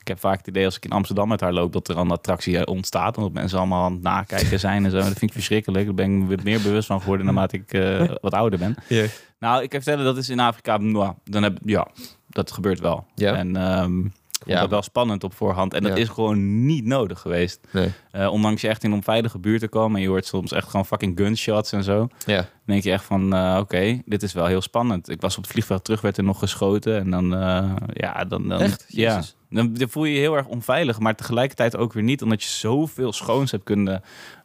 ik 0.00 0.08
heb 0.08 0.18
vaak 0.18 0.38
het 0.38 0.46
idee 0.46 0.64
als 0.64 0.76
ik 0.76 0.84
in 0.84 0.90
Amsterdam 0.90 1.28
met 1.28 1.40
haar 1.40 1.52
loop 1.52 1.72
dat 1.72 1.88
er 1.88 1.96
een 1.98 2.10
attractie 2.10 2.66
ontstaat. 2.66 3.16
Omdat 3.16 3.32
mensen 3.32 3.58
allemaal 3.58 3.84
aan 3.84 3.92
het 3.92 4.02
nakijken 4.02 4.60
zijn 4.60 4.84
en 4.84 4.90
zo. 4.90 4.96
Dat 4.96 5.06
vind 5.06 5.22
ik 5.22 5.32
verschrikkelijk. 5.32 5.84
Daar 5.84 5.94
ben 5.94 6.04
ik 6.04 6.10
me 6.10 6.26
weer 6.26 6.40
meer 6.44 6.60
bewust 6.60 6.86
van 6.86 7.00
geworden 7.00 7.26
naarmate 7.26 7.56
ik 7.56 7.72
eh, 7.72 8.08
wat 8.20 8.34
ouder 8.34 8.58
ben. 8.58 8.74
Ja. 8.88 9.06
Nou, 9.38 9.62
ik 9.62 9.70
kan 9.70 9.82
vertellen, 9.82 10.04
dat 10.04 10.16
is 10.16 10.28
in 10.28 10.40
Afrika, 10.40 10.76
nou, 10.76 11.12
dan 11.24 11.42
heb, 11.42 11.58
ja, 11.64 11.88
dat 12.28 12.52
gebeurt 12.52 12.80
wel. 12.80 13.06
Ja. 13.14 13.34
En 13.34 13.56
ehm, 13.56 14.02
ik 14.42 14.48
vond 14.48 14.54
Ja. 14.56 14.60
dat 14.60 14.70
wel 14.70 14.82
spannend 14.82 15.24
op 15.24 15.34
voorhand. 15.34 15.74
En 15.74 15.82
dat 15.82 15.96
Ja. 15.96 16.02
is 16.02 16.08
gewoon 16.08 16.66
niet 16.66 16.84
nodig 16.84 17.20
geweest. 17.20 17.60
Nee. 17.70 17.90
Eh, 18.10 18.32
ondanks 18.32 18.60
je 18.60 18.68
echt 18.68 18.84
in 18.84 18.90
een 18.90 18.96
onveilige 18.96 19.38
buurt 19.38 19.60
te 19.60 19.68
komen 19.68 19.96
en 19.96 20.02
je 20.02 20.08
hoort 20.08 20.26
soms 20.26 20.52
echt 20.52 20.68
gewoon 20.68 20.86
fucking 20.86 21.18
gunshots 21.18 21.72
en 21.72 21.84
zo. 21.84 22.08
Ja. 22.26 22.36
Dan 22.36 22.46
denk 22.64 22.82
je 22.82 22.92
echt 22.92 23.04
van, 23.04 23.34
eh, 23.34 23.56
oké, 23.60 24.02
dit 24.04 24.22
is 24.22 24.32
wel 24.32 24.46
heel 24.46 24.60
spannend. 24.62 25.08
Ik 25.08 25.20
was 25.20 25.36
op 25.36 25.42
het 25.42 25.52
vliegveld 25.52 25.84
terug, 25.84 26.00
werd 26.00 26.16
er 26.16 26.24
nog 26.24 26.38
geschoten. 26.38 26.98
En 26.98 27.10
dan, 27.10 27.34
eh, 27.34 27.70
ja, 27.92 28.24
dan... 28.24 28.48
dan 28.48 28.60
Echt? 28.60 28.84
Ja. 28.88 29.14
Jezus. 29.14 29.36
Dan 29.50 29.76
voel 29.90 30.04
je 30.04 30.14
je 30.14 30.20
heel 30.20 30.36
erg 30.36 30.46
onveilig, 30.46 30.98
maar 30.98 31.14
tegelijkertijd 31.16 31.76
ook 31.76 31.92
weer 31.92 32.02
niet, 32.02 32.22
omdat 32.22 32.42
je 32.42 32.48
zoveel 32.48 33.12
schoons 33.12 33.50
hebt 33.50 33.64
kunnen 33.64 34.02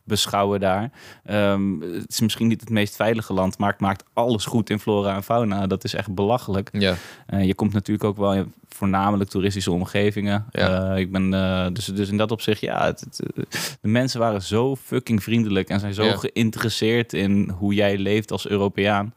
beschouwen 0.07 0.59
daar. 0.59 0.91
Ehm, 1.25 1.79
het 1.79 2.05
is 2.11 2.19
misschien 2.21 2.47
niet 2.47 2.59
het 2.61 2.69
meest 2.69 2.95
veilige 2.95 3.33
land, 3.33 3.57
maar 3.57 3.71
het 3.71 3.79
maakt 3.79 4.03
alles 4.13 4.45
goed 4.45 4.69
in 4.69 4.79
flora 4.79 5.15
en 5.15 5.23
fauna. 5.23 5.67
Dat 5.67 5.83
is 5.83 5.93
echt 5.93 6.13
belachelijk. 6.13 6.69
Ja. 6.71 6.95
Eh, 7.25 7.43
je 7.45 7.53
komt 7.55 7.73
natuurlijk 7.73 8.07
ook 8.07 8.17
wel 8.17 8.33
in 8.33 8.53
voornamelijk 8.69 9.29
toeristische 9.29 9.71
omgevingen. 9.71 10.45
Ja. 10.51 10.91
Eh, 10.91 10.99
ik 10.99 11.11
ben, 11.11 11.33
eh, 11.33 11.67
dus, 11.73 11.85
dus 11.85 12.09
in 12.09 12.17
dat 12.17 12.31
opzicht, 12.31 12.61
ja, 12.61 12.85
het, 12.85 12.99
het, 12.99 13.21
de 13.81 13.87
mensen 13.87 14.19
waren 14.19 14.41
zo 14.41 14.75
fucking 14.75 15.23
vriendelijk 15.23 15.69
en 15.69 15.79
zijn 15.79 15.93
zo 15.93 16.03
Ja. 16.03 16.15
geïnteresseerd 16.15 17.13
in 17.13 17.49
hoe 17.57 17.73
jij 17.73 17.97
leeft 17.97 18.31
als 18.31 18.47
Europeaan. 18.47 19.13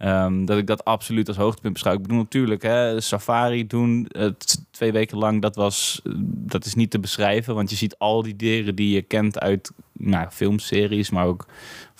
Ehm, 0.00 0.44
dat 0.44 0.58
ik 0.58 0.66
dat 0.66 0.84
absoluut 0.84 1.28
als 1.28 1.36
hoogtepunt 1.36 1.72
beschouw. 1.72 1.92
Ik 1.92 2.02
bedoel 2.02 2.18
natuurlijk, 2.18 2.62
hè, 2.62 3.00
safari 3.00 3.66
doen 3.66 4.06
eh, 4.06 4.26
twee 4.70 4.92
weken 4.92 5.18
lang, 5.18 5.42
dat, 5.42 5.56
was, 5.56 6.00
eh, 6.04 6.12
dat 6.22 6.64
is 6.64 6.74
niet 6.74 6.90
te 6.90 6.98
beschrijven. 6.98 7.54
Want 7.54 7.70
je 7.70 7.76
ziet 7.76 7.98
al 7.98 8.22
die 8.22 8.36
dieren 8.36 8.74
die 8.74 8.94
je 8.94 9.02
kent 9.02 9.38
uit 9.38 9.72
nou, 9.92 10.30
filmseries, 10.30 11.10
maar 11.10 11.26
ook 11.26 11.46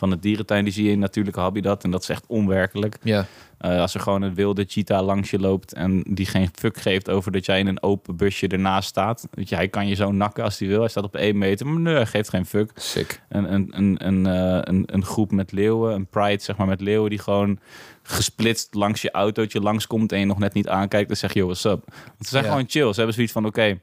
van 0.00 0.10
de 0.10 0.18
dierentuin, 0.18 0.64
die 0.64 0.72
zie 0.72 0.84
je 0.84 0.90
in 0.90 0.98
Natuurlijke 0.98 1.40
Habitat. 1.40 1.84
En 1.84 1.90
dat 1.90 2.02
is 2.02 2.08
echt 2.08 2.24
onwerkelijk. 2.26 2.96
Ja. 3.02 3.26
Eh, 3.58 3.80
als 3.80 3.94
er 3.94 4.00
gewoon 4.00 4.22
een 4.22 4.34
wilde 4.34 4.64
cheetah 4.68 5.04
langs 5.04 5.30
je 5.30 5.38
loopt 5.38 5.72
en 5.74 6.02
die 6.08 6.26
geen 6.26 6.48
fuck 6.52 6.76
geeft 6.76 7.10
over 7.10 7.32
dat 7.32 7.46
jij 7.46 7.58
in 7.58 7.66
een 7.66 7.82
open 7.82 8.16
busje 8.16 8.48
ernaast 8.48 8.88
staat. 8.88 9.28
Weet 9.30 9.48
je, 9.48 9.54
hij 9.54 9.68
kan 9.68 9.88
je 9.88 9.94
zo 9.94 10.12
nakken 10.12 10.44
als 10.44 10.58
hij 10.58 10.68
wil. 10.68 10.80
Hij 10.80 10.88
staat 10.88 11.04
op 11.04 11.16
één 11.16 11.38
meter, 11.38 11.66
maar 11.66 11.80
nee, 11.80 11.94
hij 11.94 12.06
geeft 12.06 12.28
geen 12.28 12.46
fuck. 12.46 12.70
Sick. 12.74 13.22
Een, 13.28 13.52
een, 13.54 13.70
een, 13.76 14.06
een, 14.06 14.26
eh, 14.26 14.58
een, 14.62 14.82
een 14.86 15.04
groep 15.04 15.30
met 15.32 15.52
leeuwen, 15.52 15.94
een 15.94 16.06
pride 16.06 16.42
zeg 16.42 16.56
maar 16.56 16.66
met 16.66 16.80
leeuwen 16.80 17.10
die 17.10 17.18
gewoon 17.18 17.58
gesplitst 18.02 18.74
langs 18.74 19.02
je 19.02 19.10
autootje 19.10 19.60
langskomt 19.60 20.12
en 20.12 20.18
je 20.18 20.24
nog 20.26 20.38
net 20.38 20.54
niet 20.54 20.68
aankijkt. 20.68 21.08
Dan 21.08 21.16
zeg 21.16 21.32
je, 21.32 21.38
yo, 21.38 21.44
what's 21.44 21.64
up? 21.64 21.84
Want 21.88 21.94
ze 22.18 22.28
zijn 22.28 22.44
Ja. 22.44 22.50
gewoon 22.50 22.64
chill. 22.68 22.88
Ze 22.88 22.94
hebben 22.96 23.14
zoiets 23.14 23.32
van, 23.32 23.46
oké, 23.46 23.80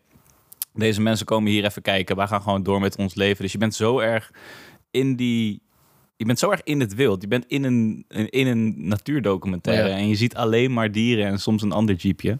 deze 0.73 1.01
mensen 1.01 1.25
komen 1.25 1.51
hier 1.51 1.65
even 1.65 1.81
kijken. 1.81 2.15
Wij 2.15 2.27
gaan 2.27 2.41
gewoon 2.41 2.63
door 2.63 2.79
met 2.79 2.95
ons 2.95 3.15
leven. 3.15 3.43
Dus 3.43 3.51
je 3.51 3.57
bent 3.57 3.75
zo 3.75 3.99
erg 3.99 4.31
in 4.91 5.15
die... 5.15 5.61
Je 6.17 6.25
bent 6.25 6.39
zo 6.39 6.51
erg 6.51 6.61
in 6.63 6.79
het 6.79 6.95
wild. 6.95 7.21
Je 7.21 7.27
bent 7.27 7.45
in 7.47 7.63
een, 7.63 8.05
in 8.29 8.47
een 8.47 8.73
natuurdocumentaire. 8.77 9.89
Ja. 9.89 9.95
En 9.95 10.07
je 10.07 10.15
ziet 10.15 10.35
alleen 10.35 10.73
maar 10.73 10.91
dieren 10.91 11.25
en 11.25 11.39
soms 11.39 11.61
een 11.61 11.71
ander 11.71 11.95
jeepje. 11.95 12.37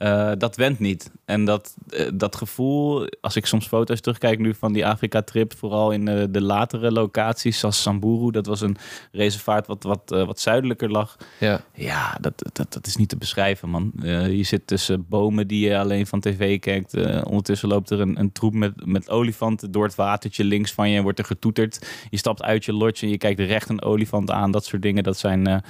Eh, 0.00 0.30
dat 0.38 0.56
went 0.56 0.78
niet. 0.78 1.10
En 1.24 1.44
dat, 1.44 1.76
eh, 1.88 2.08
dat 2.14 2.36
gevoel, 2.36 3.08
als 3.20 3.36
ik 3.36 3.46
soms 3.46 3.66
foto's 3.66 4.00
terugkijk 4.00 4.38
nu 4.38 4.54
van 4.54 4.72
die 4.72 4.86
Afrika-trip, 4.86 5.54
vooral 5.56 5.90
in 5.90 6.08
eh, 6.08 6.24
de 6.30 6.40
latere 6.40 6.92
locaties, 6.92 7.58
zoals 7.58 7.82
Samburu, 7.82 8.30
dat 8.30 8.46
was 8.46 8.60
een 8.60 8.76
reservaat 9.12 9.66
wat, 9.66 9.82
wat, 9.82 10.02
wat 10.06 10.40
zuidelijker 10.40 10.90
lag. 10.90 11.16
Ja. 11.38 11.60
Ja, 11.74 12.16
dat, 12.20 12.32
dat, 12.52 12.72
dat 12.72 12.86
is 12.86 12.96
niet 12.96 13.08
te 13.08 13.16
beschrijven, 13.16 13.68
man. 13.68 13.92
Je 14.30 14.42
zit 14.42 14.66
tussen 14.66 15.06
bomen 15.08 15.46
die 15.46 15.68
je 15.68 15.78
alleen 15.78 16.06
van 16.06 16.20
tv 16.20 16.58
kijkt. 16.58 16.94
Ondertussen 17.24 17.68
loopt 17.68 17.90
er 17.90 18.00
een, 18.00 18.18
een 18.18 18.32
troep 18.32 18.54
met, 18.54 18.86
met 18.86 19.10
olifanten 19.10 19.70
door 19.70 19.84
het 19.84 19.94
watertje 19.94 20.44
links 20.44 20.72
van 20.72 20.90
je 20.90 20.96
en 20.96 21.02
wordt 21.02 21.18
er 21.18 21.24
getoeterd. 21.24 21.86
Je 22.10 22.16
stapt 22.16 22.42
uit 22.42 22.64
je 22.64 22.72
lodge 22.72 23.04
en 23.04 23.10
je 23.10 23.18
kijkt 23.18 23.40
recht 23.40 23.68
een 23.68 23.82
olifant 23.82 24.30
aan. 24.30 24.50
Dat 24.50 24.64
soort 24.64 24.82
dingen, 24.82 25.02
dat 25.02 25.18
zijn... 25.18 25.62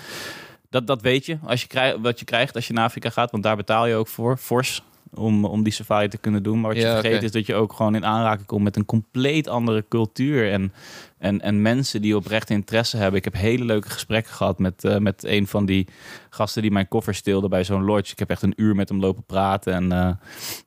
dat, 0.70 0.86
dat 0.86 1.02
weet 1.02 1.26
je, 1.26 1.38
als 1.44 1.60
je 1.60 1.66
krijgt, 1.66 1.96
wat 2.00 2.18
je 2.18 2.24
krijgt 2.24 2.54
als 2.54 2.66
je 2.66 2.72
naar 2.72 2.84
Afrika 2.84 3.10
gaat. 3.10 3.30
Want 3.30 3.42
daar 3.42 3.56
betaal 3.56 3.86
je 3.86 3.94
ook 3.94 4.08
voor, 4.08 4.36
fors, 4.36 4.82
om, 5.14 5.44
om 5.44 5.62
die 5.62 5.72
safari 5.72 6.08
te 6.08 6.18
kunnen 6.18 6.42
doen. 6.42 6.60
Maar 6.60 6.70
wat 6.70 6.80
je 6.82 6.86
Ja, 6.86 7.00
vergeet 7.00 7.22
is 7.22 7.32
dat 7.32 7.46
je 7.46 7.54
ook 7.54 7.72
gewoon 7.72 7.94
in 7.94 8.06
aanraking 8.06 8.46
komt 8.46 8.62
met 8.62 8.76
een 8.76 8.84
compleet 8.84 9.48
andere 9.48 9.84
cultuur. 9.88 10.52
En, 10.52 10.72
en, 11.18 11.40
en 11.40 11.62
mensen 11.62 12.02
die 12.02 12.16
oprecht 12.16 12.50
interesse 12.50 12.96
hebben. 12.96 13.18
Ik 13.18 13.24
heb 13.24 13.34
hele 13.34 13.64
leuke 13.64 13.90
gesprekken 13.90 14.32
gehad 14.32 14.58
met, 14.58 14.84
eh, 14.84 14.96
met 14.96 15.24
een 15.24 15.46
van 15.46 15.66
die 15.66 15.86
gasten 16.30 16.62
die 16.62 16.70
mijn 16.70 16.88
koffer 16.88 17.14
steelde 17.14 17.48
bij 17.48 17.64
zo'n 17.64 17.84
lodge. 17.84 18.12
Ik 18.12 18.18
heb 18.18 18.30
echt 18.30 18.42
een 18.42 18.52
uur 18.56 18.74
met 18.74 18.88
hem 18.88 19.00
lopen 19.00 19.24
praten. 19.24 19.72
En 19.72 19.92
eh, 19.92 20.10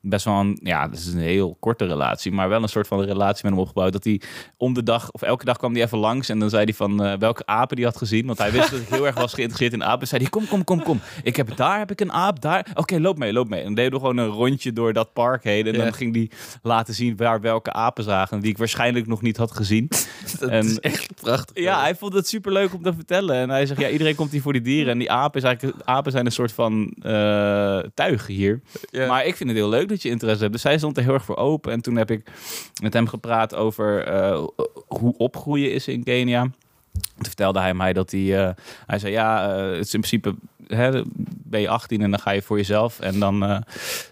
best 0.02 0.26
wel 0.26 0.40
een, 0.40 0.60
ja, 0.64 0.88
dat 0.88 0.98
is 0.98 1.14
een 1.14 1.20
heel 1.20 1.58
korte 1.60 1.86
relatie. 1.86 2.32
Maar 2.32 2.50
wel 2.50 2.62
een 2.62 2.70
soort 2.70 2.88
van 2.88 3.02
relatie 3.02 3.44
met 3.44 3.52
hem 3.52 3.62
opgebouwd. 3.62 3.94
Dat 3.94 4.04
hij 4.04 4.22
om 4.58 4.74
de 4.74 4.84
dag, 4.84 5.12
of 5.12 5.22
elke 5.22 5.46
dag 5.46 5.58
kwam 5.58 5.74
hij 5.74 5.84
even 5.84 5.98
langs. 5.98 6.30
En 6.30 6.40
dan 6.40 6.50
zei 6.50 6.64
hij 6.64 6.74
van 6.74 7.04
eh, 7.04 7.18
welke 7.18 7.46
apen 7.46 7.76
die 7.76 7.86
had 7.86 7.98
gezien. 7.98 8.26
Want 8.26 8.38
hij 8.38 8.52
wist 8.52 8.72
dat 8.72 8.80
ik 8.80 8.88
heel 8.88 9.06
erg 9.06 9.16
was 9.16 9.34
geïnteresseerd 9.34 9.74
in 9.74 9.84
apen. 9.84 10.08
Zei 10.08 10.22
hij, 10.22 10.30
kom, 10.30 10.48
kom, 10.48 10.64
kom, 10.64 10.84
kom. 10.84 11.00
Ik 11.24 11.36
heb 11.36 11.56
daar 11.56 11.80
heb 11.80 11.92
ik 11.92 12.02
een 12.02 12.12
aap, 12.12 12.42
daar. 12.42 12.68
Oké, 12.74 13.00
loop 13.00 13.18
mee, 13.18 13.34
loop 13.34 13.50
mee. 13.50 13.60
En 13.60 13.66
dan 13.66 13.76
deden 13.76 13.92
we 13.92 14.00
gewoon 14.00 14.18
een 14.18 14.33
rondje 14.34 14.74
door 14.74 14.94
dat 14.94 15.14
park 15.14 15.44
heen. 15.44 15.68
En 15.68 15.74
Ja. 15.74 15.84
dan 15.84 15.94
ging 15.94 16.16
hij 16.16 16.30
laten 16.62 16.94
zien 16.94 17.18
waar 17.18 17.42
welke 17.42 17.74
apen 17.74 18.04
zagen. 18.04 18.40
Die 18.40 18.52
ik 18.52 18.58
waarschijnlijk 18.58 19.08
nog 19.08 19.22
niet 19.22 19.38
had 19.38 19.52
gezien. 19.52 19.88
Dat 20.40 20.50
En- 20.50 20.66
is 20.66 20.80
echt 20.80 21.14
prachtig. 21.22 21.64
Ja, 21.64 21.80
hij 21.82 21.96
vond 21.96 22.14
het 22.14 22.28
super 22.28 22.52
leuk 22.52 22.74
om 22.74 22.84
te 22.84 22.94
vertellen. 22.94 23.36
En 23.36 23.50
hij 23.50 23.66
zegt, 23.66 23.80
ja, 23.80 23.90
iedereen 23.90 24.16
komt 24.16 24.32
hier 24.32 24.42
voor 24.42 24.54
die 24.54 24.62
dieren. 24.62 24.92
En 24.92 24.98
die 25.00 25.12
apen, 25.12 25.42
is 25.42 25.48
eigenlijk, 25.48 25.78
apen 25.86 26.12
zijn 26.12 26.26
een 26.26 26.32
soort 26.32 26.52
van 26.52 26.94
eh, 27.02 27.80
tuig 27.94 28.28
hier. 28.28 28.62
Ja. 28.92 29.08
Maar 29.08 29.26
ik 29.26 29.36
vind 29.36 29.50
het 29.50 29.58
heel 29.58 29.70
leuk 29.70 29.90
dat 29.90 30.02
je 30.02 30.10
interesse 30.10 30.42
hebt. 30.42 30.54
Dus 30.54 30.64
hij 30.64 30.78
stond 30.78 30.98
er 30.98 31.04
heel 31.04 31.14
erg 31.14 31.26
voor 31.26 31.38
open. 31.38 31.72
En 31.72 31.82
toen 31.82 31.96
heb 31.96 32.12
ik 32.12 32.32
met 32.82 32.94
hem 32.94 33.08
gepraat 33.08 33.56
over 33.56 34.04
eh, 34.04 34.44
hoe 34.88 35.18
opgroeien 35.18 35.72
is 35.74 35.88
in 35.88 36.04
Kenia. 36.04 36.50
Toen 36.94 37.26
vertelde 37.26 37.60
hij 37.60 37.74
mij 37.74 37.94
dat 37.94 38.12
hij... 38.12 38.48
eh, 38.48 38.54
hij 38.86 39.00
zei, 39.00 39.12
ja, 39.12 39.56
eh, 39.56 39.72
het 39.72 39.86
is 39.86 39.94
in 39.94 40.00
principe... 40.00 40.36
Hè, 40.68 41.02
ben 41.44 41.62
je 41.62 41.70
18 41.70 42.02
en 42.02 42.12
dan 42.12 42.20
ga 42.20 42.32
je 42.32 42.42
voor 42.42 42.58
jezelf. 42.58 43.00
En 43.00 43.20
dan, 43.20 43.44
eh, 43.44 43.58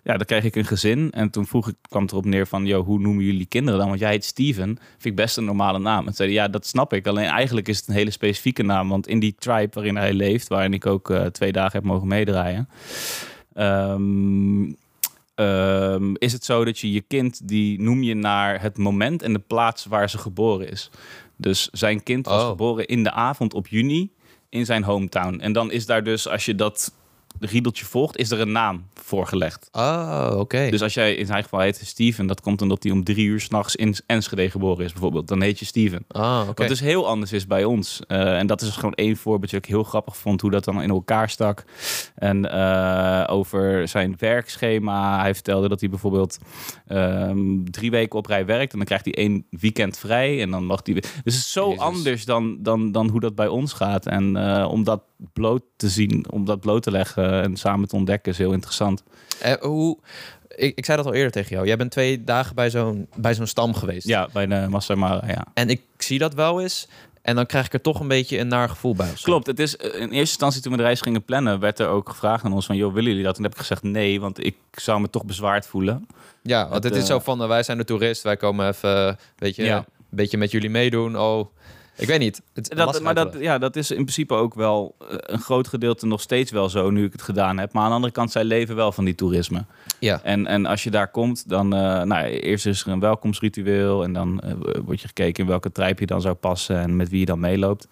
ja, 0.04 0.18
dan 0.18 0.26
kreeg 0.26 0.44
ik 0.44 0.56
een 0.56 0.66
gezin. 0.66 1.12
En 1.12 1.30
toen 1.30 1.48
vroeg 1.48 1.68
ik, 1.68 1.76
kwam 1.82 2.04
erop 2.04 2.26
neer 2.26 2.48
van... 2.48 2.66
Yo, 2.66 2.84
hoe 2.84 3.00
noemen 3.00 3.24
jullie 3.24 3.46
kinderen 3.46 3.80
dan? 3.80 3.88
Want 3.88 4.00
jij 4.00 4.10
heet 4.10 4.26
Steven. 4.26 4.80
Vind 4.90 5.06
ik 5.06 5.16
best 5.16 5.38
een 5.38 5.46
normale 5.46 5.80
naam. 5.80 6.08
En 6.08 6.14
zei 6.14 6.32
ja, 6.32 6.48
dat 6.48 6.66
snap 6.66 6.94
ik. 6.94 7.08
Alleen 7.08 7.26
eigenlijk 7.26 7.68
is 7.68 7.78
het 7.78 7.88
een 7.88 7.94
hele 7.94 8.12
specifieke 8.12 8.64
naam. 8.64 8.90
Want 8.90 9.08
in 9.08 9.20
die 9.20 9.36
tribe 9.40 9.70
waarin 9.74 9.96
hij 9.96 10.14
leeft... 10.14 10.48
waarin 10.48 10.74
ik 10.74 10.86
ook 10.86 11.14
twee 11.32 11.52
dagen 11.52 11.72
heb 11.72 11.84
mogen 11.84 12.08
meedraaien... 12.08 12.70
ehm, 13.54 14.72
ehm, 15.36 16.14
is 16.14 16.34
het 16.34 16.46
zo 16.46 16.66
dat 16.66 16.80
je 16.80 16.92
je 16.92 17.02
kind... 17.02 17.48
die 17.48 17.82
noem 17.82 18.04
je 18.04 18.16
naar 18.16 18.62
het 18.62 18.78
moment 18.78 19.22
en 19.22 19.34
de 19.34 19.40
plaats 19.40 19.86
waar 19.86 20.10
ze 20.10 20.18
geboren 20.18 20.72
is. 20.72 20.90
Dus 21.42 21.70
zijn 21.72 22.04
kind 22.04 22.26
was 22.26 22.42
Oh. 22.42 22.50
geboren 22.50 22.88
in 22.88 23.04
de 23.04 23.12
avond 23.12 23.54
op 23.54 23.68
juni 23.68 24.12
in 24.50 24.66
zijn 24.66 24.84
hometown. 24.84 25.40
En 25.40 25.54
dan 25.54 25.72
is 25.72 25.86
daar 25.86 26.04
dus, 26.04 26.28
als 26.28 26.46
je 26.46 26.56
dat 26.56 26.94
riedeltje 27.40 27.86
volgt, 27.86 28.18
is 28.18 28.32
er 28.32 28.40
een 28.40 28.52
naam 28.52 28.86
voorgelegd. 28.94 29.70
Oh, 29.72 30.36
oké. 30.38 30.70
Dus 30.70 30.82
als 30.82 30.94
jij 30.94 31.16
in 31.16 31.26
zijn 31.26 31.44
geval 31.44 31.60
heet 31.60 31.82
Steven, 31.84 32.28
dat 32.28 32.42
komt 32.42 32.62
omdat 32.62 32.84
hij 32.84 32.92
om 32.92 33.04
drie 33.04 33.26
uur 33.26 33.40
s'nachts 33.40 33.76
in 33.76 33.96
Enschede 34.06 34.50
geboren 34.50 34.86
is 34.86 34.92
bijvoorbeeld. 34.92 35.28
Dan 35.28 35.42
heet 35.42 35.60
je 35.60 35.66
Steven. 35.66 36.06
Ah, 36.08 36.42
oké. 36.42 36.62
Wat 36.62 36.68
dus 36.68 36.80
heel 36.80 37.08
anders 37.08 37.32
is 37.32 37.48
bij 37.48 37.64
ons. 37.64 38.02
Eh, 38.08 38.38
en 38.38 38.48
dat 38.48 38.62
is 38.62 38.70
gewoon 38.70 38.94
één 38.94 39.18
voorbeeldje 39.18 39.56
dat 39.56 39.66
ik 39.66 39.72
heel 39.72 39.84
grappig 39.84 40.18
vond 40.18 40.42
hoe 40.42 40.52
dat 40.52 40.64
dan 40.64 40.82
in 40.82 40.90
elkaar 40.90 41.30
stak. 41.30 41.64
En 42.16 42.52
eh, 42.52 43.24
over 43.34 43.88
zijn 43.88 44.16
werkschema. 44.18 45.22
Hij 45.22 45.34
vertelde 45.34 45.68
dat 45.68 45.80
hij 45.80 45.90
bijvoorbeeld 45.90 46.38
ehm, 46.88 47.64
drie 47.64 47.92
weken 47.92 48.20
op 48.20 48.26
rij 48.26 48.46
werkt. 48.46 48.72
En 48.72 48.78
dan 48.78 48.88
krijgt 48.88 49.06
hij 49.06 49.14
één 49.14 49.46
weekend 49.50 49.98
vrij. 49.98 50.42
En 50.42 50.50
dan 50.50 50.66
mag 50.66 50.80
hij 50.84 50.94
weer. 50.94 51.04
Dus 51.24 51.34
het 51.34 51.44
is 51.44 51.52
zo 51.52 51.68
Jezus. 51.68 51.84
anders 51.84 52.26
dan, 52.26 52.58
dan, 52.60 52.92
dan 52.92 53.10
hoe 53.10 53.20
dat 53.20 53.36
bij 53.36 53.48
ons 53.48 53.74
gaat. 53.74 54.06
En 54.06 54.36
eh, 54.36 54.72
om 54.72 54.84
dat 54.84 55.02
bloot 55.34 55.64
te 55.76 55.90
zien, 55.90 56.26
om 56.32 56.46
dat 56.46 56.60
bloot 56.60 56.84
te 56.84 56.92
leggen 56.92 57.21
en 57.24 57.56
samen 57.58 57.88
te 57.88 57.96
ontdekken, 57.96 58.32
is 58.32 58.38
heel 58.38 58.54
interessant. 58.54 59.04
Eh, 59.42 59.54
hoe... 59.60 59.98
Ik, 60.56 60.78
ik 60.78 60.86
zei 60.86 60.98
dat 60.98 61.06
al 61.06 61.14
eerder 61.14 61.32
tegen 61.32 61.50
jou. 61.56 61.68
Jij 61.68 61.78
bent 61.78 61.92
twee 61.92 62.24
dagen 62.24 62.56
bij 62.56 62.70
zo'n 62.70 63.08
bij 63.16 63.34
zo'n 63.34 63.48
stam 63.48 63.74
geweest. 63.74 64.08
Ja, 64.08 64.28
bij 64.34 64.48
de 64.48 64.66
Masai 64.70 65.00
Mara, 65.00 65.28
ja. 65.28 65.46
En 65.54 65.70
ik 65.70 65.82
zie 65.98 66.20
dat 66.20 66.34
wel 66.34 66.62
eens. 66.62 66.88
En 67.22 67.36
dan 67.36 67.46
krijg 67.46 67.66
ik 67.66 67.74
er 67.74 67.82
toch 67.82 68.00
een 68.00 68.08
beetje 68.08 68.38
een 68.40 68.48
naar 68.48 68.70
gevoel 68.70 68.96
bij. 68.96 69.14
Klopt, 69.22 69.48
het 69.48 69.60
is 69.60 69.78
eh, 69.78 69.86
in 69.94 70.02
eerste 70.02 70.18
instantie 70.18 70.62
toen 70.62 70.72
we 70.72 70.78
de 70.78 70.84
reis 70.84 71.02
gingen 71.02 71.24
plannen, 71.26 71.60
werd 71.60 71.80
er 71.80 71.88
ook 71.88 72.10
gevraagd 72.10 72.44
aan 72.44 72.54
ons 72.54 72.66
van, 72.66 72.76
joh, 72.76 72.94
willen 72.94 73.10
jullie 73.10 73.26
dat? 73.26 73.38
En 73.38 73.44
heb 73.44 73.52
ik 73.52 73.58
gezegd 73.60 73.84
nee, 73.84 74.22
want 74.22 74.46
ik 74.46 74.56
zou 74.72 75.02
me 75.02 75.10
toch 75.10 75.26
bezwaard 75.26 75.66
voelen. 75.68 76.08
Ja, 76.42 76.62
want 76.62 76.74
Het, 76.74 76.84
het 76.84 76.96
is 76.96 77.02
eh, 77.02 77.08
zo 77.08 77.20
van, 77.20 77.48
wij 77.48 77.64
zijn 77.64 77.78
de 77.78 77.84
toerist. 77.84 78.22
Wij 78.24 78.38
komen 78.38 78.68
even, 78.68 79.18
weet 79.38 79.56
je, 79.56 79.64
Ja. 79.64 79.78
een 79.78 79.86
beetje 80.10 80.38
met 80.38 80.52
jullie 80.52 80.70
meedoen. 80.70 81.18
Oh, 81.20 81.46
ik 81.96 82.08
weet 82.08 82.20
niet. 82.20 82.42
Het, 82.54 82.74
Dat, 82.76 83.02
maar 83.02 83.16
dat, 83.16 83.36
ja, 83.40 83.58
dat 83.58 83.76
is 83.76 83.92
in 83.92 83.96
principe 83.96 84.34
ook 84.34 84.54
wel 84.54 84.96
eh, 85.00 85.08
een 85.22 85.40
groot 85.40 85.68
gedeelte 85.68 86.06
nog 86.06 86.22
steeds 86.22 86.52
wel 86.52 86.70
zo, 86.70 86.90
nu 86.90 87.06
ik 87.06 87.12
het 87.12 87.22
gedaan 87.22 87.58
heb. 87.58 87.74
Maar 87.74 87.84
aan 87.84 87.90
de 87.90 87.96
andere 87.96 88.14
kant, 88.14 88.32
zij 88.32 88.44
leven 88.44 88.76
wel 88.76 88.92
van 88.92 89.06
die 89.06 89.16
toerisme. 89.16 89.66
Ja. 90.02 90.22
En, 90.24 90.48
en 90.48 90.66
als 90.66 90.84
je 90.84 90.90
daar 90.90 91.08
komt, 91.08 91.50
dan, 91.50 91.74
eh, 91.76 92.02
nou, 92.02 92.26
eerst 92.26 92.66
is 92.66 92.82
er 92.82 92.92
een 92.92 93.00
welkomstritueel 93.00 94.04
en 94.04 94.14
dan 94.14 94.40
eh, 94.40 94.54
wordt 94.86 95.02
je 95.02 95.08
gekeken 95.08 95.44
in 95.44 95.50
welke 95.50 95.72
trijp 95.72 96.00
je 96.00 96.06
dan 96.06 96.22
zou 96.22 96.36
passen 96.36 96.78
en 96.80 96.96
met 96.96 97.10
wie 97.10 97.20
je 97.20 97.26
dan 97.26 97.40
meeloopt. 97.40 97.88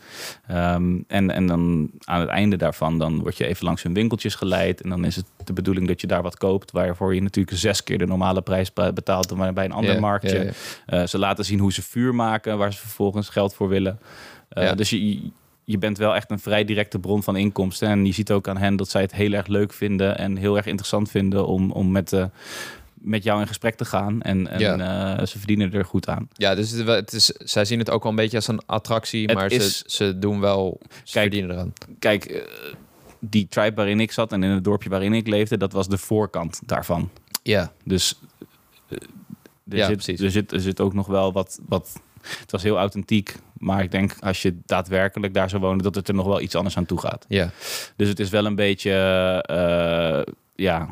Ehm, 0.48 0.98
en, 1.08 1.32
en 1.32 1.48
dan 1.48 1.90
aan 2.04 2.20
het 2.20 2.30
einde 2.30 2.56
daarvan, 2.56 2.98
dan 3.00 3.20
word 3.20 3.38
je 3.38 3.46
even 3.48 3.66
langs 3.66 3.84
hun 3.84 3.94
winkeltjes 3.94 4.36
geleid 4.36 4.82
en 4.82 4.90
dan 4.90 5.06
is 5.06 5.16
het 5.16 5.26
de 5.44 5.54
bedoeling 5.54 5.88
dat 5.88 6.02
je 6.02 6.08
daar 6.08 6.22
wat 6.22 6.38
koopt, 6.38 6.72
waarvoor 6.72 7.16
je 7.16 7.22
natuurlijk 7.22 7.58
zes 7.58 7.84
keer 7.84 7.98
de 7.98 8.06
normale 8.06 8.42
prijs 8.42 8.74
be- 8.74 8.94
betaalt 8.94 9.30
dan 9.30 9.54
bij 9.54 9.66
een 9.66 9.72
ander 9.72 9.94
Ja, 9.94 10.00
marktje. 10.00 10.44
ja. 10.44 10.52
Eh, 10.86 11.08
ze 11.08 11.18
laten 11.18 11.46
zien 11.46 11.60
hoe 11.60 11.74
ze 11.74 11.82
vuur 11.82 12.16
maken, 12.16 12.58
waar 12.58 12.74
ze 12.74 12.80
vervolgens 12.80 13.30
geld 13.30 13.54
voor 13.54 13.68
willen. 13.68 14.00
Ja. 14.50 14.74
Dus 14.76 14.90
je, 14.90 15.30
je 15.70 15.78
bent 15.78 15.98
wel 15.98 16.16
echt 16.16 16.32
een 16.32 16.40
vrij 16.40 16.66
directe 16.66 17.00
bron 17.00 17.24
van 17.24 17.36
inkomsten. 17.36 17.88
En 17.90 18.06
je 18.06 18.12
ziet 18.12 18.32
ook 18.32 18.48
aan 18.48 18.58
hen 18.58 18.76
dat 18.76 18.90
zij 18.90 19.02
het 19.02 19.14
heel 19.14 19.32
erg 19.34 19.48
leuk 19.48 19.74
vinden 19.74 20.18
en 20.18 20.38
heel 20.38 20.58
erg 20.58 20.66
interessant 20.66 21.10
vinden 21.12 21.48
om, 21.48 21.72
om 21.72 21.92
met, 21.92 22.14
eh, 22.14 22.26
met 22.94 23.24
jou 23.24 23.42
in 23.42 23.48
gesprek 23.48 23.76
te 23.76 23.86
gaan. 23.86 24.22
En, 24.22 24.48
en 24.48 24.82
eh, 24.82 25.26
ze 25.26 25.38
verdienen 25.38 25.74
er 25.74 25.86
goed 25.86 26.08
aan. 26.08 26.30
Ja, 26.34 26.56
dus 26.56 26.72
het, 26.72 26.88
het 26.88 27.14
is, 27.14 27.26
zij 27.26 27.66
zien 27.66 27.80
het 27.80 27.90
ook 27.90 28.02
wel 28.04 28.12
een 28.12 28.18
beetje 28.18 28.38
als 28.38 28.48
een 28.48 28.62
attractie. 28.66 29.26
Het 29.26 29.36
maar 29.36 29.52
is- 29.52 29.78
ze, 29.78 29.84
ze 30.06 30.20
doen 30.20 30.40
wel, 30.40 30.80
ze 30.82 30.88
Kijk, 31.14 31.32
verdienen 31.32 31.52
eraan. 31.56 31.74
Kijk, 32.00 32.26
eh, 32.26 32.42
die 33.20 33.48
tribe 33.48 33.76
waarin 33.76 34.00
ik 34.00 34.12
zat 34.12 34.32
en 34.32 34.44
in 34.44 34.50
het 34.50 34.64
dorpje 34.64 34.90
waarin 34.90 35.14
ik 35.14 35.28
leefde, 35.28 35.58
dat 35.58 35.72
was 35.74 35.88
de 35.88 35.98
voorkant 35.98 36.60
daarvan. 36.66 37.10
Ja, 37.44 37.72
Dus 37.84 38.20
er, 38.88 38.98
Ja, 39.78 39.86
zit, 39.86 39.96
precies. 39.96 40.20
er, 40.22 40.32
zit, 40.32 40.52
er 40.52 40.60
zit 40.60 40.80
ook 40.82 40.94
nog 40.94 41.08
wel 41.08 41.32
wat, 41.34 41.60
wat. 41.68 42.02
Het 42.22 42.52
was 42.52 42.64
heel 42.64 42.78
authentiek. 42.78 43.36
Maar 43.58 43.84
ik 43.84 43.92
denk 43.92 44.16
als 44.20 44.42
je 44.42 44.58
daadwerkelijk 44.66 45.34
daar 45.34 45.50
zou 45.50 45.62
wonen, 45.62 45.84
dat 45.84 45.96
het 45.96 46.08
er 46.08 46.14
nog 46.14 46.26
wel 46.26 46.42
iets 46.42 46.56
anders 46.56 46.78
aan 46.78 46.86
toe 46.86 47.00
gaat. 47.00 47.26
ja. 47.28 47.50
Dus 47.96 48.08
het 48.10 48.20
is 48.20 48.30
wel 48.30 48.46
een 48.46 48.56
beetje. 48.56 48.92
eh, 49.46 50.34
ja. 50.56 50.90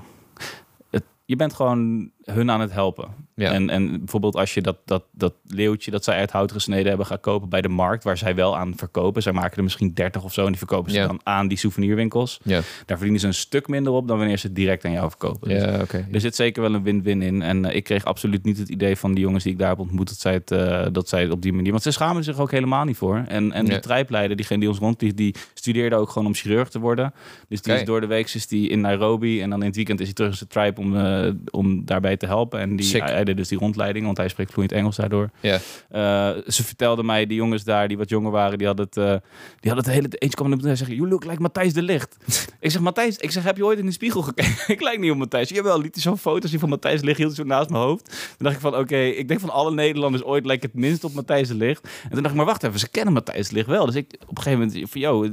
Het, 0.90 1.04
je 1.26 1.36
bent 1.36 1.54
gewoon 1.54 2.12
hun 2.32 2.52
aan 2.52 2.62
het 2.62 2.72
helpen. 2.72 3.08
Ja. 3.36 3.52
En, 3.52 3.70
en 3.70 3.98
bijvoorbeeld 3.98 4.36
als 4.36 4.54
je 4.54 4.62
dat, 4.62 4.78
dat, 4.86 5.04
dat 5.12 5.34
leeuwtje 5.48 5.92
dat 5.92 6.04
zij 6.04 6.18
uit 6.18 6.32
hout 6.32 6.52
gesneden 6.52 6.88
hebben 6.88 7.06
gaat 7.06 7.20
kopen 7.22 7.50
bij 7.50 7.62
de 7.62 7.68
markt, 7.68 8.04
waar 8.04 8.18
zij 8.18 8.36
wel 8.36 8.58
aan 8.58 8.74
verkopen. 8.76 9.22
Zij 9.22 9.32
maken 9.32 9.58
er 9.58 9.64
misschien 9.64 9.94
30 9.94 10.24
of 10.24 10.34
zo 10.34 10.42
en 10.42 10.48
die 10.48 10.58
verkopen 10.58 10.92
ze 10.92 10.98
Ja. 10.98 11.08
dan 11.08 11.20
aan 11.24 11.48
die 11.48 11.58
souvenirwinkels. 11.58 12.40
Ja, 12.44 12.54
Daar 12.86 12.98
verdienen 12.98 13.20
ze 13.20 13.28
een 13.28 13.34
stuk 13.34 13.68
minder 13.68 13.94
op 13.94 14.08
dan 14.08 14.18
wanneer 14.18 14.38
ze 14.38 14.48
het 14.48 14.56
direct 14.56 14.86
aan 14.86 14.92
jou 14.92 15.10
verkopen. 15.10 15.50
Dus 15.50 15.62
ja 15.62 15.86
er 16.12 16.20
zit 16.20 16.36
zeker 16.36 16.62
wel 16.62 16.74
een 16.74 16.84
win-win 16.84 17.22
in. 17.22 17.42
En 17.42 17.66
eh, 17.66 17.76
ik 17.76 17.84
kreeg 17.84 18.06
absoluut 18.06 18.44
niet 18.44 18.58
het 18.58 18.70
idee 18.70 18.96
van 18.96 19.14
die 19.14 19.24
jongens 19.24 19.44
die 19.44 19.52
ik 19.54 19.60
daar 19.60 19.70
heb 19.70 19.80
ontmoet... 19.80 20.08
dat 20.08 20.20
zij 20.20 20.34
het, 20.34 20.52
eh, 20.52 20.86
dat 20.92 21.10
zij 21.10 21.22
het 21.22 21.32
op 21.32 21.42
die 21.42 21.54
manier... 21.54 21.72
Want 21.72 21.84
ze 21.84 21.92
schamen 21.92 22.24
zich 22.24 22.40
ook 22.40 22.52
helemaal 22.52 22.86
niet 22.86 22.98
voor. 22.98 23.24
En, 23.28 23.52
en 23.52 23.66
die 23.66 23.80
trijpleider, 23.80 24.38
diegene 24.38 24.60
die 24.60 24.70
ons 24.70 24.78
rond... 24.80 25.00
Die, 25.00 25.14
die 25.14 25.36
studeerde 25.54 25.96
ook 25.96 26.10
gewoon 26.10 26.28
om 26.28 26.34
chirurg 26.34 26.70
te 26.70 26.80
worden. 26.80 27.14
Dus 27.48 27.62
die 27.62 27.74
is 27.74 27.86
door 27.86 28.02
de 28.02 28.08
week 28.08 28.34
is 28.34 28.48
die 28.48 28.70
in 28.70 28.82
Nairobi... 28.82 29.42
en 29.42 29.50
dan 29.50 29.60
in 29.60 29.66
het 29.66 29.76
weekend 29.76 30.00
is 30.00 30.06
hij 30.06 30.16
terug 30.16 30.32
in 30.32 30.38
zijn 30.38 30.50
tribe 30.50 30.82
om, 30.82 30.98
eh, 30.98 31.32
om 31.52 31.86
daarbij 31.86 32.17
te 32.18 32.26
helpen. 32.26 32.60
En 32.60 32.76
die, 32.76 33.02
hij, 33.02 33.14
hij 33.14 33.24
deed 33.24 33.38
dus 33.38 33.48
die 33.48 33.58
rondleiding, 33.58 34.06
want 34.06 34.18
hij 34.18 34.28
spreekt 34.28 34.52
vloeiend 34.52 34.76
Engels 34.76 34.96
daardoor. 34.96 35.30
Ja. 35.40 35.60
Eh, 35.90 36.42
ze 36.48 36.64
vertelde 36.64 37.04
mij, 37.04 37.26
die 37.26 37.38
jongens 37.38 37.64
daar, 37.64 37.88
die 37.88 37.98
wat 37.98 38.10
jonger 38.10 38.32
waren... 38.32 38.58
die 38.58 38.68
hadden 38.68 38.86
het, 38.86 38.98
eh, 38.98 39.30
die 39.60 39.72
hadden 39.72 39.84
het 39.84 39.94
hele... 39.94 40.08
Eentje 40.18 40.38
kwam 40.38 40.54
en 40.54 40.78
zei... 40.78 40.96
You 40.96 41.08
look 41.08 41.26
like 41.26 41.42
Matthijs 41.42 41.74
de 41.74 41.82
Licht. 41.82 42.18
ik 42.60 42.72
zeg, 42.72 42.82
Matthijs, 42.82 43.18
ik 43.18 43.32
zeg, 43.32 43.44
heb 43.44 43.58
je 43.58 43.66
ooit 43.66 43.80
in 43.80 43.86
de 43.86 43.92
spiegel 43.92 44.22
gekeken? 44.22 44.56
ik 44.74 44.82
lijk 44.82 45.00
niet 45.00 45.12
op 45.12 45.18
Matthijs. 45.18 45.50
Jawel, 45.50 45.82
liet 45.82 45.94
hij 45.94 46.04
zo'n 46.04 46.18
foto's 46.18 46.50
zien 46.50 46.60
van 46.60 46.70
Matthijs 46.70 47.00
de 47.00 47.06
Licht, 47.06 47.18
hield 47.18 47.36
zo 47.36 47.44
naast 47.44 47.70
mijn 47.70 47.84
hoofd. 47.84 48.06
Toen 48.06 48.38
dacht 48.38 48.56
ik 48.56 48.62
van, 48.62 48.76
oké, 48.76 48.98
ik 48.98 49.28
denk 49.28 49.40
van 49.40 49.50
alle 49.50 49.72
Nederlanders 49.72 50.24
ooit 50.24 50.46
lijkt 50.46 50.64
het 50.64 50.74
minst 50.74 51.04
op 51.04 51.14
Matthijs 51.14 51.48
de 51.48 51.56
Licht. 51.56 51.84
En 52.04 52.10
toen 52.10 52.22
dacht 52.22 52.30
ik, 52.30 52.36
maar 52.36 52.46
wacht 52.46 52.64
even, 52.64 52.80
ze 52.80 52.90
kennen 52.90 53.14
Matthijs 53.14 53.48
de 53.48 53.56
Licht 53.56 53.68
wel. 53.68 53.86
Dus 53.86 53.96
ik 53.96 54.18
op 54.28 54.38
een 54.38 54.44
gegeven 54.44 54.68
moment 54.68 54.90
van, 54.90 55.02
yo, 55.02 55.24
eh, 55.24 55.32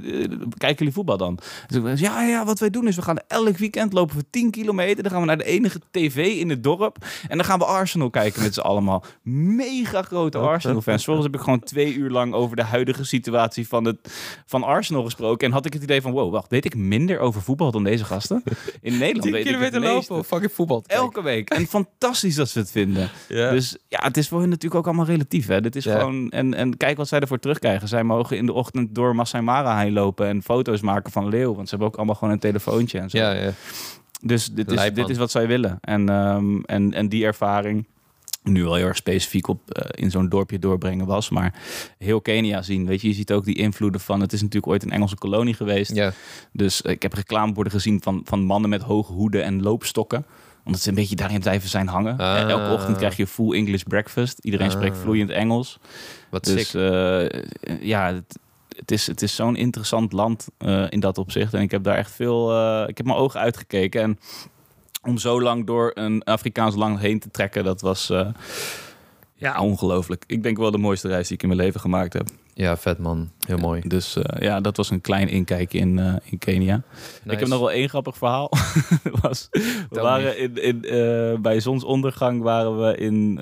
kijken 0.56 0.76
jullie 0.78 0.92
voetbal 0.92 1.16
dan? 1.16 1.38
Dus 1.66 1.76
ik 1.76 1.98
ja, 1.98 2.22
ja, 2.22 2.44
wat 2.44 2.58
wij 2.58 2.70
doen 2.70 2.86
is, 2.86 2.96
we 2.96 3.02
gaan 3.02 3.18
elk 3.28 3.56
weekend 3.56 3.92
lopen 3.92 4.16
we 4.16 4.24
10 4.30 4.50
kilometer. 4.50 5.02
Dan 5.02 5.12
gaan 5.12 5.20
we 5.20 5.26
naar 5.26 5.38
de 5.38 5.44
enige 5.44 5.80
tv 5.90 6.16
in 6.16 6.50
het 6.50 6.62
dorp. 6.62 6.73
En 7.28 7.37
dan 7.37 7.44
gaan 7.44 7.58
we 7.58 7.64
Arsenal 7.64 8.10
kijken 8.10 8.42
met 8.42 8.54
z'n 8.54 8.60
allemaal. 8.60 9.04
Mega 9.22 10.02
grote 10.02 10.38
Arsenal-fans. 10.38 11.04
Volgens 11.04 11.26
heb 11.26 11.34
ik 11.34 11.40
gewoon 11.40 11.60
twee 11.60 11.94
uur 11.94 12.10
lang 12.10 12.34
over 12.34 12.56
de 12.56 12.62
huidige 12.62 13.04
situatie 13.04 13.68
van, 13.68 13.84
het, 13.84 13.98
van 14.46 14.62
Arsenal 14.62 15.04
gesproken. 15.04 15.46
En 15.46 15.52
had 15.52 15.66
ik 15.66 15.72
het 15.72 15.82
idee 15.82 16.02
van, 16.02 16.12
wow, 16.12 16.32
wacht, 16.32 16.50
weet 16.50 16.64
ik 16.64 16.74
minder 16.74 17.18
over 17.18 17.42
voetbal 17.42 17.70
dan 17.70 17.84
deze 17.84 18.04
gasten? 18.04 18.42
In 18.80 18.98
Nederland 18.98 19.30
weet 19.30 19.46
ik 19.46 19.58
het 19.58 19.80
meeste. 19.80 20.24
fucking 20.24 20.52
voetbal. 20.52 20.82
Elke 20.87 21.22
week. 21.22 21.50
En 21.50 21.66
fantastisch 21.66 22.34
dat 22.34 22.48
ze 22.48 22.58
het 22.58 22.70
vinden. 22.70 23.10
Dus 23.54 23.76
ja, 23.88 23.98
het 24.02 24.16
is 24.16 24.28
voor 24.28 24.40
hen 24.40 24.48
natuurlijk 24.48 24.74
ook 24.74 24.87
allemaal 24.87 25.06
relatief. 25.06 25.46
Hè? 25.46 25.60
Dit 25.60 25.76
is 25.76 25.84
gewoon, 25.84 26.30
en, 26.30 26.54
en 26.54 26.76
kijk 26.76 26.96
wat 26.96 27.08
zij 27.08 27.20
ervoor 27.20 27.38
terugkrijgen. 27.38 27.88
Zij 27.88 28.02
mogen 28.04 28.37
in 28.37 28.46
de 28.46 28.52
ochtend 28.52 28.94
door 28.94 29.14
Masai 29.14 29.42
Mara 29.42 29.78
heen 29.78 29.92
lopen 29.92 30.26
en 30.26 30.42
foto's 30.42 30.80
maken 30.80 31.12
van 31.12 31.28
leeuw. 31.28 31.54
Want 31.54 31.68
ze 31.68 31.70
hebben 31.70 31.88
ook 31.88 31.96
allemaal 31.96 32.14
gewoon 32.14 32.32
een 32.32 32.40
telefoontje 32.40 32.98
en 32.98 33.10
zo. 33.10 33.18
ja, 33.18 33.32
ja. 33.32 33.52
Dus 34.26 34.52
dit 34.52 34.70
is, 34.70 34.92
dit 34.92 35.08
is 35.08 35.16
wat 35.16 35.30
zij 35.30 35.46
willen. 35.46 35.78
En, 35.80 36.08
ehm, 36.08 36.60
en, 36.60 36.92
en 36.92 37.08
die 37.08 37.24
ervaring, 37.24 37.87
nu 38.42 38.62
wel 38.62 38.74
heel 38.74 38.87
erg 38.87 38.96
specifiek 38.96 39.48
op 39.48 39.70
eh, 39.70 40.04
in 40.04 40.10
zo'n 40.10 40.28
dorpje 40.28 40.58
doorbrengen 40.58 41.06
was. 41.06 41.30
Maar 41.30 41.54
heel 41.98 42.20
Kenia 42.20 42.62
zien. 42.62 42.87
Weet 42.87 43.00
je, 43.00 43.08
je 43.08 43.14
ziet 43.14 43.32
ook 43.32 43.44
die 43.44 43.54
invloeden 43.56 44.00
van. 44.00 44.20
Het 44.20 44.32
is 44.32 44.40
natuurlijk 44.40 44.72
ooit 44.72 44.82
een 44.82 44.90
Engelse 44.90 45.16
kolonie 45.16 45.54
geweest. 45.54 45.94
ja. 45.94 46.12
Dus 46.52 46.82
eh, 46.82 46.92
ik 46.92 47.02
heb 47.02 47.12
reclameborden 47.12 47.72
gezien 47.72 48.02
van, 48.02 48.20
van 48.24 48.40
mannen 48.42 48.70
met 48.70 48.82
hoge 48.82 49.12
hoeden 49.12 49.44
en 49.44 49.62
loopstokken 49.62 50.24
omdat 50.66 50.80
ze 50.80 50.88
een 50.88 50.94
beetje 50.94 51.16
daarin 51.16 51.40
blijven 51.40 51.68
zijn 51.68 51.88
hangen. 51.88 52.16
Ah. 52.18 52.38
En 52.40 52.48
Elke 52.48 52.72
ochtend 52.74 52.96
krijg 52.96 53.16
je 53.16 53.26
full 53.26 53.52
English 53.54 53.82
breakfast. 53.82 54.38
Iedereen 54.38 54.66
Ah. 54.66 54.72
spreekt 54.72 54.98
vloeiend 54.98 55.30
Engels. 55.30 55.78
Wat 56.30 56.44
Dus 56.44 56.74
eh, 56.74 57.26
ja, 57.80 58.12
het, 58.14 58.38
het 58.76 58.90
is, 58.90 59.06
het 59.06 59.22
is 59.22 59.34
zo'n 59.34 59.56
interessant 59.56 60.12
land 60.12 60.48
eh, 60.58 60.84
in 60.88 61.00
dat 61.00 61.18
opzicht. 61.18 61.54
En 61.54 61.60
ik 61.60 61.70
heb 61.70 61.82
daar 61.82 61.96
echt 61.96 62.10
veel... 62.10 62.52
eh, 62.52 62.88
ik 62.88 62.96
heb 62.96 63.06
mijn 63.06 63.18
ogen 63.18 63.40
uitgekeken. 63.40 64.02
En 64.02 64.18
om 65.02 65.18
zo 65.18 65.42
lang 65.42 65.66
door 65.66 65.90
een 65.94 66.24
Afrikaans 66.24 66.74
land 66.74 66.98
heen 66.98 67.18
te 67.18 67.30
trekken, 67.30 67.64
dat 67.64 67.80
was... 67.80 68.10
eh, 68.10 68.28
ja, 69.34 69.60
ongelooflijk. 69.60 70.24
Ik 70.26 70.42
denk 70.42 70.56
wel 70.56 70.70
de 70.70 70.78
mooiste 70.78 71.08
reis 71.08 71.28
die 71.28 71.37
ik 71.37 71.42
in 71.42 71.48
mijn 71.48 71.60
leven 71.60 71.80
gemaakt 71.80 72.12
heb. 72.12 72.28
Ja, 72.54 72.76
vet 72.76 72.98
man. 72.98 73.30
Heel 73.46 73.56
mooi. 73.56 73.82
Dus 73.86 74.16
eh, 74.16 74.42
ja, 74.42 74.60
dat 74.60 74.76
was 74.76 74.90
een 74.90 75.00
klein 75.00 75.28
inkijkje 75.28 75.78
in, 75.78 75.98
eh, 75.98 76.14
in 76.24 76.38
Kenia. 76.38 76.82
Ik 77.24 77.38
heb 77.38 77.48
nog 77.48 77.58
wel 77.58 77.70
één 77.70 77.88
grappig 77.88 78.16
verhaal. 78.16 78.48
was, 79.22 79.48
we 79.50 79.86
Tell 79.90 80.02
waren 80.02 80.38
in, 80.38 80.62
in, 80.62 80.84
eh, 80.84 81.40
bij 81.40 81.60
zonsondergang 81.60 82.42
waren 82.42 82.80
we 82.80 82.96
in 82.96 83.38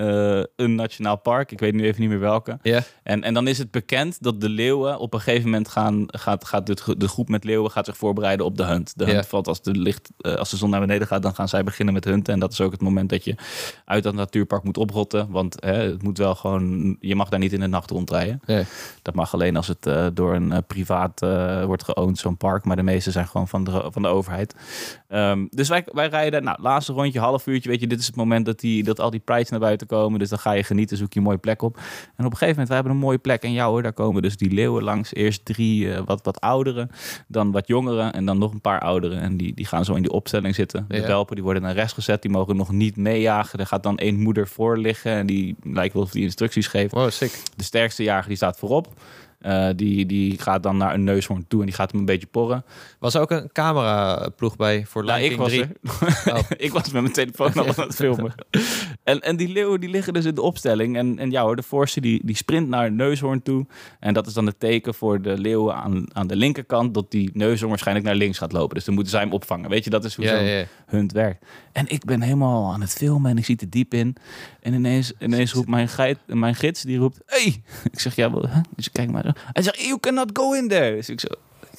een 0.56 0.74
nationaal 0.74 1.16
park. 1.16 1.52
Ik 1.52 1.60
weet 1.60 1.74
nu 1.74 1.84
even 1.84 2.00
niet 2.00 2.10
meer 2.10 2.20
welke. 2.20 2.58
Ja, 2.62 2.82
En, 3.02 3.22
en 3.22 3.34
dan 3.34 3.46
is 3.46 3.58
het 3.58 3.70
bekend 3.70 4.22
dat 4.22 4.40
de 4.40 4.48
leeuwen 4.48 4.98
op 4.98 5.14
een 5.14 5.20
gegeven 5.20 5.44
moment 5.44 5.68
gaan, 5.68 6.04
gaat, 6.06 6.44
gaat 6.44 6.66
de, 6.66 6.96
de 6.98 7.08
groep 7.08 7.28
met 7.28 7.44
leeuwen 7.44 7.70
gaat 7.70 7.86
zich 7.86 7.96
voorbereiden 7.96 8.46
op 8.46 8.56
de 8.56 8.64
hunt. 8.64 8.98
De 8.98 9.04
hunt 9.04 9.26
valt 9.26 9.48
als 9.48 9.62
de, 9.62 9.70
licht, 9.70 10.10
als 10.20 10.50
de 10.50 10.56
zon 10.56 10.70
naar 10.70 10.80
beneden 10.80 11.06
gaat, 11.06 11.22
dan 11.22 11.34
gaan 11.34 11.48
zij 11.48 11.64
beginnen 11.64 11.94
met 11.94 12.04
hunten. 12.04 12.34
En 12.34 12.40
dat 12.40 12.52
is 12.52 12.60
ook 12.60 12.72
het 12.72 12.80
moment 12.80 13.10
dat 13.10 13.24
je 13.24 13.34
uit 13.84 14.02
dat 14.02 14.14
natuurpark 14.14 14.64
moet 14.64 14.78
oprotten. 14.78 15.30
Want 15.30 15.56
hè, 15.60 15.72
het 15.72 16.02
moet 16.02 16.18
wel 16.18 16.34
gewoon, 16.34 16.96
je 17.00 17.14
mag 17.14 17.28
daar 17.28 17.38
niet 17.38 17.52
in 17.52 17.60
de 17.60 17.66
nacht 17.66 17.90
rondrijden. 17.90 18.40
Dat 19.02 19.14
mag 19.14 19.34
alleen 19.34 19.56
als 19.56 19.68
het 19.68 19.86
eh, 19.86 20.06
door 20.14 20.34
een 20.34 20.52
eh, 20.52 20.58
privaat 20.66 21.22
eh, 21.22 21.64
wordt 21.64 21.84
geowned, 21.84 22.18
zo'n 22.18 22.36
park. 22.36 22.64
Maar 22.64 22.76
de 22.76 22.82
meeste 22.82 23.10
zijn 23.10 23.26
gewoon 23.26 23.48
van 23.48 23.64
de, 23.64 23.88
van 23.90 24.02
de 24.02 24.08
overheid. 24.08 24.54
Ehm, 25.08 25.46
dus 25.50 25.68
wij, 25.68 25.86
wij 25.92 26.08
rijden, 26.08 26.44
nou, 26.44 26.62
laatste 26.62 26.92
rondje, 26.92 27.20
half 27.20 27.46
uurtje. 27.46 27.68
Weet 27.68 27.80
je, 27.80 27.86
dit 27.86 28.00
is 28.00 28.06
het 28.06 28.16
moment 28.16 28.46
dat, 28.46 28.60
die, 28.60 28.84
dat 28.84 29.00
al 29.00 29.10
die 29.10 29.20
prides 29.20 29.50
naar 29.50 29.60
buiten 29.60 29.86
komen. 29.86 30.18
Dus 30.18 30.28
dan 30.28 30.38
ga 30.38 30.52
je 30.52 30.62
genieten, 30.62 30.96
zoek 30.96 31.12
je 31.12 31.18
een 31.18 31.24
mooie 31.24 31.38
plek 31.38 31.62
op. 31.62 31.76
En 31.76 32.24
op 32.24 32.30
een 32.32 32.38
gegeven 32.38 32.48
moment, 32.48 32.68
wij 32.68 32.76
hebben 32.76 32.94
een 32.94 33.02
mooie 33.02 33.18
plek. 33.18 33.42
En 33.42 33.52
jou 33.52 33.70
hoor, 33.70 33.82
daar 33.82 33.92
komen 33.92 34.22
dus 34.22 34.36
die 34.36 34.50
leeuwen 34.50 34.82
langs. 34.82 35.14
Eerst 35.14 35.44
drie 35.44 35.94
wat, 36.04 36.20
wat 36.24 36.40
ouderen, 36.40 36.90
dan 37.28 37.50
wat 37.52 37.66
jongeren 37.66 38.12
en 38.12 38.24
dan 38.24 38.38
nog 38.38 38.52
een 38.52 38.60
paar 38.60 38.80
ouderen. 38.80 39.20
En 39.20 39.36
die, 39.36 39.54
die 39.54 39.66
gaan 39.66 39.84
zo 39.84 39.94
in 39.94 40.02
die 40.02 40.12
opstelling 40.12 40.54
zitten. 40.54 40.84
De 40.88 40.96
Ja. 40.96 41.06
welpen 41.06 41.34
die 41.34 41.44
worden 41.44 41.62
naar 41.62 41.74
rechts 41.74 41.92
gezet, 41.92 42.22
die 42.22 42.30
mogen 42.30 42.56
nog 42.56 42.70
niet 42.72 42.96
meejagen. 42.96 43.58
Er 43.58 43.66
gaat 43.66 43.82
dan 43.82 43.98
één 43.98 44.20
moeder 44.20 44.48
voor 44.48 44.78
liggen 44.78 45.12
en 45.12 45.26
die 45.26 45.56
lijkt 45.62 45.94
wel 45.94 46.02
of 46.02 46.10
die 46.10 46.22
instructies 46.22 46.66
geeft. 46.66 46.92
wow, 46.92 47.10
sick. 47.10 47.42
De 47.56 47.64
sterkste 47.64 48.02
jager 48.02 48.28
die 48.28 48.36
staat 48.36 48.58
voorop. 48.58 48.91
health. 48.98 49.21
Eh, 49.42 49.68
die, 49.76 50.06
die 50.06 50.38
gaat 50.38 50.62
dan 50.62 50.76
naar 50.76 50.94
een 50.94 51.04
neushoorn 51.04 51.44
toe 51.48 51.60
en 51.60 51.66
die 51.66 51.74
gaat 51.74 51.90
hem 51.90 52.00
een 52.00 52.06
beetje 52.06 52.26
porren. 52.26 52.64
Was 52.98 53.14
er 53.14 53.20
ook 53.20 53.30
een 53.30 53.52
cameraploeg 53.52 54.56
bij 54.56 54.86
voor 54.86 55.04
Nou, 55.04 55.18
Lion 55.20 55.32
ik 55.32 55.38
was 55.38 55.48
3? 55.48 55.62
er. 55.62 55.70
Oh. 56.32 56.38
ik 56.56 56.72
was 56.72 56.90
met 56.90 57.02
mijn 57.02 57.14
telefoon 57.14 57.52
al 57.54 57.66
aan 57.66 57.86
het 57.86 57.94
filmen. 57.94 58.34
En, 59.04 59.20
en 59.20 59.36
die 59.36 59.48
leeuwen 59.48 59.80
die 59.80 59.88
liggen 59.90 60.12
dus 60.12 60.24
in 60.24 60.34
de 60.34 60.42
opstelling. 60.42 60.96
En, 60.96 61.18
en 61.18 61.30
ja 61.30 61.42
hoor, 61.42 61.56
de 61.56 61.62
voorste 61.62 62.00
die, 62.00 62.20
die 62.24 62.36
sprint 62.36 62.68
naar 62.68 62.86
een 62.86 62.96
neushoorn 62.96 63.42
toe. 63.42 63.66
En 64.00 64.14
dat 64.14 64.26
is 64.26 64.32
dan 64.32 64.46
het 64.46 64.60
teken 64.60 64.94
voor 64.94 65.22
de 65.22 65.38
leeuwen 65.38 65.74
aan, 65.74 66.04
aan 66.12 66.26
de 66.26 66.36
linkerkant... 66.36 66.94
dat 66.94 67.10
die 67.10 67.30
neushoorn 67.32 67.70
waarschijnlijk 67.70 68.06
naar 68.06 68.16
links 68.16 68.38
gaat 68.38 68.52
lopen. 68.52 68.74
Dus 68.74 68.84
dan 68.84 68.94
moeten 68.94 69.12
zij 69.12 69.22
hem 69.22 69.32
opvangen. 69.32 69.70
Weet 69.70 69.84
je, 69.84 69.90
dat 69.90 70.04
is 70.04 70.14
hoe 70.14 70.24
Ja, 70.24 70.36
zo'n 70.36 70.44
ja, 70.44 70.58
ja. 70.58 70.64
hunt 70.86 71.12
werkt. 71.12 71.44
En 71.72 71.88
ik 71.88 72.04
ben 72.04 72.20
helemaal 72.22 72.72
aan 72.72 72.80
het 72.80 72.92
filmen 72.92 73.30
en 73.30 73.38
ik 73.38 73.44
zie 73.44 73.56
er 73.60 73.70
diep 73.70 73.94
in. 73.94 74.16
En 74.60 74.74
ineens, 74.74 75.12
ineens 75.18 75.52
roept 75.52 75.68
mijn, 75.68 75.88
geit, 75.88 76.18
mijn 76.26 76.54
gids, 76.54 76.82
die 76.82 76.98
roept... 76.98 77.20
Hey! 77.26 77.62
Ik 77.90 78.00
zeg, 78.00 78.16
ja, 78.16 78.32
wel? 78.32 78.48
Dus 78.76 78.90
kijk 78.90 79.10
maar 79.10 79.31
Hij 79.52 79.62
zegt, 79.62 79.82
you 79.82 80.00
cannot 80.00 80.30
go 80.32 80.52
in 80.52 80.68
there. 80.68 80.94
Dus 80.94 81.08
ik 81.08 81.20
zo... 81.20 81.28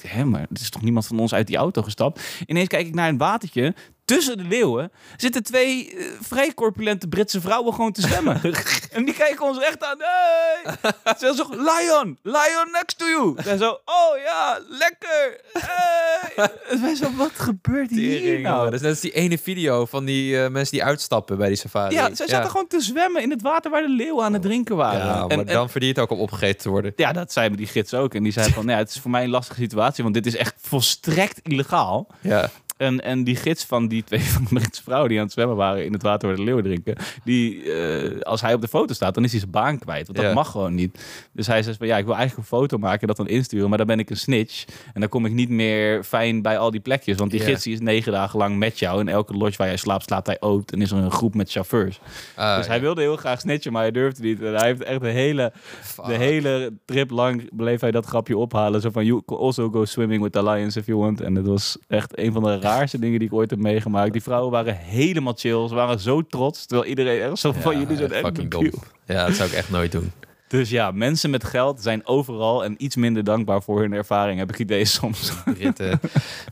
Hé, 0.00 0.24
maar 0.24 0.40
er 0.40 0.60
is 0.60 0.70
toch 0.70 0.82
niemand 0.82 1.06
van 1.06 1.18
ons 1.18 1.34
uit 1.34 1.46
die 1.46 1.56
auto 1.56 1.82
gestapt? 1.82 2.20
Ineens 2.46 2.68
kijk 2.68 2.86
ik 2.86 2.94
naar 2.94 3.08
een 3.08 3.18
watertje. 3.18 3.74
Tussen 4.04 4.36
de 4.36 4.44
leeuwen 4.44 4.92
zitten 5.16 5.42
twee 5.42 5.94
eh, 5.96 6.04
vrij 6.20 6.54
corpulente 6.54 7.08
Britse 7.08 7.40
vrouwen 7.40 7.74
gewoon 7.74 7.92
te 7.92 8.00
zwemmen. 8.00 8.40
en 8.92 9.04
die 9.04 9.14
kijken 9.14 9.44
ons 9.46 9.58
echt 9.60 9.84
aan. 9.84 9.96
Hey! 9.98 10.74
Ze 11.18 11.32
zo, 11.36 11.46
Lion, 11.50 12.18
Lion 12.22 12.68
next 12.72 12.98
to 12.98 13.06
you. 13.06 13.34
En 13.44 13.58
zo, 13.58 13.70
oh 13.84 14.18
ja, 14.24 14.58
lekker. 14.68 15.40
Hey! 15.52 16.48
En 16.70 16.80
wij 16.82 16.94
zo, 16.94 17.10
wat 17.16 17.30
gebeurt 17.34 17.90
hier 17.90 18.20
Tering, 18.20 18.42
nou? 18.42 18.64
Dat 18.64 18.72
is 18.74 18.80
net 18.80 18.90
als 18.90 19.00
die 19.00 19.12
ene 19.12 19.38
video 19.38 19.86
van 19.86 20.04
die 20.04 20.42
eh, 20.42 20.50
mensen 20.50 20.72
die 20.72 20.84
uitstappen 20.84 21.36
bij 21.38 21.48
die 21.48 21.56
safari. 21.56 21.94
Ja, 21.94 22.14
zij 22.14 22.28
zaten 22.28 22.50
gewoon 22.50 22.66
te 22.66 22.80
zwemmen 22.80 23.22
in 23.22 23.30
het 23.30 23.42
water 23.42 23.70
waar 23.70 23.82
de 23.82 23.88
leeuwen 23.88 24.24
aan 24.24 24.32
het 24.32 24.42
drinken 24.42 24.76
waren. 24.76 25.06
Ja, 25.06 25.20
maar 25.20 25.28
en, 25.28 25.38
en- 25.38 25.54
dan 25.54 25.70
verdient 25.70 25.96
het 25.96 26.04
ook 26.04 26.10
om 26.10 26.18
opgegeten 26.22 26.60
te 26.60 26.68
worden. 26.68 26.92
ja, 26.96 27.12
dat 27.12 27.32
zei 27.32 27.50
me 27.50 27.56
die 27.56 27.66
gids 27.66 27.94
ook. 27.94 28.14
En 28.14 28.22
die 28.22 28.32
zei 28.32 28.52
van, 28.52 28.64
nou 28.66 28.76
ja, 28.78 28.84
het 28.84 28.94
is 28.94 29.00
voor 29.00 29.10
mij 29.10 29.24
een 29.24 29.30
lastige 29.30 29.60
situatie, 29.60 30.02
want 30.02 30.14
dit 30.14 30.26
is 30.26 30.36
echt 30.36 30.54
volstrekt 30.60 31.40
illegaal. 31.42 32.06
Ja, 32.20 32.50
En, 32.76 33.00
en 33.04 33.24
die 33.24 33.36
gids 33.36 33.64
van 33.64 33.88
die 33.88 34.04
twee 34.04 34.20
van 34.20 34.42
de 34.48 34.54
Britse 34.54 34.82
vrouwen 34.82 35.08
die 35.08 35.18
aan 35.18 35.24
het 35.24 35.32
zwemmen 35.32 35.56
waren 35.56 35.84
in 35.84 35.92
het 35.92 36.02
water 36.02 36.28
waar 36.28 36.36
de 36.36 36.42
leeuwen 36.42 36.64
drinken, 36.64 36.96
die, 37.24 37.72
eh, 37.72 38.20
als 38.20 38.40
hij 38.40 38.54
op 38.54 38.60
de 38.60 38.68
foto 38.68 38.94
staat, 38.94 39.14
dan 39.14 39.24
is 39.24 39.30
hij 39.30 39.40
zijn 39.40 39.50
baan 39.52 39.78
kwijt. 39.78 40.06
Want 40.06 40.18
dat 40.18 40.26
Ja. 40.26 40.32
mag 40.34 40.50
gewoon 40.50 40.74
niet. 40.74 41.04
Dus 41.32 41.46
hij 41.46 41.62
zegt 41.62 41.76
van, 41.78 41.86
ja, 41.86 41.96
ik 41.98 42.04
wil 42.04 42.14
eigenlijk 42.14 42.50
een 42.50 42.58
foto 42.58 42.78
maken 42.78 43.00
en 43.00 43.06
dat 43.06 43.16
dan 43.16 43.28
insturen, 43.28 43.68
maar 43.68 43.78
dan 43.78 43.86
ben 43.86 43.98
ik 43.98 44.10
een 44.10 44.16
snitch. 44.16 44.64
En 44.94 45.00
dan 45.00 45.08
kom 45.08 45.26
ik 45.26 45.32
niet 45.32 45.48
meer 45.48 46.04
fijn 46.04 46.42
bij 46.42 46.58
al 46.58 46.70
die 46.70 46.80
plekjes. 46.80 47.16
Want 47.16 47.30
die 47.30 47.40
gids 47.40 47.62
die 47.64 47.72
is 47.72 47.80
negen 47.80 48.12
dagen 48.12 48.38
lang 48.38 48.56
met 48.58 48.78
jou. 48.78 49.00
En 49.00 49.08
elke 49.08 49.34
lodge 49.34 49.56
waar 49.56 49.66
jij 49.66 49.76
slaapt, 49.76 50.04
slaapt 50.04 50.26
hij 50.26 50.36
ook. 50.40 50.70
En 50.70 50.82
is 50.82 50.90
er 50.90 50.96
een 50.98 51.10
groep 51.10 51.34
met 51.34 51.50
chauffeurs. 51.50 52.00
Ah, 52.34 52.56
dus 52.56 52.66
hij 52.66 52.76
ja. 52.76 52.82
wilde 52.82 53.00
heel 53.00 53.16
graag 53.16 53.40
snitchen, 53.40 53.72
maar 53.72 53.82
hij 53.82 53.90
durfde 53.90 54.22
niet. 54.22 54.42
En 54.42 54.54
hij 54.54 54.66
heeft 54.66 54.82
echt 54.82 55.00
de 55.00 55.08
hele, 55.08 55.52
Fuck. 55.82 56.04
de 56.06 56.12
hele 56.14 56.72
trip 56.84 57.10
lang 57.10 57.48
bleef 57.56 57.80
hij 57.80 57.90
dat 57.90 58.06
grapje 58.06 58.36
ophalen. 58.36 58.80
Zo 58.80 58.90
van, 58.90 59.04
you 59.04 59.22
can 59.26 59.38
also 59.38 59.70
go 59.70 59.84
swimming 59.84 60.22
with 60.22 60.32
the 60.32 60.42
lions 60.44 60.76
if 60.76 60.86
you 60.86 60.98
want. 60.98 61.20
En 61.20 61.34
dat 61.34 61.46
was 61.46 61.76
echt 61.88 62.18
een 62.18 62.32
van 62.32 62.42
de 62.42 62.58
raarste 62.64 62.98
dingen 62.98 63.18
die 63.18 63.28
ik 63.28 63.34
ooit 63.34 63.50
heb 63.50 63.58
meegemaakt. 63.58 64.12
Die 64.12 64.22
vrouwen 64.22 64.50
waren 64.50 64.76
helemaal 64.76 65.34
chill. 65.36 65.68
Ze 65.68 65.74
waren 65.74 66.00
zo 66.00 66.22
trots. 66.22 66.66
Terwijl 66.66 66.88
iedereen 66.88 67.20
echt 67.20 67.38
zo 67.38 67.52
van, 67.52 67.78
jullie 67.78 67.96
zijn 67.96 68.12
echt 68.12 68.24
fucking 68.24 68.50
debiel." 68.50 68.70
dom. 68.70 68.82
Ja, 69.06 69.26
dat 69.26 69.34
zou 69.34 69.48
ik 69.48 69.54
echt 69.54 69.70
nooit 69.70 69.92
doen. 69.92 70.12
Dus 70.48 70.70
ja, 70.70 70.90
mensen 70.90 71.30
met 71.30 71.44
geld 71.44 71.82
zijn 71.82 72.06
overal 72.06 72.64
en 72.64 72.74
iets 72.78 72.96
minder 72.96 73.24
dankbaar 73.24 73.62
voor 73.62 73.80
hun 73.80 73.92
ervaring, 73.92 74.38
heb 74.38 74.50
ik 74.50 74.58
idee 74.58 74.84
soms. 74.84 75.32
Ritten. 75.58 76.00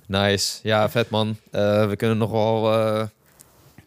nice. 0.06 0.58
Ja, 0.62 0.90
vet 0.90 1.10
man. 1.10 1.36
Eh, 1.50 1.88
we 1.88 1.96
kunnen 1.96 2.18
nog 2.18 2.30
wel 2.30 2.72
eh, 2.72 3.06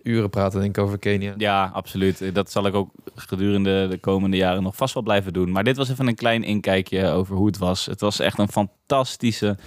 uren 0.03 0.30
praten 0.30 0.59
denk 0.59 0.78
ik 0.78 0.84
over 0.84 0.99
Kenia. 0.99 1.34
Ja, 1.38 1.71
absoluut. 1.73 2.36
Dat 2.36 2.51
zal 2.51 2.65
ik 2.65 2.73
ook 2.73 2.89
gedurende 3.15 3.88
de 3.88 3.97
komende 3.97 4.38
jaren 4.38 4.63
nog 4.63 4.76
vast 4.76 4.93
wel 4.93 5.03
blijven 5.03 5.34
doen. 5.34 5.51
Maar 5.51 5.63
dit 5.63 5.78
was 5.78 5.89
even 5.89 6.07
een 6.07 6.15
klein 6.15 6.43
inkijkje 6.43 7.07
over 7.07 7.36
hoe 7.36 7.47
het 7.47 7.57
was. 7.57 7.86
Het 7.86 8.01
was 8.01 8.19
echt 8.19 8.39
een 8.39 8.51
fantastische 8.51 9.57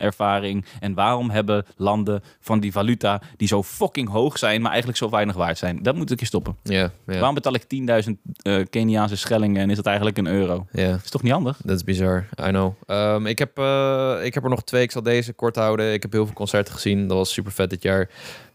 ervaring. 0.00 0.64
En 0.80 0.94
waarom 0.94 1.30
hebben 1.30 1.64
landen 1.76 2.22
van 2.40 2.60
die 2.60 2.72
valuta 2.72 3.22
die 3.36 3.48
zo 3.48 3.62
fucking 3.62 4.08
hoog 4.08 4.38
zijn, 4.38 4.60
maar 4.60 4.70
eigenlijk 4.70 4.98
zo 4.98 5.10
weinig 5.10 5.34
waard 5.34 5.58
zijn? 5.58 5.82
Dat 5.82 5.94
moet 5.94 6.10
ik 6.10 6.20
je 6.20 6.26
stoppen. 6.26 6.56
Ja, 6.62 6.80
ja. 6.80 6.90
Waarom 7.04 7.34
betaal 7.34 7.54
ik 7.54 7.62
10.000 8.06 8.12
eh 8.42 8.64
Keniaanse 8.70 9.16
schellingen 9.16 9.62
en 9.62 9.70
is 9.70 9.76
dat 9.76 9.86
eigenlijk 9.86 10.18
een 10.18 10.26
euro? 10.26 10.66
ja. 10.72 10.98
Is 11.04 11.10
toch 11.10 11.22
niet 11.22 11.32
handig? 11.32 11.60
Dat 11.64 11.76
is 11.76 11.84
bizar, 11.84 12.26
I 12.46 12.48
know. 12.48 12.72
Ehm, 12.86 13.26
ik, 13.26 13.38
heb, 13.38 13.58
eh, 13.58 14.16
ik 14.22 14.34
heb 14.34 14.44
er 14.44 14.50
nog 14.50 14.62
twee, 14.64 14.82
ik 14.82 14.90
zal 14.90 15.02
deze 15.02 15.32
kort 15.32 15.56
houden. 15.56 15.92
Ik 15.92 16.02
heb 16.02 16.12
heel 16.12 16.24
veel 16.26 16.34
concerten 16.34 16.74
gezien, 16.74 17.06
dat 17.08 17.16
was 17.16 17.32
super 17.32 17.52
vet 17.52 17.70
dit 17.70 17.82
jaar. 17.82 18.00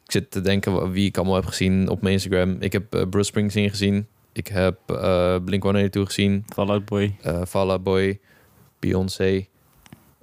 Ik 0.05 0.11
zit 0.11 0.31
te 0.31 0.41
denken 0.41 0.91
wie 0.91 1.05
ik 1.05 1.17
allemaal 1.17 1.35
heb 1.35 1.45
gezien 1.45 1.89
op 1.89 2.01
mijn 2.01 2.13
Instagram. 2.13 2.55
Ik 2.59 2.71
heb 2.71 2.93
eh, 2.93 3.01
Bruce 3.09 3.27
Springsteen 3.27 3.69
gezien. 3.69 4.07
Ik 4.33 4.47
heb 4.47 4.77
eh 4.85 5.35
Blink-182 5.45 5.99
gezien. 6.01 6.43
Fallout 6.53 6.85
Boy, 6.85 7.15
eh 7.21 7.41
Fall 7.47 7.69
Out 7.69 7.83
Boy, 7.83 8.19
Beyoncé, 8.79 9.45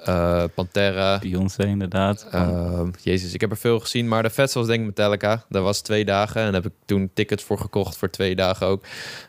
eh, 0.05 0.45
Pantera. 0.55 1.19
Beyoncé 1.19 1.67
inderdaad. 1.67 2.27
Ehm, 2.31 2.91
Jezus, 3.03 3.35
ik 3.35 3.41
heb 3.41 3.51
er 3.51 3.57
veel 3.57 3.81
gezien, 3.81 4.09
maar 4.09 4.23
de 4.23 4.31
vetste 4.31 4.59
was 4.59 4.67
denk 4.67 4.81
ik 4.81 4.87
Metallica. 4.87 5.45
Dat 5.49 5.63
was 5.63 5.81
twee 5.81 6.05
dagen 6.05 6.41
en 6.41 6.53
daar 6.53 6.63
heb 6.63 6.73
ik 6.73 6.79
toen 6.85 7.11
tickets 7.15 7.43
voor 7.45 7.59
gekocht 7.59 7.97
voor 7.97 8.11
twee 8.11 8.35
dagen 8.37 8.67
ook. 8.67 8.85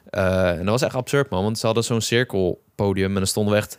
Eh, 0.10 0.50
en 0.50 0.58
dat 0.58 0.68
was 0.68 0.82
echt 0.82 0.96
absurd 0.96 1.30
man, 1.30 1.44
want 1.44 1.58
ze 1.60 1.66
hadden 1.66 1.84
zo'n 1.84 2.02
cirkelpodium 2.02 3.10
en 3.10 3.14
dan 3.14 3.28
stonden 3.28 3.54
we 3.54 3.60
echt 3.60 3.78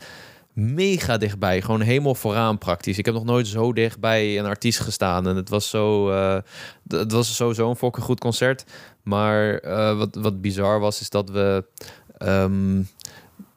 mega 0.53 1.17
dichtbij. 1.19 1.61
Gewoon 1.61 1.81
helemaal 1.81 2.15
vooraan 2.15 2.59
praktisch. 2.59 2.99
Ik 2.99 3.05
heb 3.05 3.15
nog 3.15 3.25
nooit 3.25 3.47
zo 3.47 3.73
dichtbij 3.73 4.39
een 4.39 4.47
artiest 4.47 4.81
gestaan 4.81 5.29
en 5.29 5.37
het 5.37 5.49
was 5.49 5.71
zo... 5.71 6.11
eh, 6.11 6.39
het 6.89 7.13
was 7.13 7.37
sowieso 7.37 7.71
een 7.71 7.77
fucking 7.77 8.05
goed 8.05 8.21
concert. 8.21 8.65
Maar 9.03 9.59
eh, 9.59 9.97
wat, 9.99 10.15
wat 10.15 10.41
bizar 10.41 10.81
was, 10.81 11.01
is 11.01 11.11
dat 11.11 11.31
we... 11.31 11.65
ehm, 12.19 12.83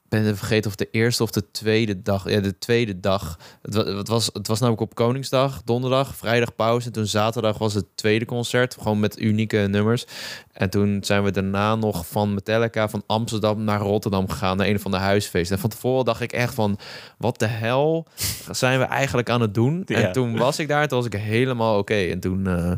ben 0.09 0.37
vergeten 0.37 0.69
of 0.69 0.75
de 0.75 0.87
eerste 0.91 1.23
of 1.23 1.31
de 1.31 1.51
tweede 1.51 2.01
dag. 2.01 2.29
Ja, 2.29 2.39
de 2.39 2.57
tweede 2.57 2.99
dag. 2.99 3.39
Het, 3.61 3.73
wa- 3.75 3.85
het, 3.85 4.07
was, 4.07 4.29
het 4.33 4.47
was 4.47 4.59
namelijk 4.59 4.81
op 4.83 4.95
Koningsdag, 4.95 5.61
donderdag, 5.65 6.15
vrijdag 6.15 6.55
pauze. 6.55 6.87
En 6.87 6.93
toen 6.93 7.05
zaterdag 7.05 7.57
was 7.57 7.73
het 7.73 7.85
tweede 7.95 8.25
concert. 8.25 8.73
Gewoon 8.79 8.99
met 8.99 9.19
unieke 9.19 9.57
nummers. 9.57 10.05
En 10.51 10.69
toen 10.69 10.97
zijn 11.03 11.23
we 11.23 11.31
daarna 11.31 11.75
nog 11.75 12.07
van 12.07 12.33
Metallica 12.33 12.89
van 12.89 13.03
Amsterdam 13.07 13.63
naar 13.63 13.79
Rotterdam 13.79 14.29
gegaan. 14.29 14.57
Naar 14.57 14.67
een 14.67 14.79
van 14.79 14.91
de 14.91 14.97
huisfeesten. 14.97 15.55
En 15.55 15.61
van 15.61 15.69
tevoren 15.69 16.05
dacht 16.05 16.21
ik 16.21 16.31
echt 16.31 16.53
van... 16.53 16.77
Wat 17.17 17.39
de 17.39 17.45
hel 17.47 18.07
zijn 18.51 18.79
we 18.79 18.85
eigenlijk 18.85 19.29
aan 19.29 19.41
het 19.41 19.53
doen? 19.53 19.81
Ja. 19.85 19.95
En 19.95 20.11
toen 20.11 20.37
was 20.37 20.59
ik 20.59 20.67
daar. 20.67 20.81
en 20.81 20.87
Toen 20.87 20.97
was 20.97 21.07
ik 21.07 21.13
helemaal 21.13 21.77
oké. 21.77 21.95
En 21.95 22.19
toen... 22.19 22.47
eh, 22.47 22.71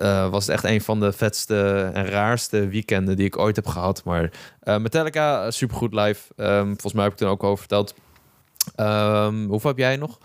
eh, 0.00 0.30
was 0.30 0.46
het 0.46 0.54
echt 0.54 0.64
een 0.64 0.80
van 0.80 1.00
de 1.00 1.12
vetste 1.12 1.90
en 1.94 2.06
raarste 2.06 2.68
weekenden 2.68 3.16
die 3.16 3.26
ik 3.26 3.38
ooit 3.38 3.56
heb 3.56 3.66
gehad. 3.66 4.04
Maar 4.04 4.30
eh, 4.60 4.76
Metallica, 4.78 5.50
supergoed 5.50 5.94
live. 5.94 6.20
Ehm, 6.36 6.66
volgens 6.66 6.92
mij 6.92 7.02
heb 7.02 7.12
ik 7.12 7.18
toen 7.18 7.28
ook 7.28 7.42
al 7.42 7.56
verteld. 7.56 7.94
Ehm, 8.74 9.46
hoeveel 9.46 9.70
heb 9.70 9.78
jij 9.78 9.96
nog? 9.96 10.18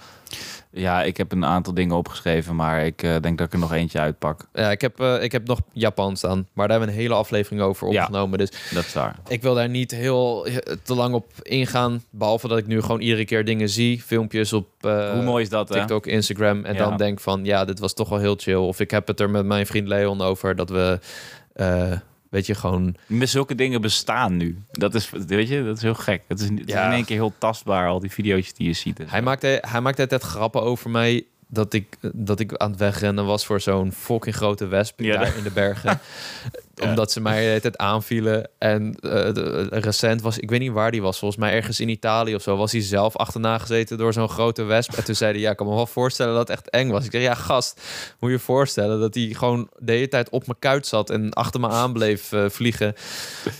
Ja, 0.77 1.03
ik 1.03 1.17
heb 1.17 1.31
een 1.31 1.45
aantal 1.45 1.73
dingen 1.73 1.95
opgeschreven, 1.95 2.55
maar 2.55 2.85
ik 2.85 3.03
eh, 3.03 3.15
denk 3.21 3.37
dat 3.37 3.47
ik 3.47 3.53
er 3.53 3.59
nog 3.59 3.73
eentje 3.73 3.99
uitpak. 3.99 4.47
Ja, 4.53 4.71
ik 4.71 4.81
heb, 4.81 4.99
eh, 4.99 5.23
ik 5.23 5.31
heb 5.31 5.47
nog 5.47 5.59
Japan 5.71 6.17
staan. 6.17 6.47
Maar 6.53 6.67
daar 6.67 6.77
hebben 6.77 6.87
we 6.87 6.93
een 7.01 7.07
hele 7.09 7.19
aflevering 7.19 7.61
over 7.61 7.91
Ja. 7.91 7.99
opgenomen. 8.01 8.37
Dus 8.37 8.49
Dat 8.73 8.85
is 8.85 8.93
waar. 8.93 9.15
ik 9.27 9.41
wil 9.41 9.53
daar 9.53 9.69
niet 9.69 9.91
heel 9.91 10.45
eh, 10.45 10.55
te 10.83 10.95
lang 10.95 11.13
op 11.13 11.31
ingaan. 11.41 12.03
Behalve 12.09 12.47
dat 12.47 12.57
ik 12.57 12.67
nu 12.67 12.81
gewoon 12.81 12.99
iedere 13.01 13.25
keer 13.25 13.45
dingen 13.45 13.69
zie. 13.69 14.01
Filmpjes 14.01 14.53
op 14.53 14.67
Hoe 14.81 15.21
mooi 15.23 15.43
is 15.43 15.49
dat, 15.49 15.69
hè? 15.69 15.75
TikTok, 15.75 16.05
Instagram. 16.07 16.65
En 16.65 16.73
Ja. 16.73 16.79
dan 16.89 16.97
denk 16.97 17.19
van, 17.19 17.45
ja, 17.45 17.65
dit 17.65 17.79
was 17.79 17.93
toch 17.93 18.09
wel 18.09 18.19
heel 18.19 18.35
chill. 18.37 18.55
Of 18.55 18.79
ik 18.79 18.91
heb 18.91 19.07
het 19.07 19.19
er 19.19 19.29
met 19.29 19.45
mijn 19.45 19.65
vriend 19.65 19.87
Leon 19.87 20.21
over 20.21 20.55
dat 20.55 20.69
we... 20.69 20.99
Weet 22.29 22.45
je, 22.45 22.55
gewoon... 22.55 22.95
Met 23.07 23.29
zulke 23.29 23.55
dingen 23.55 23.81
bestaan 23.81 24.37
nu. 24.37 24.57
Dat 24.71 24.95
is, 24.95 25.09
weet 25.09 25.47
je, 25.47 25.63
dat 25.63 25.75
is 25.77 25.81
heel 25.81 25.93
gek. 25.93 26.23
Het 26.27 26.39
is, 26.39 26.49
het 26.49 26.59
is 26.59 26.73
Ja. 26.73 26.85
in 26.87 26.91
één 26.93 27.05
keer 27.05 27.15
heel 27.17 27.33
tastbaar, 27.37 27.87
al 27.87 27.99
die 27.99 28.11
video's 28.11 28.53
die 28.53 28.67
je 28.67 28.73
ziet. 28.73 28.99
Hij 29.05 29.21
maakte, 29.21 29.63
hij 29.67 29.81
maakte 29.81 30.01
altijd 30.01 30.23
grappen 30.23 30.61
over 30.61 30.89
mij 30.89 31.25
dat 31.47 31.73
ik, 31.73 31.97
dat 32.13 32.39
ik 32.39 32.55
aan 32.55 32.69
het 32.71 32.79
wegrennen 32.79 33.25
was 33.25 33.45
voor 33.45 33.61
zo'n 33.61 33.91
fucking 33.91 34.35
grote 34.35 34.67
wesp 34.67 34.99
Ja, 34.99 35.17
daar 35.17 35.37
in 35.37 35.43
de 35.43 35.51
bergen. 35.51 35.99
Ja. 36.75 36.89
Omdat 36.89 37.11
ze 37.11 37.21
mij 37.21 37.39
de 37.41 37.47
hele 37.47 37.59
tijd 37.61 37.77
aanvielen. 37.77 38.49
En 38.57 38.95
eh, 38.99 39.09
de- 39.33 39.67
recent 39.71 40.21
was, 40.21 40.37
ik 40.37 40.49
weet 40.49 40.59
niet 40.59 40.71
waar 40.71 40.91
die 40.91 41.01
was, 41.01 41.19
volgens 41.19 41.39
mij 41.39 41.51
ergens 41.53 41.79
in 41.79 41.89
Italië 41.89 42.35
of 42.35 42.41
zo, 42.41 42.57
was 42.57 42.71
hij 42.71 42.81
zelf 42.81 43.15
achterna 43.17 43.57
gezeten 43.57 43.97
door 43.97 44.13
zo'n 44.13 44.29
grote 44.29 44.63
wesp. 44.63 44.93
En 44.93 45.03
toen 45.03 45.15
zei 45.15 45.31
hij, 45.31 45.41
ja, 45.41 45.49
ik 45.51 45.57
kan 45.57 45.67
me 45.67 45.73
wel 45.75 45.87
voorstellen 45.87 46.33
dat 46.33 46.47
het 46.47 46.57
echt 46.57 46.69
eng 46.69 46.89
was. 46.89 47.05
Ik 47.05 47.11
zeg, 47.11 47.21
ja, 47.21 47.33
gast, 47.33 47.81
moet 48.19 48.29
je 48.29 48.35
je 48.35 48.41
voorstellen 48.41 48.99
dat 48.99 49.13
hij 49.15 49.23
gewoon 49.23 49.69
de 49.77 49.91
hele 49.91 50.07
tijd 50.07 50.29
op 50.29 50.45
mijn 50.45 50.59
kuit 50.59 50.87
zat 50.87 51.09
en 51.09 51.33
achter 51.33 51.59
me 51.59 51.67
aan 51.69 51.93
bleef 51.93 52.31
eh, 52.31 52.49
vliegen. 52.49 52.93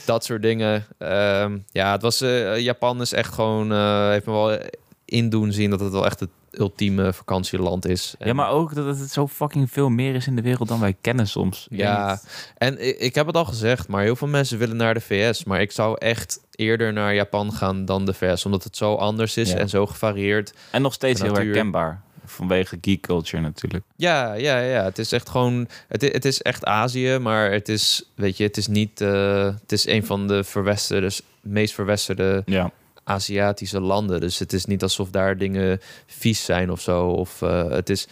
Dat 0.06 0.24
soort 0.26 0.42
dingen. 0.42 0.86
Ehm, 0.98 1.58
ja, 1.72 1.92
het 1.92 2.02
was, 2.02 2.22
eh, 2.22 2.60
Japan 2.60 3.02
is 3.02 3.14
echt 3.14 3.34
gewoon, 3.34 3.72
eh, 3.72 4.10
heeft 4.10 4.26
me 4.26 4.32
wel 4.32 4.58
in 5.06 5.30
doen 5.30 5.52
zien 5.52 5.70
dat 5.70 5.80
het 5.80 5.92
wel 5.92 6.06
echt 6.06 6.20
het 6.20 6.30
ultieme 6.60 7.14
vakantieland 7.14 7.88
is. 7.88 8.16
En- 8.20 8.28
Ja, 8.28 8.34
maar 8.34 8.50
ook 8.50 8.76
dat 8.76 9.00
het 9.00 9.12
zo 9.12 9.28
fucking 9.28 9.72
veel 9.72 9.90
meer 9.90 10.16
is 10.16 10.28
in 10.28 10.36
de 10.36 10.42
wereld 10.42 10.68
dan 10.68 10.80
wij 10.80 10.96
kennen 11.02 11.28
soms. 11.28 11.68
Ja, 11.70 12.08
weet 12.10 12.52
en 12.58 12.88
ik, 12.88 12.98
ik 13.00 13.16
heb 13.16 13.26
het 13.28 13.36
al 13.38 13.46
gezegd, 13.46 13.88
maar 13.88 14.04
heel 14.04 14.16
veel 14.16 14.28
mensen 14.28 14.58
willen 14.58 14.78
naar 14.78 14.94
de 14.94 15.02
VS. 15.02 15.44
Maar 15.44 15.62
ik 15.62 15.72
zou 15.72 15.96
echt 16.00 16.40
eerder 16.52 16.94
naar 16.94 17.14
Japan 17.16 17.54
gaan 17.54 17.86
dan 17.86 18.06
de 18.06 18.14
VS, 18.14 18.46
omdat 18.46 18.64
het 18.64 18.78
zo 18.78 18.96
anders 18.96 19.38
is 19.38 19.52
Ja. 19.52 19.58
en 19.58 19.70
zo 19.70 19.86
gevarieerd. 19.86 20.54
En 20.72 20.82
nog 20.82 20.94
steeds 20.94 21.22
heel 21.22 21.34
herkenbaar. 21.36 22.04
Vanwege 22.28 22.78
geek 22.82 23.02
culture 23.02 23.42
natuurlijk. 23.42 23.84
Ja, 23.96 24.34
ja, 24.34 24.60
ja. 24.60 24.84
Het 24.84 24.98
is 24.98 25.12
echt 25.12 25.30
gewoon, 25.30 25.68
het, 25.88 26.02
het 26.02 26.26
is 26.26 26.42
echt 26.42 26.66
Azië, 26.66 27.18
maar 27.18 27.52
het 27.52 27.70
is, 27.70 28.10
weet 28.16 28.38
je, 28.38 28.44
het 28.44 28.58
is 28.58 28.68
niet, 28.68 29.02
eh, 29.02 29.44
het 29.62 29.72
is 29.72 29.88
een 29.88 30.06
van 30.06 30.28
de 30.28 30.44
verwesterde, 30.44 31.12
meest 31.42 31.74
verwesterde 31.74 32.42
Ja. 32.46 32.72
Aziatische 33.08 33.80
landen. 33.80 34.22
Dus 34.22 34.40
het 34.40 34.54
is 34.54 34.66
niet 34.66 34.84
alsof 34.84 35.10
daar 35.10 35.38
dingen 35.38 35.80
vies 36.06 36.46
zijn 36.46 36.72
of 36.72 36.82
zo. 36.82 37.08
Of 37.08 37.42
eh, 37.42 37.70
het 37.70 37.90
is, 37.90 38.08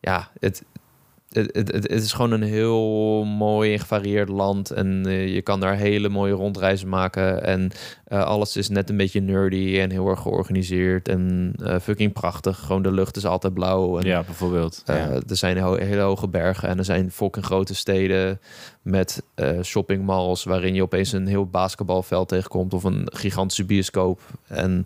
ja, 0.00 0.30
het, 0.40 0.62
het, 1.36 1.72
het, 1.72 1.72
het 1.72 2.02
is 2.02 2.12
gewoon 2.12 2.30
een 2.30 2.42
heel 2.42 3.24
mooi 3.24 3.72
en 3.72 3.78
gevarieerd 3.80 4.28
land. 4.28 4.70
En 4.70 5.06
eh, 5.06 5.34
je 5.34 5.42
kan 5.42 5.60
daar 5.60 5.76
hele 5.76 6.08
mooie 6.08 6.32
rondreizen 6.32 6.88
maken. 6.88 7.44
En 7.44 7.70
eh, 8.04 8.24
alles 8.24 8.56
is 8.56 8.68
net 8.68 8.90
een 8.90 8.96
beetje 8.96 9.20
nerdy 9.20 9.78
en 9.80 9.90
heel 9.90 10.08
erg 10.08 10.20
georganiseerd. 10.20 11.08
En 11.08 11.52
eh, 11.62 11.78
fucking 11.82 12.12
prachtig. 12.12 12.58
Gewoon 12.58 12.82
de 12.82 12.92
lucht 12.92 13.16
is 13.16 13.26
altijd 13.26 13.54
blauw. 13.54 13.98
En 13.98 14.06
ja, 14.06 14.22
bijvoorbeeld. 14.22 14.82
ja. 14.84 14.94
Er 15.28 15.36
zijn 15.36 15.58
ho- 15.58 15.76
hele 15.76 16.00
hoge 16.00 16.28
bergen 16.28 16.68
en 16.68 16.78
er 16.78 16.84
zijn 16.84 17.10
fucking 17.10 17.44
grote 17.44 17.74
steden 17.74 18.40
met 18.82 19.22
shoppingmalls 19.62 20.44
waarin 20.44 20.74
je 20.74 20.82
opeens 20.82 21.12
een 21.12 21.26
heel 21.26 21.46
basketbalveld 21.46 22.28
tegenkomt 22.28 22.74
of 22.74 22.84
een 22.84 23.08
gigantische 23.12 23.64
bioscoop. 23.64 24.20
En 24.46 24.84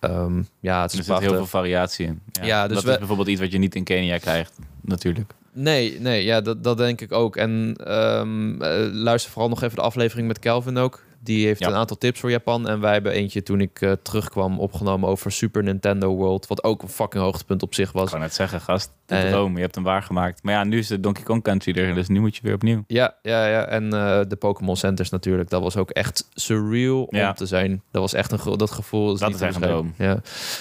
ehm, 0.00 0.42
ja, 0.60 0.82
het 0.82 0.92
Er 0.92 0.98
is 0.98 1.06
zit 1.06 1.18
heel 1.18 1.34
veel 1.34 1.46
variatie 1.46 2.06
in. 2.06 2.20
Ja, 2.32 2.44
Ja, 2.44 2.66
dus 2.66 2.74
dat 2.76 2.84
we- 2.84 2.90
is 2.92 2.98
bijvoorbeeld 2.98 3.28
iets 3.28 3.40
wat 3.40 3.52
je 3.52 3.58
niet 3.58 3.74
in 3.74 3.84
Kenia 3.84 4.18
krijgt, 4.18 4.58
natuurlijk. 4.80 5.32
Nee, 5.52 6.00
nee, 6.00 6.24
ja, 6.24 6.40
dat, 6.40 6.64
dat 6.64 6.76
denk 6.76 7.00
ik 7.00 7.12
ook. 7.12 7.36
En 7.36 7.74
ehm, 7.84 8.62
eh, 8.62 8.92
luister 8.92 9.30
vooral 9.30 9.48
nog 9.48 9.62
even 9.62 9.76
de 9.76 9.82
aflevering 9.82 10.26
met 10.26 10.38
Kelvin 10.38 10.76
ook. 10.76 11.02
Die 11.22 11.46
heeft 11.46 11.60
Ja. 11.60 11.66
een 11.68 11.74
aantal 11.74 11.98
tips 11.98 12.20
voor 12.20 12.30
Japan. 12.30 12.68
En 12.68 12.80
wij 12.80 12.92
hebben 12.92 13.12
eentje 13.12 13.42
toen 13.42 13.60
ik 13.60 13.80
eh, 13.80 13.92
terugkwam 14.02 14.58
opgenomen 14.58 15.08
over 15.08 15.32
Super 15.32 15.62
Nintendo 15.62 16.14
World. 16.14 16.46
Wat 16.46 16.64
ook 16.64 16.82
een 16.82 16.88
fucking 16.88 17.22
hoogtepunt 17.22 17.62
op 17.62 17.74
zich 17.74 17.88
Ik 17.88 17.94
was. 17.94 18.10
kan 18.10 18.20
net 18.20 18.34
zeggen, 18.34 18.60
gast, 18.60 18.92
de 19.06 19.14
Eh. 19.14 19.30
droom, 19.30 19.54
je 19.54 19.60
hebt 19.60 19.74
hem 19.74 19.84
waargemaakt. 19.84 20.42
Maar 20.42 20.54
ja, 20.54 20.64
nu 20.64 20.78
is 20.78 20.86
de 20.86 21.00
Donkey 21.00 21.22
Kong 21.24 21.42
Country 21.42 21.72
er, 21.72 21.94
dus 21.94 22.08
nu 22.08 22.20
moet 22.20 22.36
je 22.36 22.42
weer 22.42 22.54
opnieuw. 22.54 22.84
Ja, 22.86 23.14
ja, 23.22 23.46
ja. 23.46 23.64
En 23.66 23.84
eh, 23.92 24.20
de 24.28 24.36
Pokémon 24.36 24.76
Centers 24.76 25.10
natuurlijk. 25.10 25.50
Dat 25.50 25.62
was 25.62 25.76
ook 25.76 25.90
echt 25.90 26.28
surreal 26.34 27.06
Ja. 27.10 27.28
om 27.28 27.34
te 27.34 27.46
zijn. 27.46 27.82
Dat 27.90 28.02
was 28.02 28.12
echt 28.14 28.32
een 28.32 28.56
dat 28.58 28.70
gevoel. 28.70 29.06
Dat 29.06 29.14
is 29.34 29.40
echt 29.40 29.54
een 29.54 29.60
beschrijven. 29.60 29.94
Ja. 29.98 30.20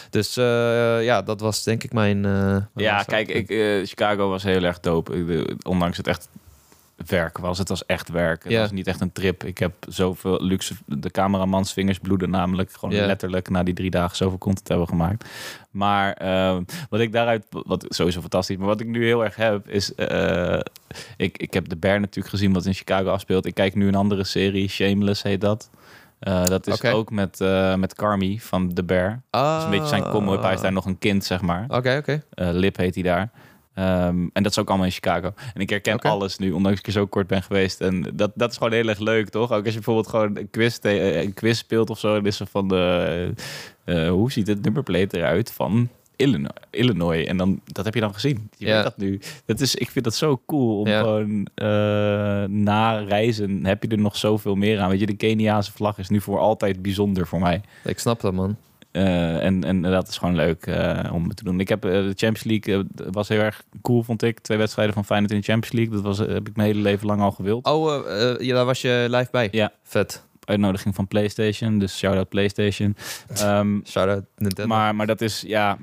Dus 0.09 0.33
ja, 1.05 1.21
dat 1.21 1.39
was 1.39 1.63
denk 1.63 1.83
ik 1.83 1.93
mijn. 1.93 2.21
Ja, 2.75 3.03
kijk, 3.03 3.27
ik, 3.27 3.47
Chicago 3.87 4.29
was 4.29 4.43
heel 4.43 4.63
erg 4.63 4.79
dope. 4.79 5.13
Ik, 5.15 5.67
ondanks 5.67 5.97
het 5.97 6.07
echt 6.07 6.29
werk 7.05 7.37
was, 7.37 7.57
het 7.57 7.69
was 7.69 7.85
echt 7.85 8.09
werk. 8.09 8.43
Het 8.43 8.51
Ja. 8.51 8.59
was 8.59 8.71
niet 8.71 8.87
echt 8.87 9.01
een 9.01 9.11
trip. 9.11 9.43
Ik 9.43 9.57
heb 9.57 9.73
zoveel 9.87 10.43
luxe... 10.43 10.73
De 10.85 11.11
cameramans 11.11 11.73
vingers 11.73 11.99
bloeden 11.99 12.29
namelijk. 12.29 12.71
Gewoon 12.71 12.95
Ja. 12.95 13.05
letterlijk 13.05 13.49
na 13.49 13.63
die 13.63 13.73
drie 13.73 13.89
dagen 13.89 14.15
zoveel 14.17 14.37
content 14.37 14.67
hebben 14.67 14.87
gemaakt. 14.87 15.29
Maar 15.71 16.13
eh, 16.13 16.57
wat 16.89 16.99
ik 16.99 17.11
daaruit... 17.11 17.45
Wat 17.49 17.85
sowieso 17.89 18.19
fantastisch. 18.21 18.57
Maar 18.57 18.67
wat 18.67 18.79
ik 18.79 18.87
nu 18.87 19.05
heel 19.05 19.23
erg 19.23 19.35
heb, 19.35 19.69
is... 19.69 19.95
eh, 19.95 20.59
ik, 21.17 21.37
ik 21.37 21.53
heb 21.53 21.69
de 21.69 21.77
Bear 21.77 21.99
natuurlijk 21.99 22.29
gezien 22.29 22.53
wat 22.53 22.65
in 22.65 22.73
Chicago 22.73 23.09
afspeelt. 23.09 23.45
Ik 23.45 23.53
kijk 23.53 23.75
nu 23.75 23.87
een 23.87 23.95
andere 23.95 24.23
serie. 24.23 24.67
Shameless 24.69 25.23
heet 25.23 25.41
dat. 25.41 25.69
Eh, 26.19 26.43
dat 26.45 26.67
is 26.67 26.83
ook 26.83 27.11
met, 27.11 27.41
eh 27.41 27.75
met 27.75 27.95
Carmi 27.95 28.39
van 28.39 28.73
The 28.73 28.83
Bear. 28.83 29.21
Dat 29.29 29.57
is 29.57 29.63
een 29.63 29.69
beetje 29.69 29.87
zijn 29.87 30.03
come-up. 30.09 30.41
Hij 30.41 30.53
is 30.53 30.61
daar 30.61 30.71
nog 30.71 30.85
een 30.85 30.97
kind, 30.97 31.23
zeg 31.25 31.41
maar. 31.41 31.65
Oké, 31.67 31.97
oké. 31.97 32.23
Lip 32.35 32.77
heet 32.77 32.93
hij 32.95 33.03
daar. 33.03 33.31
Ehm, 33.79 34.27
en 34.33 34.43
dat 34.43 34.51
is 34.51 34.57
ook 34.59 34.67
allemaal 34.67 34.85
in 34.85 34.91
Chicago. 34.91 35.31
En 35.53 35.61
ik 35.61 35.69
herken 35.69 35.99
alles 35.99 36.37
nu, 36.37 36.51
ondanks 36.51 36.79
ik 36.79 36.85
er 36.85 36.91
zo 36.91 37.05
kort 37.05 37.27
ben 37.27 37.43
geweest. 37.43 37.81
En 37.81 38.05
dat, 38.13 38.31
dat 38.35 38.51
is 38.51 38.57
gewoon 38.57 38.73
heel 38.73 38.87
erg 38.87 38.99
leuk, 38.99 39.29
toch? 39.29 39.51
Ook 39.51 39.57
als 39.65 39.67
je 39.73 39.73
bijvoorbeeld 39.73 40.07
gewoon 40.07 40.37
een 40.37 40.49
quiz, 40.49 40.77
eh, 40.77 41.21
een 41.21 41.33
quiz 41.33 41.57
speelt 41.57 41.89
of 41.89 41.99
zo. 41.99 42.13
Dan 42.13 42.25
is 42.25 42.39
er 42.39 42.47
van 42.47 42.67
de... 42.67 43.33
eh, 43.85 44.05
eh, 44.05 44.09
hoe 44.11 44.31
ziet 44.31 44.47
het 44.47 44.61
nummerplate 44.63 45.17
eruit 45.17 45.51
van 45.51 45.89
Illinois? 46.15 46.51
Illinois. 46.69 47.25
En 47.25 47.37
dan, 47.37 47.61
dat 47.65 47.85
heb 47.85 47.93
je 47.93 47.99
dan 47.99 48.13
gezien. 48.13 48.49
Je 48.57 48.65
Ja. 48.67 48.73
weet 48.73 48.83
dat 48.83 48.97
nu. 48.97 49.19
Dat 49.45 49.59
is, 49.59 49.75
ik 49.75 49.89
vind 49.91 50.05
dat 50.05 50.15
zo 50.15 50.41
cool. 50.45 50.79
Om 50.79 50.87
Ja. 50.87 50.99
gewoon 50.99 51.47
eh, 51.55 51.67
na 52.49 52.99
reizen 52.99 53.65
heb 53.65 53.83
je 53.83 53.89
er 53.89 53.97
nog 53.99 54.17
zoveel 54.17 54.55
meer 54.55 54.79
aan. 54.79 54.89
Weet 54.89 54.99
je, 54.99 55.05
de 55.05 55.15
Keniaanse 55.15 55.71
vlag 55.71 55.97
is 55.97 56.09
nu 56.09 56.21
voor 56.21 56.39
altijd 56.39 56.81
bijzonder 56.81 57.27
voor 57.27 57.39
mij. 57.39 57.61
Ik 57.83 57.99
snap 57.99 58.21
dat, 58.21 58.33
man. 58.33 58.55
Eh, 58.91 59.43
en, 59.43 59.63
en 59.63 59.81
dat 59.81 60.07
is 60.07 60.17
gewoon 60.17 60.35
leuk 60.35 60.65
eh, 60.65 61.13
om 61.13 61.33
te 61.33 61.43
doen. 61.43 61.59
Ik 61.59 61.69
heb 61.69 61.85
eh, 61.85 61.91
de 61.91 62.13
Champions 62.15 62.43
League 62.43 62.85
was 63.11 63.27
heel 63.27 63.39
erg 63.39 63.63
cool, 63.81 64.03
vond 64.03 64.23
ik. 64.23 64.39
Twee 64.39 64.57
wedstrijden 64.57 64.93
van 64.93 65.05
Feyenoord 65.05 65.31
in 65.31 65.37
de 65.37 65.43
Champions 65.43 65.75
League. 65.75 65.93
Dat 65.93 66.03
was, 66.03 66.17
heb 66.17 66.47
ik 66.47 66.55
mijn 66.55 66.67
hele 66.67 66.81
leven 66.81 67.07
lang 67.07 67.21
al 67.21 67.31
gewild. 67.31 67.65
Oh, 67.65 68.05
ja, 68.39 68.53
daar 68.53 68.65
was 68.65 68.81
je 68.81 69.07
live 69.09 69.27
bij. 69.31 69.47
Ja. 69.51 69.71
Vet. 69.83 70.27
Uitnodiging 70.45 70.95
van 70.95 71.07
PlayStation, 71.07 71.79
dus 71.79 71.97
shout-out 71.97 72.29
PlayStation. 72.29 72.95
Ehm, 73.35 73.79
Shout-out 73.85 74.23
Nintendo. 74.37 74.75
maar, 74.75 74.95
maar 74.95 75.07
dat 75.07 75.21
is, 75.21 75.43
ja... 75.47 75.77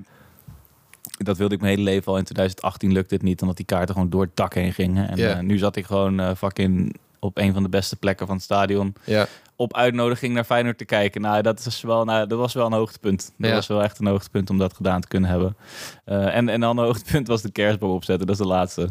Dat 1.18 1.36
wilde 1.36 1.54
ik 1.54 1.60
mijn 1.60 1.76
hele 1.76 1.90
leven 1.90 2.12
al. 2.12 2.18
In 2.18 2.24
2018 2.24 2.92
lukte 2.92 3.14
het 3.14 3.22
niet, 3.22 3.40
omdat 3.40 3.56
die 3.56 3.66
kaarten 3.66 3.94
gewoon 3.94 4.10
door 4.10 4.22
het 4.22 4.36
dak 4.36 4.54
heen 4.54 4.72
gingen. 4.72 5.08
En 5.08 5.46
nu 5.46 5.58
zat 5.58 5.76
ik 5.76 5.86
gewoon 5.86 6.36
fucking 6.36 6.96
op 7.18 7.38
een 7.38 7.52
van 7.52 7.62
de 7.62 7.68
beste 7.68 7.96
plekken 7.96 8.26
van 8.26 8.34
het 8.36 8.44
stadion. 8.44 8.94
ja. 9.04 9.26
Op 9.56 9.74
uitnodiging 9.76 10.34
naar 10.34 10.44
Feyenoord 10.44 10.78
te 10.78 10.84
kijken. 10.84 11.20
Nou, 11.20 11.42
dat, 11.42 11.66
is 11.66 11.80
wel, 11.82 12.04
nou, 12.04 12.26
dat 12.26 12.38
was 12.38 12.54
wel 12.54 12.66
een 12.66 12.72
hoogtepunt. 12.72 13.32
Dat 13.38 13.48
Ja. 13.48 13.54
was 13.54 13.66
wel 13.66 13.82
echt 13.82 13.98
een 13.98 14.06
hoogtepunt 14.06 14.50
om 14.50 14.58
dat 14.58 14.74
gedaan 14.74 15.00
te 15.00 15.08
kunnen 15.08 15.30
hebben. 15.30 15.56
Eh, 16.04 16.36
en, 16.36 16.48
en 16.48 16.60
dan 16.60 16.78
een 16.78 16.84
hoogtepunt 16.84 17.26
was 17.28 17.42
de 17.42 17.50
kerstboom 17.52 17.90
opzetten. 17.90 18.26
Dat 18.26 18.36
is 18.36 18.42
de 18.42 18.48
laatste. 18.48 18.88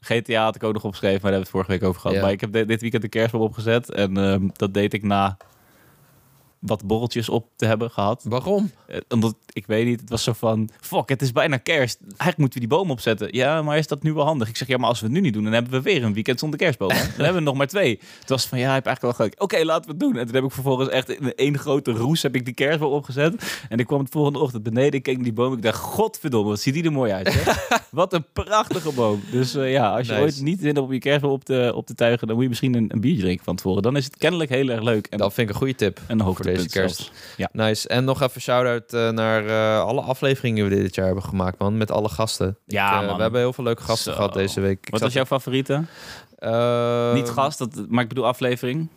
GTA 0.00 0.44
had 0.44 0.54
ik 0.54 0.62
ook 0.62 0.72
nog 0.72 0.84
opgeschreven, 0.84 1.20
maar 1.22 1.30
daar 1.30 1.40
hebben 1.40 1.52
we 1.52 1.58
het 1.58 1.66
vorige 1.68 1.70
week 1.70 1.82
over 1.88 2.00
gehad. 2.00 2.16
Ja. 2.16 2.22
Maar 2.22 2.32
ik 2.32 2.40
heb 2.40 2.52
dit 2.68 2.80
weekend 2.80 3.02
de 3.02 3.08
kerstboom 3.08 3.42
opgezet. 3.42 3.90
En 3.90 4.16
ehm, 4.16 4.48
dat 4.52 4.74
deed 4.74 4.92
ik 4.94 5.02
na 5.02 5.36
wat 6.58 6.84
borreltjes 6.86 7.28
op 7.28 7.48
te 7.56 7.66
hebben 7.66 7.90
gehad. 7.90 8.24
Waarom? 8.28 8.70
Eh, 8.86 9.00
omdat, 9.08 9.36
ik 9.52 9.66
weet 9.66 9.86
niet, 9.86 10.00
het 10.00 10.10
was 10.10 10.22
zo 10.22 10.32
van... 10.32 10.68
Fuck, 10.80 11.08
het 11.08 11.22
is 11.22 11.32
bijna 11.32 11.56
kerst. 11.56 11.98
Eigenlijk 12.00 12.38
moeten 12.38 12.60
we 12.60 12.66
die 12.66 12.76
boom 12.76 12.90
opzetten. 12.90 13.28
Ja, 13.30 13.62
maar 13.62 13.78
is 13.78 13.86
dat 13.86 14.02
nu 14.02 14.12
wel 14.12 14.24
handig? 14.24 14.48
Ik 14.48 14.56
zeg, 14.56 14.68
ja, 14.68 14.76
maar 14.76 14.88
als 14.88 15.00
we 15.00 15.06
het 15.06 15.14
nu 15.14 15.20
niet 15.20 15.32
doen... 15.34 15.44
dan 15.44 15.52
hebben 15.52 15.72
we 15.72 15.82
weer 15.82 16.04
een 16.04 16.14
weekend 16.14 16.38
zonder 16.38 16.58
kerstboom. 16.58 16.88
Dan 17.16 17.24
hebben 17.24 17.34
we 17.34 17.40
nog 17.40 17.54
maar 17.56 17.66
twee. 17.66 18.00
Het 18.20 18.28
was 18.28 18.46
van, 18.46 18.58
ja, 18.58 18.68
ik 18.68 18.74
heb 18.74 18.86
eigenlijk 18.86 19.16
wel 19.18 19.26
gelijk. 19.26 19.42
Oké, 19.42 19.64
laten 19.64 19.84
we 19.84 19.90
het 19.90 20.00
doen. 20.00 20.16
En 20.16 20.26
toen 20.26 20.34
heb 20.34 20.44
ik 20.44 20.52
vervolgens 20.52 20.88
echt 20.88 21.08
in 21.10 21.34
één 21.34 21.58
grote 21.58 21.92
roes... 21.92 22.22
heb 22.22 22.34
ik 22.34 22.44
die 22.44 22.54
kerstboom 22.54 22.92
opgezet. 22.92 23.58
En 23.68 23.78
ik 23.78 23.86
kwam 23.86 24.00
het 24.00 24.08
volgende 24.10 24.38
ochtend 24.38 24.62
beneden. 24.62 24.92
Ik 24.92 25.02
keek 25.02 25.14
naar 25.14 25.24
die 25.24 25.32
boom. 25.32 25.52
Ik 25.52 25.62
dacht, 25.62 25.78
godverdomme, 25.78 26.48
wat 26.48 26.60
ziet 26.60 26.74
die 26.74 26.84
er 26.84 26.92
mooi 26.92 27.12
uit. 27.12 27.34
Hè? 27.34 27.52
wat 27.90 28.12
een 28.12 28.24
prachtige 28.32 28.92
boom. 28.92 29.20
Dus 29.30 29.54
eh, 29.54 29.72
ja, 29.72 29.90
als 29.96 30.06
je 30.06 30.12
Nice. 30.12 30.24
ooit 30.24 30.40
niet 30.42 30.58
zin 30.58 30.66
hebt 30.74 30.78
om 30.78 30.92
je 30.92 30.98
kerstboom 30.98 31.32
op 31.32 31.44
te, 31.44 31.72
op 31.74 31.86
te 31.86 31.94
tuigen... 31.94 32.26
dan 32.26 32.34
moet 32.36 32.44
je 32.44 32.50
misschien 32.50 32.74
een, 32.74 32.86
een 32.88 33.00
bier 33.00 33.18
drinken 33.18 33.44
van 33.44 33.56
tevoren. 33.56 33.82
Dan 33.82 33.96
is 33.96 34.04
het 34.04 34.16
kennelijk 34.16 34.50
heel 34.50 34.68
erg 34.68 34.82
leuk. 34.82 35.06
En, 35.06 35.18
Dat 35.18 35.34
vind 35.34 35.48
ik 35.48 35.54
een 35.54 35.60
goede 35.60 35.74
tip. 35.74 36.00
en 36.06 36.18
een 36.20 36.24
deze 36.56 36.68
kerst. 36.78 37.10
Ja. 37.36 37.48
Nice. 37.52 37.88
En 37.88 38.04
nog 38.04 38.22
even 38.22 38.40
shout-out 38.40 38.92
eh, 38.92 39.10
naar 39.10 39.46
eh, 39.46 39.80
alle 39.80 40.00
afleveringen 40.00 40.68
die 40.68 40.76
we 40.76 40.82
dit 40.82 40.94
jaar 40.94 41.06
hebben 41.06 41.24
gemaakt, 41.24 41.58
man. 41.58 41.76
Met 41.76 41.90
alle 41.90 42.08
gasten. 42.08 42.56
Ja, 42.64 42.94
Ik, 42.94 43.00
eh, 43.00 43.06
man. 43.06 43.16
We 43.16 43.22
hebben 43.22 43.40
heel 43.40 43.52
veel 43.52 43.64
leuke 43.64 43.82
gasten 43.82 44.12
Zo. 44.12 44.18
gehad 44.18 44.32
deze 44.34 44.60
week. 44.60 44.78
Ik 44.86 44.90
Wat 44.90 45.00
was 45.00 45.12
jouw 45.12 45.24
favoriete? 45.24 45.74
Niet 47.14 47.30
gast, 47.30 47.58
dat, 47.58 47.84
maar 47.88 48.02
ik 48.02 48.08
bedoel 48.08 48.26
aflevering. 48.26 48.88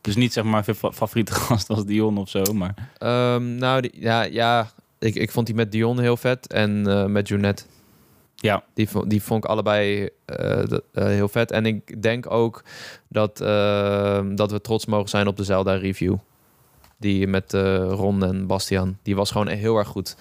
Dus 0.00 0.16
niet 0.16 0.32
zeg 0.32 0.44
maar 0.44 0.64
fa- 0.64 0.92
favoriete 0.92 1.32
gast 1.46 1.68
als 1.68 1.84
Dion 1.84 2.18
of 2.18 2.28
zo, 2.28 2.42
maar... 2.52 2.74
ehm, 2.98 3.54
nou, 3.54 3.80
die- 3.80 3.92
ja, 4.00 4.22
ja 4.22 4.70
ik, 4.98 5.14
ik 5.14 5.30
vond 5.30 5.46
die 5.46 5.54
met 5.54 5.72
Dion 5.72 5.98
heel 6.00 6.16
vet 6.16 6.46
en 6.52 6.82
met 7.12 7.28
Junette. 7.28 7.62
Ja. 8.36 8.62
Die, 8.74 8.88
die 9.06 9.22
vond 9.22 9.44
ik 9.44 9.50
allebei 9.50 10.08
heel 10.92 11.28
vet. 11.28 11.50
En 11.50 11.66
ik 11.66 12.02
denk 12.02 12.30
ook 12.30 12.62
dat, 13.08 13.40
ehm, 13.40 14.34
dat 14.34 14.50
we 14.50 14.60
trots 14.60 14.86
mogen 14.86 15.08
zijn 15.08 15.26
op 15.26 15.36
de 15.36 15.44
Zelda 15.44 15.74
review. 15.74 16.14
Die 17.02 17.26
met 17.26 17.54
eh, 17.54 17.76
Ron 17.76 18.24
en 18.24 18.46
Bastiaan. 18.46 18.98
Die 19.02 19.16
was 19.16 19.30
gewoon 19.30 19.48
heel 19.48 19.76
erg 19.76 19.88
goed. 19.88 20.16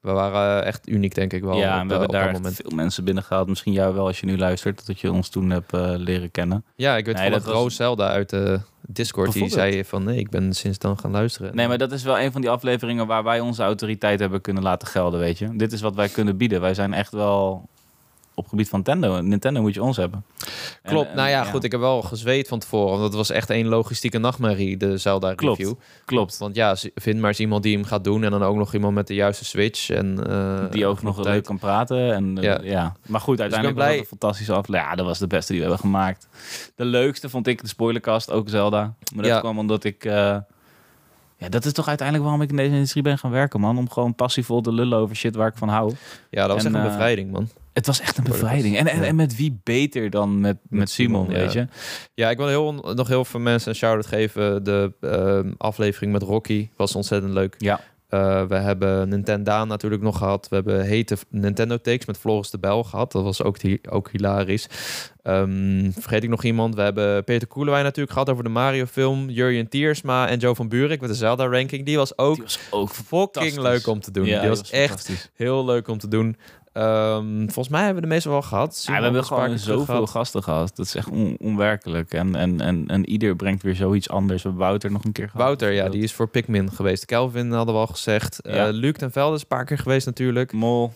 we 0.00 0.10
waren 0.10 0.62
eh, 0.62 0.68
echt 0.68 0.88
uniek, 0.88 1.14
denk 1.14 1.32
ik 1.32 1.42
wel. 1.42 1.56
ja, 1.56 1.74
op, 1.74 1.80
en 1.80 1.86
we 1.88 1.94
eh, 1.94 2.00
hebben 2.00 2.42
daar 2.42 2.52
veel 2.52 2.70
mensen 2.74 3.04
binnengehaald. 3.04 3.48
Misschien 3.48 3.72
jou 3.72 3.94
wel 3.94 4.06
als 4.06 4.20
je 4.20 4.26
nu 4.26 4.38
luistert, 4.38 4.86
dat 4.86 5.00
je 5.00 5.12
ons 5.12 5.28
toen 5.28 5.50
hebt 5.50 5.72
leren 5.98 6.30
kennen. 6.30 6.64
Ja, 6.76 6.96
ik 6.96 7.06
weet 7.06 7.14
Nee, 7.14 7.30
van 7.30 7.40
dat 7.40 7.52
Roos 7.52 7.76
Zelda 7.76 8.08
uit 8.08 8.30
de 8.30 8.60
Discord, 8.80 9.32
die 9.32 9.48
zei 9.48 9.84
van 9.84 10.04
nee, 10.04 10.18
ik 10.18 10.30
ben 10.30 10.52
sinds 10.52 10.78
dan 10.78 10.98
gaan 10.98 11.10
luisteren. 11.10 11.56
Nee, 11.56 11.68
maar 11.68 11.78
dat 11.78 11.92
is 11.92 12.02
wel 12.02 12.18
een 12.18 12.32
van 12.32 12.40
die 12.40 12.50
afleveringen 12.50 13.06
waar 13.06 13.24
wij 13.24 13.40
onze 13.40 13.62
autoriteit 13.62 14.20
hebben 14.20 14.40
kunnen 14.40 14.62
laten 14.62 14.88
gelden, 14.88 15.20
weet 15.20 15.38
je. 15.38 15.56
Dit 15.56 15.72
is 15.72 15.80
wat 15.80 15.94
wij 15.94 16.08
kunnen 16.08 16.36
bieden. 16.36 16.60
Wij 16.60 16.74
zijn 16.74 16.94
echt 16.94 17.12
wel 17.12 17.68
op 18.34 18.48
gebied 18.48 18.68
van 18.68 18.82
Nintendo. 18.84 19.20
Nintendo 19.20 19.60
moet 19.60 19.74
je 19.74 19.82
ons 19.82 19.96
hebben. 19.96 20.24
En- 20.82 20.90
Klopt, 20.90 21.08
en- 21.10 21.16
nou 21.16 21.28
ja, 21.28 21.44
goed, 21.44 21.64
ik 21.64 21.70
heb 21.72 21.80
wel 21.80 22.02
gezweet 22.02 22.48
van 22.48 22.58
tevoren, 22.58 22.90
want 22.90 23.02
het 23.02 23.14
was 23.14 23.30
echt 23.30 23.50
één 23.50 23.66
logistieke 23.66 24.18
nachtmerrie, 24.18 24.76
de 24.76 24.98
Zelda 24.98 25.34
Klopt. 25.34 25.58
review. 25.58 25.74
Klopt. 26.04 26.38
Want 26.38 26.54
ja, 26.54 26.76
vind 26.94 27.18
maar 27.20 27.28
eens 27.28 27.40
iemand 27.40 27.62
die 27.62 27.74
hem 27.76 27.84
gaat 27.84 28.04
doen 28.04 28.24
en 28.24 28.30
dan 28.30 28.42
ook 28.42 28.56
nog 28.56 28.74
iemand 28.74 28.94
met 28.94 29.06
de 29.06 29.14
juiste 29.14 29.44
Switch. 29.44 29.90
En, 29.90 30.26
eh, 30.30 30.70
Die 30.70 30.86
ook 30.86 31.02
nog 31.02 31.24
leuk 31.24 31.44
kan 31.44 31.58
praten. 31.58 32.12
En, 32.14 32.38
eh, 32.38 32.42
Ja. 32.44 32.60
ja. 32.62 32.96
Maar 33.06 33.20
goed, 33.20 33.40
uiteindelijk 33.40 33.78
ben 33.78 33.86
was 33.86 33.94
blij- 33.94 34.04
het 34.04 34.12
een 34.12 34.18
fantastische 34.18 34.52
aflevering. 34.52 34.90
Ja, 34.90 34.96
dat 34.96 35.06
was 35.06 35.18
de 35.18 35.26
beste 35.26 35.52
die 35.52 35.60
we 35.62 35.68
hebben 35.68 35.84
gemaakt. 35.86 36.28
De 36.76 36.84
leukste 36.84 37.28
vond 37.28 37.46
ik 37.46 37.60
de 37.60 37.68
spoilercast, 37.68 38.30
ook 38.30 38.48
Zelda. 38.48 38.80
Maar 39.14 39.22
dat 39.22 39.32
Ja. 39.32 39.40
kwam 39.40 39.58
omdat 39.58 39.84
ik... 39.84 40.04
eh, 40.04 40.36
ja, 41.36 41.48
dat 41.48 41.64
is 41.64 41.72
toch 41.72 41.88
uiteindelijk 41.88 42.26
waarom 42.28 42.44
ik 42.44 42.50
in 42.50 42.56
deze 42.56 42.74
industrie 42.74 43.02
ben 43.02 43.18
gaan 43.18 43.30
werken, 43.30 43.60
man. 43.60 43.78
Om 43.78 43.90
gewoon 43.90 44.14
passievol 44.14 44.60
te 44.60 44.72
lullen 44.72 44.98
over 44.98 45.16
shit 45.16 45.34
waar 45.34 45.48
ik 45.48 45.56
van 45.56 45.68
hou. 45.68 45.92
Ja, 46.30 46.46
dat 46.46 46.56
was 46.56 46.64
En, 46.64 46.74
echt 46.74 46.74
een 46.74 46.90
eh, 46.90 46.96
bevrijding, 46.96 47.30
man. 47.30 47.48
Het 47.72 47.86
was 47.86 48.00
echt 48.00 48.18
een 48.18 48.24
bevrijding. 48.24 48.76
En, 48.76 48.86
en, 48.86 49.00
Ja. 49.00 49.04
en 49.04 49.16
met 49.16 49.36
wie 49.36 49.60
beter 49.62 50.10
dan 50.10 50.40
met, 50.40 50.56
met, 50.68 50.90
Simon, 50.90 51.24
Simon, 51.24 51.40
weet 51.40 51.52
ja. 51.52 51.60
je? 51.60 51.66
Ja, 52.14 52.30
ik 52.30 52.36
wil 52.36 52.48
heel, 52.48 52.72
nog 52.72 53.08
heel 53.08 53.24
veel 53.24 53.40
mensen 53.40 53.68
een 53.70 53.76
shout-out 53.76 54.06
geven. 54.06 54.64
De 54.64 54.92
eh, 55.00 55.52
aflevering 55.58 56.12
met 56.12 56.22
Rocky 56.22 56.68
was 56.76 56.94
ontzettend 56.94 57.32
leuk. 57.32 57.54
Ja. 57.58 57.80
Eh, 58.14 58.44
we 58.44 58.54
hebben 58.54 59.08
Nintendo 59.08 59.64
natuurlijk 59.64 60.02
nog 60.02 60.18
gehad. 60.18 60.48
We 60.48 60.54
hebben 60.54 60.80
hete 60.80 61.16
Nintendo 61.28 61.76
Takes 61.76 62.06
met 62.06 62.18
Floris 62.18 62.50
de 62.50 62.58
Bel 62.58 62.84
gehad. 62.84 63.12
Dat 63.12 63.22
was 63.22 63.42
ook, 63.42 63.56
ook 63.90 64.10
hilarisch. 64.10 64.68
Ehm, 65.22 65.90
vergeet 65.90 66.22
ik 66.22 66.28
nog 66.28 66.44
iemand? 66.44 66.74
We 66.74 66.82
hebben 66.82 67.24
Peter 67.24 67.48
Koelewijn 67.48 67.84
natuurlijk 67.84 68.12
gehad 68.12 68.30
over 68.30 68.44
de 68.44 68.50
Mario 68.50 68.84
film. 68.84 69.30
Jurjen 69.30 69.68
Tiersma 69.68 70.28
en 70.28 70.38
Joe 70.38 70.54
van 70.54 70.68
Buurik 70.68 71.00
met 71.00 71.10
de 71.10 71.16
Zelda 71.16 71.46
ranking. 71.46 71.84
Die 71.84 71.96
was 71.96 72.18
ook 72.18 72.34
Die 72.34 72.44
was 72.44 72.58
ook 72.70 72.90
fucking 72.90 73.58
leuk 73.58 73.86
om 73.86 74.00
te 74.00 74.10
doen. 74.10 74.26
Ja, 74.26 74.40
die 74.40 74.48
was, 74.48 74.70
echt 74.70 75.30
heel 75.34 75.64
leuk 75.64 75.88
om 75.88 75.98
te 75.98 76.08
doen. 76.08 76.36
Ehm, 76.74 77.38
volgens 77.44 77.68
mij 77.68 77.84
hebben 77.84 78.02
we 78.02 78.08
de 78.08 78.14
meeste 78.14 78.28
wel 78.28 78.42
gehad. 78.42 78.84
Ja, 78.86 78.96
we 78.96 79.02
hebben 79.02 79.24
gewoon 79.24 79.58
zoveel 79.58 79.84
gehad. 79.84 80.10
gasten 80.10 80.42
gehad. 80.42 80.76
Dat 80.76 80.86
is 80.86 80.94
echt 80.94 81.08
on- 81.10 81.36
onwerkelijk. 81.40 82.12
En, 82.12 82.34
en, 82.34 82.60
en, 82.60 82.84
en 82.86 83.08
ieder 83.08 83.36
brengt 83.36 83.62
weer 83.62 83.74
zoiets 83.74 84.08
anders. 84.08 84.42
We 84.42 84.48
hebben 84.48 84.66
Wouter 84.66 84.90
nog 84.90 85.04
een 85.04 85.12
keer 85.12 85.28
gehad. 85.28 85.42
Wouter, 85.46 85.72
ja, 85.72 85.88
die 85.88 86.02
is 86.02 86.12
voor 86.12 86.28
Pikmin 86.28 86.72
geweest. 86.72 87.04
Kelvin 87.04 87.52
hadden 87.52 87.74
we 87.74 87.80
al 87.80 87.86
gezegd. 87.86 88.40
Eh 88.40 88.54
Ja. 88.54 88.68
Luc 88.68 88.92
ten 88.96 89.10
Velde 89.12 89.34
is 89.34 89.40
een 89.40 89.46
paar 89.46 89.64
keer 89.64 89.78
geweest 89.78 90.06
natuurlijk. 90.06 90.52
Mol. 90.52 90.92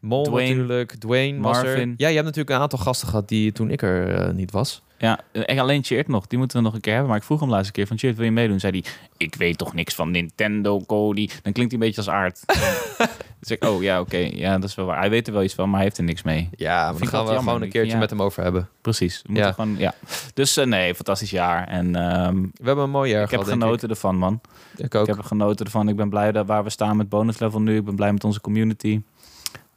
Mol 0.00 0.22
Dwayne. 0.24 0.48
natuurlijk. 0.54 0.94
Dwayne 0.94 1.40
was 1.40 1.58
er. 1.58 1.64
Marvin. 1.64 1.94
Ja, 1.96 2.08
je 2.08 2.14
hebt 2.14 2.26
natuurlijk 2.26 2.56
een 2.56 2.62
aantal 2.62 2.78
gasten 2.78 3.08
gehad 3.08 3.28
die 3.28 3.52
toen 3.52 3.70
ik 3.70 3.82
er 3.82 4.14
eh, 4.14 4.32
niet 4.34 4.50
was. 4.50 4.82
Ja, 5.02 5.20
en 5.32 5.58
alleen 5.58 5.84
Cheert 5.84 6.08
nog. 6.08 6.26
Die 6.26 6.38
moeten 6.38 6.56
we 6.56 6.64
nog 6.64 6.74
een 6.74 6.80
keer 6.80 6.92
hebben. 6.92 7.10
Maar 7.10 7.18
ik 7.18 7.24
vroeg 7.24 7.40
hem 7.40 7.48
laatste 7.50 7.72
keer 7.72 7.86
van 7.86 7.98
Cheert, 7.98 8.16
wil 8.16 8.24
je 8.24 8.30
meedoen? 8.30 8.60
Zei 8.60 8.72
hij, 8.80 8.92
ik 9.16 9.34
weet 9.34 9.58
toch 9.58 9.74
niks 9.74 9.94
van 9.94 10.10
Nintendo, 10.10 10.80
Cody. 10.86 11.28
Dan 11.42 11.52
klinkt 11.52 11.72
hij 11.72 11.80
een 11.80 11.86
beetje 11.86 11.96
als 11.96 12.08
aard. 12.08 12.42
dus 13.40 13.50
ik, 13.50 13.64
oh 13.64 13.82
ja, 13.82 14.00
oké. 14.00 14.16
Ja, 14.16 14.58
dat 14.58 14.68
is 14.68 14.74
wel 14.74 14.86
waar. 14.86 14.98
Hij 14.98 15.10
weet 15.10 15.26
er 15.26 15.32
wel 15.32 15.42
iets 15.42 15.54
van, 15.54 15.66
maar 15.66 15.74
hij 15.74 15.84
heeft 15.84 15.98
er 15.98 16.04
niks 16.04 16.22
mee. 16.22 16.48
Ja, 16.56 16.90
maar 16.90 16.98
dan 17.00 17.08
gaan 17.08 17.10
wel 17.10 17.22
we 17.22 17.26
jammer. 17.26 17.42
gewoon 17.52 17.62
een 17.62 17.68
keertje 17.72 17.92
ja. 17.92 17.98
met 17.98 18.10
hem 18.10 18.22
over 18.22 18.42
hebben. 18.42 18.68
Precies. 18.80 19.22
We 19.26 19.34
Ja. 19.34 19.52
gewoon, 19.52 19.74
ja. 19.78 19.94
Dus 20.34 20.56
eh, 20.56 20.66
nee, 20.66 20.94
fantastisch 20.94 21.30
jaar. 21.30 21.68
En 21.68 21.96
ehm, 21.96 22.40
We 22.40 22.66
hebben 22.66 22.84
een 22.84 22.90
mooi 22.90 23.10
jaar 23.10 23.24
ik 23.24 23.30
heb 23.30 23.40
gehad, 23.42 23.58
genoten 23.58 23.88
ervan, 23.88 24.16
man. 24.16 24.40
Ik. 24.76 24.84
Ik 24.84 24.94
ook. 24.94 25.02
Ik 25.02 25.08
heb 25.08 25.18
er 25.18 25.24
genoten 25.24 25.64
ervan. 25.64 25.88
Ik 25.88 25.96
ben 25.96 26.08
blij 26.08 26.32
dat 26.32 26.46
waar 26.46 26.64
we 26.64 26.70
staan 26.70 26.96
met 26.96 27.08
bonus 27.08 27.38
level 27.38 27.60
nu. 27.60 27.76
Ik 27.76 27.84
ben 27.84 27.96
blij 27.96 28.12
met 28.12 28.24
onze 28.24 28.40
community. 28.40 29.02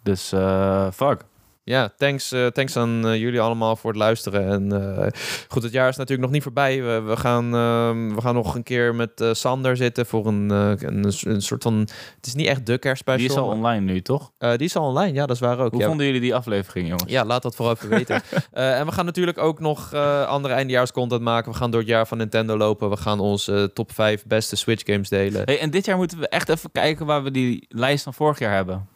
Dus 0.04 0.32
eh, 0.32 0.88
fuck. 0.94 1.26
Ja, 1.68 1.94
thanks, 1.98 2.32
eh, 2.32 2.48
thanks 2.48 2.78
aan 2.78 3.08
eh, 3.08 3.16
jullie 3.16 3.42
allemaal 3.42 3.76
voor 3.76 3.90
het 3.90 4.00
luisteren. 4.00 4.48
En 4.48 4.96
eh, 4.98 5.08
goed, 5.48 5.64
het 5.64 5.72
jaar 5.72 5.90
is 5.90 5.96
natuurlijk 5.96 6.22
nog 6.24 6.32
niet 6.32 6.44
voorbij. 6.44 6.84
We, 6.84 7.02
we, 7.02 7.18
gaan, 7.18 7.56
ehm, 7.56 8.16
we 8.16 8.22
gaan 8.22 8.34
nog 8.34 8.56
een 8.56 8.64
keer 8.64 8.96
met 8.96 9.26
Sander 9.32 9.78
zitten 9.78 10.06
voor 10.06 10.28
een, 10.28 10.50
een, 10.50 11.14
een 11.24 11.42
soort 11.42 11.64
van... 11.64 11.80
Het 12.16 12.26
is 12.26 12.34
niet 12.34 12.48
echt 12.48 12.66
de 12.66 12.78
kerstspecial. 12.78 13.28
Die 13.28 13.38
is 13.38 13.44
al 13.44 13.48
online 13.48 13.86
nu, 13.86 14.02
toch? 14.02 14.32
Die 14.38 14.58
is 14.58 14.76
al 14.76 14.88
online, 14.88 15.14
ja, 15.14 15.26
dat 15.26 15.36
is 15.36 15.42
waar 15.42 15.60
ook. 15.60 15.72
Hoe 15.72 15.82
ja. 15.82 15.88
vonden 15.88 16.06
jullie 16.06 16.22
die 16.22 16.36
aflevering, 16.36 16.88
jongens? 16.88 17.12
Ja, 17.12 17.26
laat 17.26 17.42
dat 17.42 17.56
vooral 17.56 17.76
even 17.76 17.90
weten. 17.90 18.22
En 18.52 18.86
we 18.86 18.92
gaan 18.92 19.06
natuurlijk 19.06 19.38
ook 19.38 19.60
nog 19.60 19.94
andere 20.28 20.54
eindejaarscontent 20.54 21.22
maken. 21.22 21.52
We 21.52 21.58
gaan 21.58 21.72
door 21.72 21.80
het 21.80 21.90
jaar 21.90 22.08
van 22.08 22.18
Nintendo 22.18 22.58
lopen. 22.58 22.90
We 22.90 22.98
gaan 22.98 23.20
onze 23.20 23.72
top 23.74 23.92
5 23.92 24.26
beste 24.26 24.56
Switch 24.56 24.84
games 24.86 25.10
delen. 25.10 25.42
Hey, 25.46 25.60
en 25.60 25.70
dit 25.70 25.86
jaar 25.86 25.98
moeten 25.98 26.20
we 26.20 26.28
echt 26.28 26.50
even 26.50 26.72
kijken 26.72 27.06
waar 27.06 27.24
we 27.24 27.32
die 27.32 27.66
lijst 27.70 28.04
van 28.04 28.14
vorig 28.14 28.40
jaar 28.40 28.54
hebben. 28.54 28.88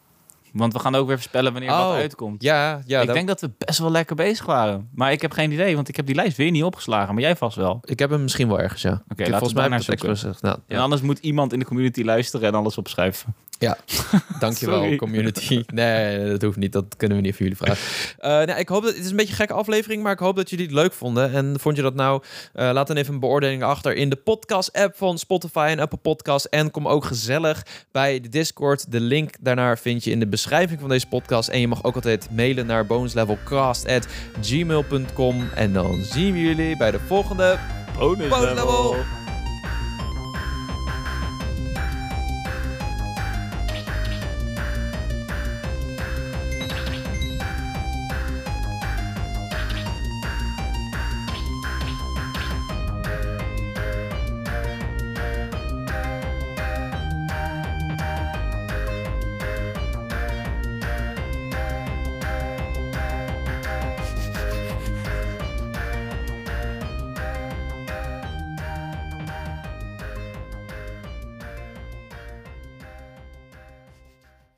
Want 0.52 0.72
we 0.72 0.78
gaan 0.78 0.94
ook 0.94 1.06
weer 1.06 1.16
voorspellen 1.16 1.52
wanneer 1.52 1.70
Oh, 1.70 1.86
wat 1.86 1.94
uitkomt. 1.96 2.42
Ja, 2.42 2.82
ja 2.86 3.00
ik 3.00 3.06
dat- 3.06 3.14
denk 3.16 3.28
dat 3.28 3.40
we 3.40 3.50
best 3.58 3.78
wel 3.78 3.90
lekker 3.90 4.16
bezig 4.16 4.46
waren. 4.46 4.88
Maar 4.94 5.12
ik 5.12 5.22
heb 5.22 5.32
geen 5.32 5.52
idee, 5.52 5.74
want 5.74 5.88
ik 5.88 5.96
heb 5.96 6.06
die 6.06 6.14
lijst 6.14 6.36
weer 6.36 6.50
niet 6.50 6.62
opgeslagen. 6.64 7.14
Maar 7.14 7.22
jij 7.22 7.36
vast 7.36 7.56
wel. 7.56 7.80
ik 7.84 7.98
heb 7.98 8.10
hem 8.10 8.22
misschien 8.22 8.48
wel 8.48 8.60
ergens, 8.60 8.82
ja. 8.82 9.02
we 9.06 9.24
volgens 9.28 9.52
mij 9.52 9.70
expres 9.70 10.00
gezegd. 10.00 10.42
Nou, 10.42 10.58
En 10.66 10.76
ja. 10.76 10.82
anders 10.82 11.02
moet 11.02 11.18
iemand 11.18 11.52
in 11.52 11.58
de 11.58 11.64
community 11.64 12.02
luisteren 12.02 12.48
en 12.48 12.54
alles 12.54 12.78
opschrijven. 12.78 13.34
Dankjewel, 14.38 14.78
Sorry. 14.80 14.96
community. 14.96 15.62
Nee, 15.66 16.28
dat 16.30 16.42
hoeft 16.42 16.56
niet. 16.56 16.72
Dat 16.72 16.84
kunnen 16.96 17.16
we 17.16 17.22
niet 17.22 17.32
voor 17.36 17.42
jullie 17.46 17.56
vragen. 17.56 17.78
Nou, 18.46 18.58
ik 18.58 18.68
hoop 18.68 18.82
dat 18.82 18.94
het 18.94 19.04
is 19.04 19.10
een 19.10 19.16
beetje 19.16 19.30
een 19.30 19.36
gekke 19.36 19.52
aflevering, 19.52 20.02
maar 20.02 20.12
ik 20.12 20.18
hoop 20.18 20.36
dat 20.36 20.50
jullie 20.50 20.64
het 20.64 20.74
leuk 20.74 20.92
vonden. 20.92 21.32
En 21.32 21.60
vond 21.60 21.76
je 21.76 21.82
dat 21.82 21.94
nou? 21.94 22.22
Eh, 22.52 22.70
laat 22.72 22.86
dan 22.86 22.96
even 22.96 23.14
een 23.14 23.20
beoordeling 23.20 23.62
achter 23.62 23.94
in 23.94 24.08
de 24.08 24.16
podcast-app 24.16 24.96
van 24.96 25.18
Spotify 25.18 25.66
en 25.70 25.80
Apple 25.80 25.98
Podcast. 25.98 26.44
En 26.44 26.70
kom 26.70 26.88
ook 26.88 27.04
gezellig 27.04 27.62
bij 27.92 28.20
de 28.20 28.28
Discord. 28.28 28.92
De 28.92 29.00
link 29.00 29.34
daarnaar 29.40 29.78
vind 29.78 30.04
je 30.04 30.10
in 30.10 30.20
de 30.20 30.28
beschrijving 30.28 30.80
van 30.80 30.88
deze 30.88 31.06
podcast. 31.06 31.48
En 31.48 31.60
je 31.60 31.68
mag 31.68 31.84
ook 31.84 31.94
altijd 31.94 32.28
mailen 32.30 32.66
naar 32.66 32.86
bonuslevelcast@gmail.com. 32.86 35.48
En 35.54 35.72
dan 35.72 36.02
zien 36.02 36.32
we 36.32 36.40
jullie 36.40 36.76
bij 36.76 36.90
de 36.90 37.00
volgende 37.06 37.58
Bonus 37.98 38.28
Bonus 38.28 38.54
level. 38.54 39.19